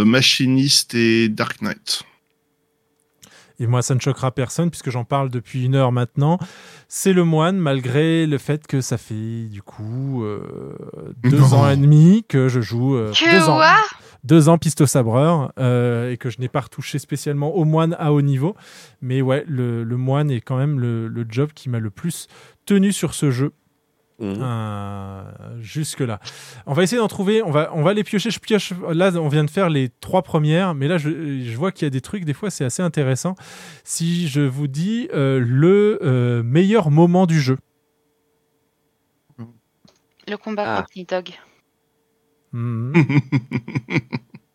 [0.04, 2.02] Machiniste et Dark Knight.
[3.60, 6.38] Et moi, ça ne choquera personne puisque j'en parle depuis une heure maintenant.
[6.86, 10.76] C'est le moine, malgré le fait que ça fait du coup euh,
[11.24, 11.52] deux Non.
[11.54, 12.94] ans et demi que je joue.
[12.96, 13.74] euh, Que deux ans, quoi
[14.24, 17.96] deux ans piste au sabreur euh, et que je n'ai pas retouché spécialement au moine
[17.98, 18.54] à haut niveau.
[19.00, 22.26] Mais ouais, le, le moine est quand même le, le job qui m'a le plus
[22.66, 23.52] tenu sur ce jeu.
[24.20, 24.36] Mhm.
[24.40, 25.22] Euh,
[25.60, 26.18] jusque là.
[26.66, 27.42] On va essayer d'en trouver.
[27.42, 28.30] On va, on va les piocher.
[28.30, 28.72] Je pioche.
[28.90, 31.08] Là, on vient de faire les trois premières, mais là, je,
[31.42, 32.24] je vois qu'il y a des trucs.
[32.24, 33.36] Des fois, c'est assez intéressant.
[33.84, 37.58] Si je vous dis euh, le euh, meilleur moment du jeu.
[40.26, 40.76] Le combat Ah.
[40.82, 41.30] contre Nidog.
[42.52, 42.92] Mhm.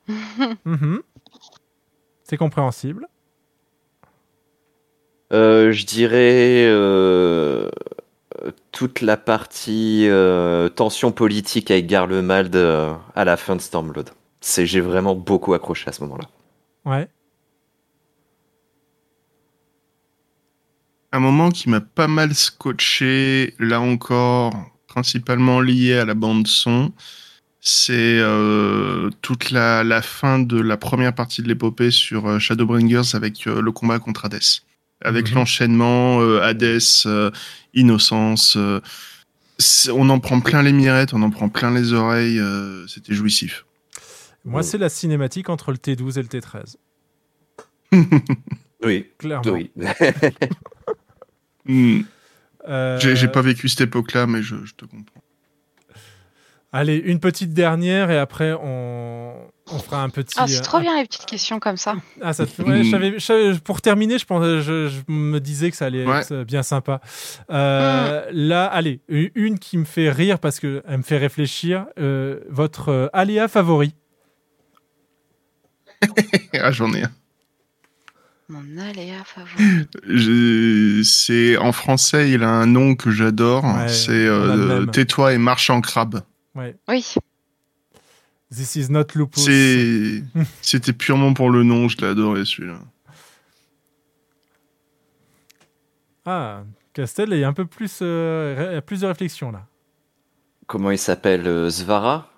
[0.66, 1.02] Mhm.
[2.26, 3.08] C'est compréhensible.
[5.32, 7.70] Euh, je dirais euh,
[8.72, 14.10] toute la partie euh, tension politique avec Garlemald euh, à la fin de Stormblood.
[14.42, 16.30] C'est j'ai vraiment beaucoup accroché à ce moment-là.
[16.86, 17.08] Ouais.
[21.12, 24.54] Un moment qui m'a pas mal scotché, là encore,
[24.88, 26.92] principalement lié à la bande son,
[27.66, 33.14] c'est euh, toute la, la fin de la première partie de l'épopée sur euh, Shadowbringers
[33.16, 34.42] avec euh, le combat contre Hades.
[35.04, 35.36] Avec Mhm.
[35.36, 37.32] l'enchaînement euh, Hades, euh,
[37.74, 38.56] Innocence.
[38.58, 38.80] euh,
[39.92, 43.66] on en prend plein les mirettes, on en prend plein les oreilles, euh, c'était jouissif.
[44.46, 46.76] Moi, c'est la cinématique entre le T12 et le T13.
[48.86, 49.50] Oui, Clairement.
[49.54, 49.72] oui.
[52.68, 55.23] Euh, J'ai j'ai pas vécu cette époque-là, mais je, je te comprends.
[56.76, 59.36] Allez, une petite dernière et après on,
[59.72, 60.34] on fera un petit.
[60.40, 61.96] Ah, c'est euh, trop bien les petites questions comme ça.
[62.20, 66.04] Ah, ça te ouais, pour terminer, je, pensais, je, je me disais que ça allait
[66.04, 66.22] Ouais.
[66.22, 67.00] être bien sympa.
[67.52, 71.86] Euh, Là, allez, une qui me fait rire parce qu'elle me fait réfléchir.
[72.00, 73.94] Euh, votre euh, aléa favori
[76.60, 77.12] ah, j'en ai un.
[78.50, 79.88] Mon aléa favori.
[80.10, 83.64] Je- C'est en français, il a un nom que j'adore.
[83.64, 84.86] Ouais, c'est euh.
[84.88, 86.22] Tais-toi et marche en crabe.
[86.56, 86.76] Ouais.
[86.88, 87.16] Oui.
[88.52, 89.46] This is not lupus.
[90.62, 92.80] C'était purement pour le nom, je l'adorais celui-là.
[96.26, 99.66] Ah, Castel il y a un peu plus, euh, plus de réflexion là.
[100.68, 102.30] Comment il s'appelle euh, Svara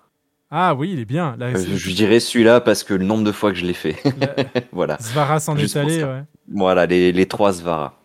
[0.50, 1.36] Ah oui, il est bien.
[1.38, 3.74] Là, Euh, c'est- Je dirais celui-là parce que le nombre de fois que je l'ai
[3.74, 3.96] fait.
[4.72, 4.98] voilà.
[4.98, 6.22] Svara s'en est allé, ouais.
[6.48, 8.00] Voilà, les, les trois Svara.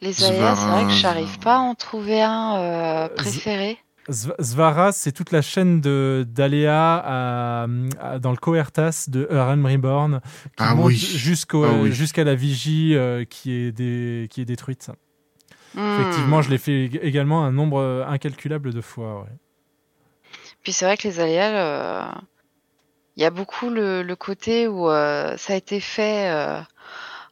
[0.00, 3.78] Les aléas, c'est vrai que j'arrive pas à en trouver un euh, préféré.
[4.10, 7.66] Svara, c'est toute la chaîne de d'Aléa
[8.20, 10.98] dans le Coertas de Eren Reborn qui Ah monte oui.
[11.54, 11.92] Ah oui.
[11.92, 14.90] jusqu'à la vigie euh, qui, est dé- qui est détruite.
[15.74, 16.00] Hmm.
[16.00, 19.20] Effectivement, je l'ai fait ég- également un nombre euh, incalculable de fois.
[19.20, 19.28] ouais.
[20.62, 22.10] Puis c'est vrai que les aléas, euh,
[23.16, 26.60] il y a beaucoup le, le côté où euh, ça a été fait euh,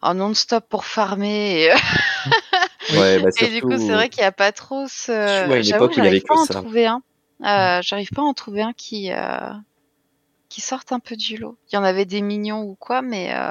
[0.03, 1.63] en non-stop pour farmer.
[1.65, 1.71] Et,
[2.93, 5.49] Ouais, bah, et du coup, c'est vrai qu'il n'y a pas trop ce.
[5.49, 6.55] Ouais, J'avoue, j'arrive pas à en ça.
[6.55, 7.03] trouver un.
[7.45, 9.51] Euh, j'arrive pas à en trouver un qui euh,
[10.49, 11.57] qui sorte un peu du lot.
[11.71, 13.51] Il y en avait des mignons ou quoi, mais euh,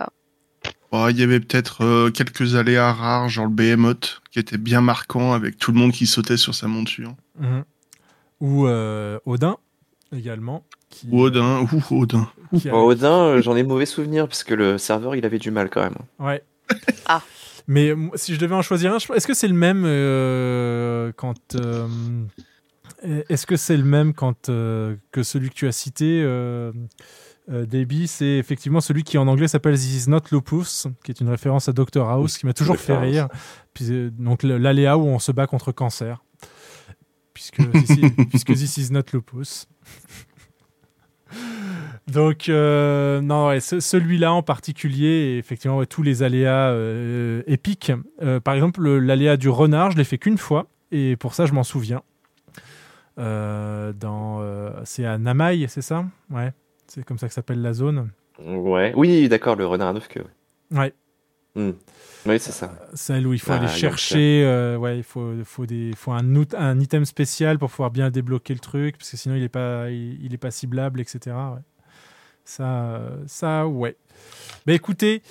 [0.91, 4.81] Oh, il y avait peut-être euh, quelques aléas rares, genre le Behemoth, qui était bien
[4.81, 7.13] marquant avec tout le monde qui sautait sur sa monture.
[7.37, 7.63] Mhm.
[8.41, 9.57] Ou euh, Odin
[10.15, 10.63] également.
[10.89, 12.29] Qui, Ou Odin, ou Odin.
[12.57, 15.51] qui a- Bon, Odin, j'en ai mauvais souvenir parce que le serveur, il avait du
[15.51, 15.97] mal quand même.
[16.19, 16.41] Ouais.
[17.07, 17.21] Ah.
[17.67, 21.55] Mais si je devais en choisir un, je- est-ce que c'est le même euh, quand
[21.55, 21.87] euh,
[23.29, 26.71] est-ce que c'est le même quand euh, que celui que tu as cité euh,
[27.51, 31.19] euh, Debbie, c'est effectivement celui qui en anglais s'appelle This is not lupus, qui est
[31.21, 33.27] une référence à Dr House, qui m'a toujours fait rire.
[33.73, 36.23] Puis, euh, donc l'aléa où on se bat contre cancer,
[37.33, 37.61] puisque
[38.29, 39.67] puisque this is not lupus.
[42.07, 47.91] Donc, euh, non, ouais, ce- celui-là en particulier, effectivement, ouais, tous les aléas euh, épiques.
[48.21, 51.45] Euh, par exemple, le- l'aléa du renard, je l'ai fait qu'une fois, et pour ça,
[51.47, 52.03] je m'en souviens.
[53.17, 54.41] Dans,
[54.83, 56.05] c'est à Namai, c'est ça?
[56.29, 56.51] Ouais,
[56.87, 58.09] c'est comme ça que s'appelle la zone.
[58.45, 58.93] Ouais.
[58.95, 60.25] Oui, d'accord, le renard à neuf queues.
[60.71, 60.93] Ouais,
[61.57, 61.71] Hmm.
[62.25, 62.73] Oui, c'est ça.
[62.95, 66.35] celle où il faut Ah, aller chercher, euh, ouais, il faut, faut, des, faut un,
[66.35, 69.47] out- un item spécial pour pouvoir bien débloquer le truc, parce que sinon il n'est
[69.47, 71.33] pas, il, il est pas ciblable, etc.
[71.53, 71.61] ouais.
[72.45, 73.95] Ça, ça, ouais.
[74.65, 75.21] Bah écoutez,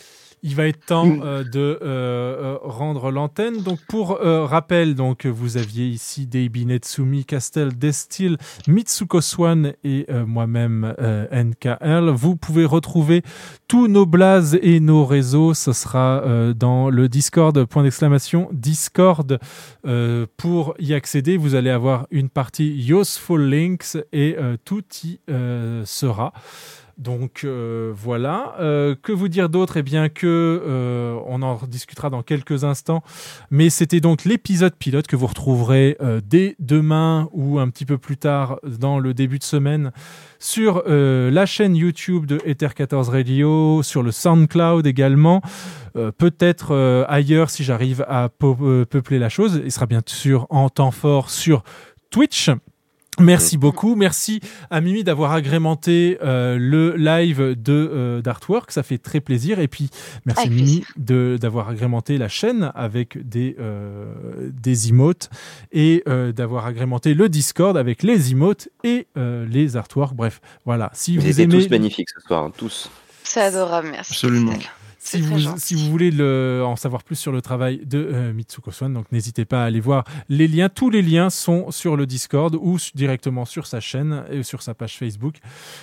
[0.45, 3.63] il va être temps euh, de euh, euh, rendre l'antenne.
[3.63, 8.37] Donc pour euh, rappel, donc vous aviez ici Deibi Netsumi, Castel, Destil,
[8.69, 10.95] Mitsuko Swan et moi-même
[11.33, 12.11] NKL.
[12.11, 13.23] Vous pouvez retrouver
[13.69, 15.55] tous nos blazes et nos réseaux.
[15.55, 16.23] Ce sera
[16.55, 19.39] dans le Discord, point d'exclamation, Discord.
[20.37, 25.19] Pour y accéder, vous allez avoir une partie Useful Links et tout y
[25.87, 26.35] sera.
[26.99, 28.55] Donc euh, voilà.
[28.61, 29.77] Euh, que vous dire d'autre?
[29.77, 30.27] Eh bien que
[30.65, 33.03] euh, on en discutera dans quelques instants.
[33.51, 38.17] Mais c'était donc l'épisode pilote que vous retrouverez dès demain ou un petit peu plus
[38.17, 39.93] tard dans le début de semaine
[40.39, 45.41] sur la chaîne YouTube de Ether 14 Radio, sur le SoundCloud également.
[46.19, 49.61] Peut-être ailleurs si j'arrive à peu- peupler la chose.
[49.65, 51.63] Il sera bien sûr en temps fort sur
[52.11, 52.51] Twitch.
[53.21, 53.95] Merci beaucoup.
[53.95, 58.71] Merci à Mimi d'avoir agrémenté euh, le live de euh, d'Artwork.
[58.73, 59.59] Ça fait très plaisir.
[59.61, 59.89] Et puis,
[60.27, 64.13] merci Avec Mimi de- d'avoir agrémenté la chaîne avec des, euh,
[64.53, 65.31] des emotes
[65.73, 70.15] et euh, d'avoir agrémenté le Discord avec les emotes et euh, les artworks.
[70.15, 70.91] Bref, voilà.
[70.95, 72.91] Si vous étaient aimez, tous magnifiques ce soir, hein, tous.
[73.23, 74.13] c'est adorable, merci.
[74.13, 74.53] Absolument.
[75.05, 75.61] Si vous, gentil.
[75.61, 79.13] si vous voulez le, en savoir plus sur le travail de euh, Mitsuko Swan, donc
[79.13, 80.71] n'hésitez pas à aller voir les liens.
[80.71, 84.73] Tous les liens sont sur le Discord ou directement sur sa chaîne et sur sa
[84.73, 85.37] page Facebook.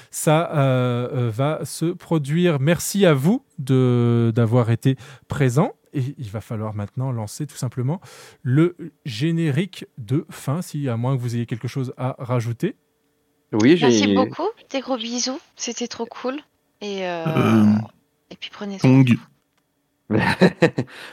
[0.09, 2.59] Ça euh, euh, va se produire.
[2.59, 4.95] Merci à vous de d'avoir été
[5.27, 5.74] présent.
[5.93, 8.01] Et il va falloir maintenant lancer tout simplement
[8.41, 8.75] le
[9.06, 12.75] générique de fin, si à moins que vous ayez quelque chose à rajouter.
[13.53, 13.88] Oui, j'ai.
[13.88, 14.48] Merci beaucoup.
[14.72, 15.40] Des gros bisous.
[15.56, 16.40] C'était trop cool.
[16.82, 17.66] Et, euh, Euh,
[18.32, 19.03] et puis prenez soin.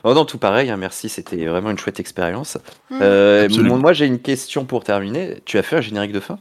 [0.05, 2.59] Oh non, tout pareil, hein, merci, c'était vraiment une chouette expérience.
[2.91, 2.99] Mm.
[3.01, 3.49] Euh,
[3.79, 5.41] moi, j'ai une question pour terminer.
[5.45, 6.39] Tu as fait un générique de fin?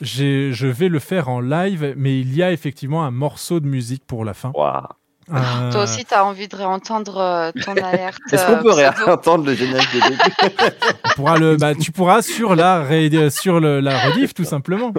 [0.00, 4.04] Je vais le faire en live, mais il y a effectivement un morceau de musique
[4.06, 4.52] pour la fin.
[4.54, 4.86] Waouh.
[5.32, 8.18] Euh, Toi aussi, t'as envie de réentendre euh, ton alerte.
[8.32, 10.20] Est-ce qu'on euh, peut réentendre le générique de début
[11.04, 14.92] on pourra le, bah, tu pourras sur la ré- sur le, la rediff tout simplement,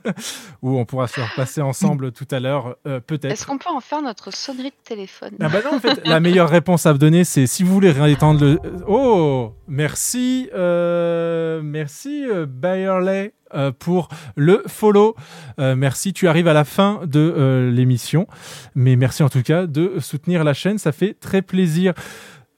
[0.62, 3.46] ou on pourra se faire passer ensemble tout à l'heure, euh, Est-ce peut-être.
[3.46, 5.32] qu'on peut en faire notre sonnerie de téléphone?
[5.40, 7.90] Ah bah non, en fait, la meilleure réponse à vous donner, c'est si vous voulez
[7.90, 8.58] réétendre le.
[8.86, 13.32] Oh, merci, euh, merci euh, Bayerley.
[13.54, 15.14] Euh, pour le follow.
[15.60, 18.26] Euh, merci, tu arrives à la fin de euh, l'émission,
[18.74, 21.92] mais merci en tout cas de soutenir la chaîne, ça fait très plaisir.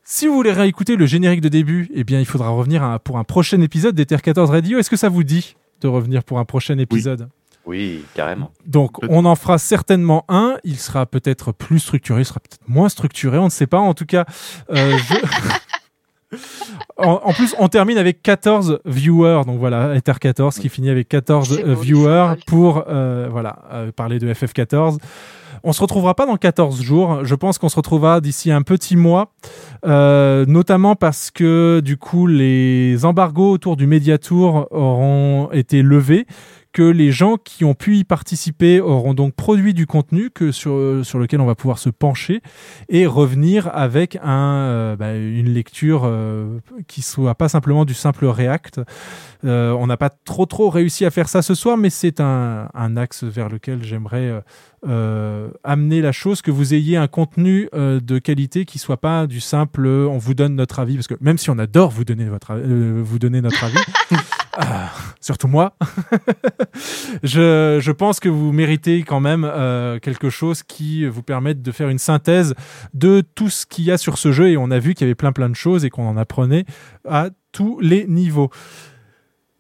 [0.05, 3.19] Si vous voulez réécouter le générique de début, eh bien, il faudra revenir à- pour
[3.19, 4.79] un prochain épisode d'Ether 14 Radio.
[4.79, 7.29] Est-ce que ça vous dit de revenir pour un prochain épisode?
[7.67, 8.51] Oui, carrément.
[8.65, 10.57] donc, on en fera certainement un.
[10.65, 13.77] Il sera peut-être plus structuré, il sera peut-être moins structuré, on ne sait pas.
[13.79, 14.25] En tout cas,
[14.71, 14.79] je-
[16.99, 19.43] en, en plus, on termine avec 14 viewers.
[19.47, 23.61] Donc voilà, Ether 14 qui finit avec 14 C'est euh, beau, viewers pour euh, voilà,
[23.73, 24.99] euh, parler de FF14.
[25.65, 27.25] On se retrouvera pas dans 14 jours.
[27.25, 29.33] Je pense qu'on se retrouvera d'ici un petit mois,
[29.87, 36.27] euh, notamment parce que du coup les embargos autour du Mediatour auront été levés
[36.79, 41.05] que les gens qui ont pu y participer auront donc produit du contenu que sur,
[41.05, 42.41] sur lequel on va pouvoir se pencher
[42.89, 48.27] et revenir avec un, euh, bah, une lecture euh, qui soit pas simplement du simple
[48.27, 48.83] React.
[49.45, 52.69] Euh, on n'a pas trop trop réussi à faire ça ce soir, mais c'est un,
[52.73, 54.41] un axe vers lequel j'aimerais euh,
[54.87, 59.27] euh, amener la chose, que vous ayez un contenu euh, de qualité qui soit pas
[59.27, 62.05] du simple euh, on vous donne notre avis, parce que même si on adore vous
[62.05, 63.79] donner, votre, euh, vous donner notre avis,
[64.61, 65.77] ah, surtout moi,
[67.23, 71.89] je, pense que vous méritez quand même euh, quelque chose qui vous permette de faire
[71.89, 72.55] une synthèse
[72.93, 75.09] de tout ce qu'il y a sur ce jeu, et on a vu qu'il y
[75.09, 76.65] avait plein plein de choses et qu'on en apprenait
[77.09, 78.51] à tous les niveaux.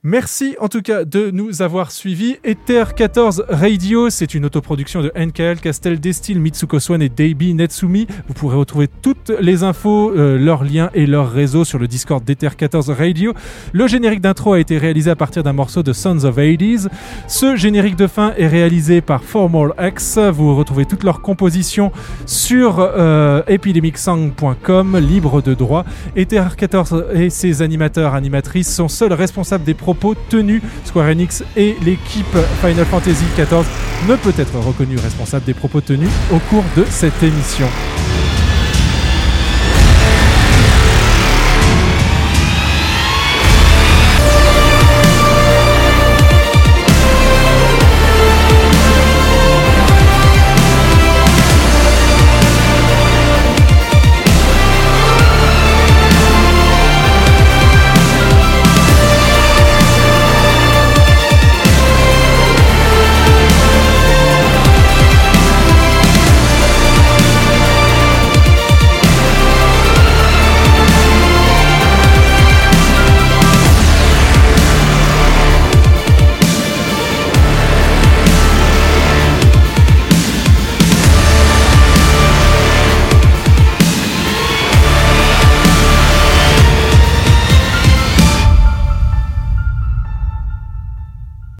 [0.04, 2.36] Merci en tout cas de nous avoir suivis.
[2.44, 8.06] Ether 14 Radio, c'est une autoproduction de NKL, Castel, Destil, Mitsuko Swan et Deibi Netsumi.
[8.28, 12.22] Vous pourrez retrouver toutes les infos, euh, leurs liens et leurs réseaux sur le Discord
[12.24, 13.34] d'Ether 14 Radio.
[13.72, 16.88] Le générique d'intro a été réalisé à partir d'un morceau de Sons of Hades.
[17.26, 20.18] Ce générique de fin est réalisé par Formal X.
[20.18, 21.90] Vous retrouvez toutes leurs compositions
[22.24, 25.84] sur euh, epidemicsong.com, libre de droit.
[26.14, 30.60] Ether 14 et ses animateurs, animatrices sont seuls responsables des propos tenus.
[30.84, 33.64] Square Enix et l'équipe Final Fantasy XIV
[34.06, 37.66] ne peut être reconnu responsable des propos tenus au cours de cette émission.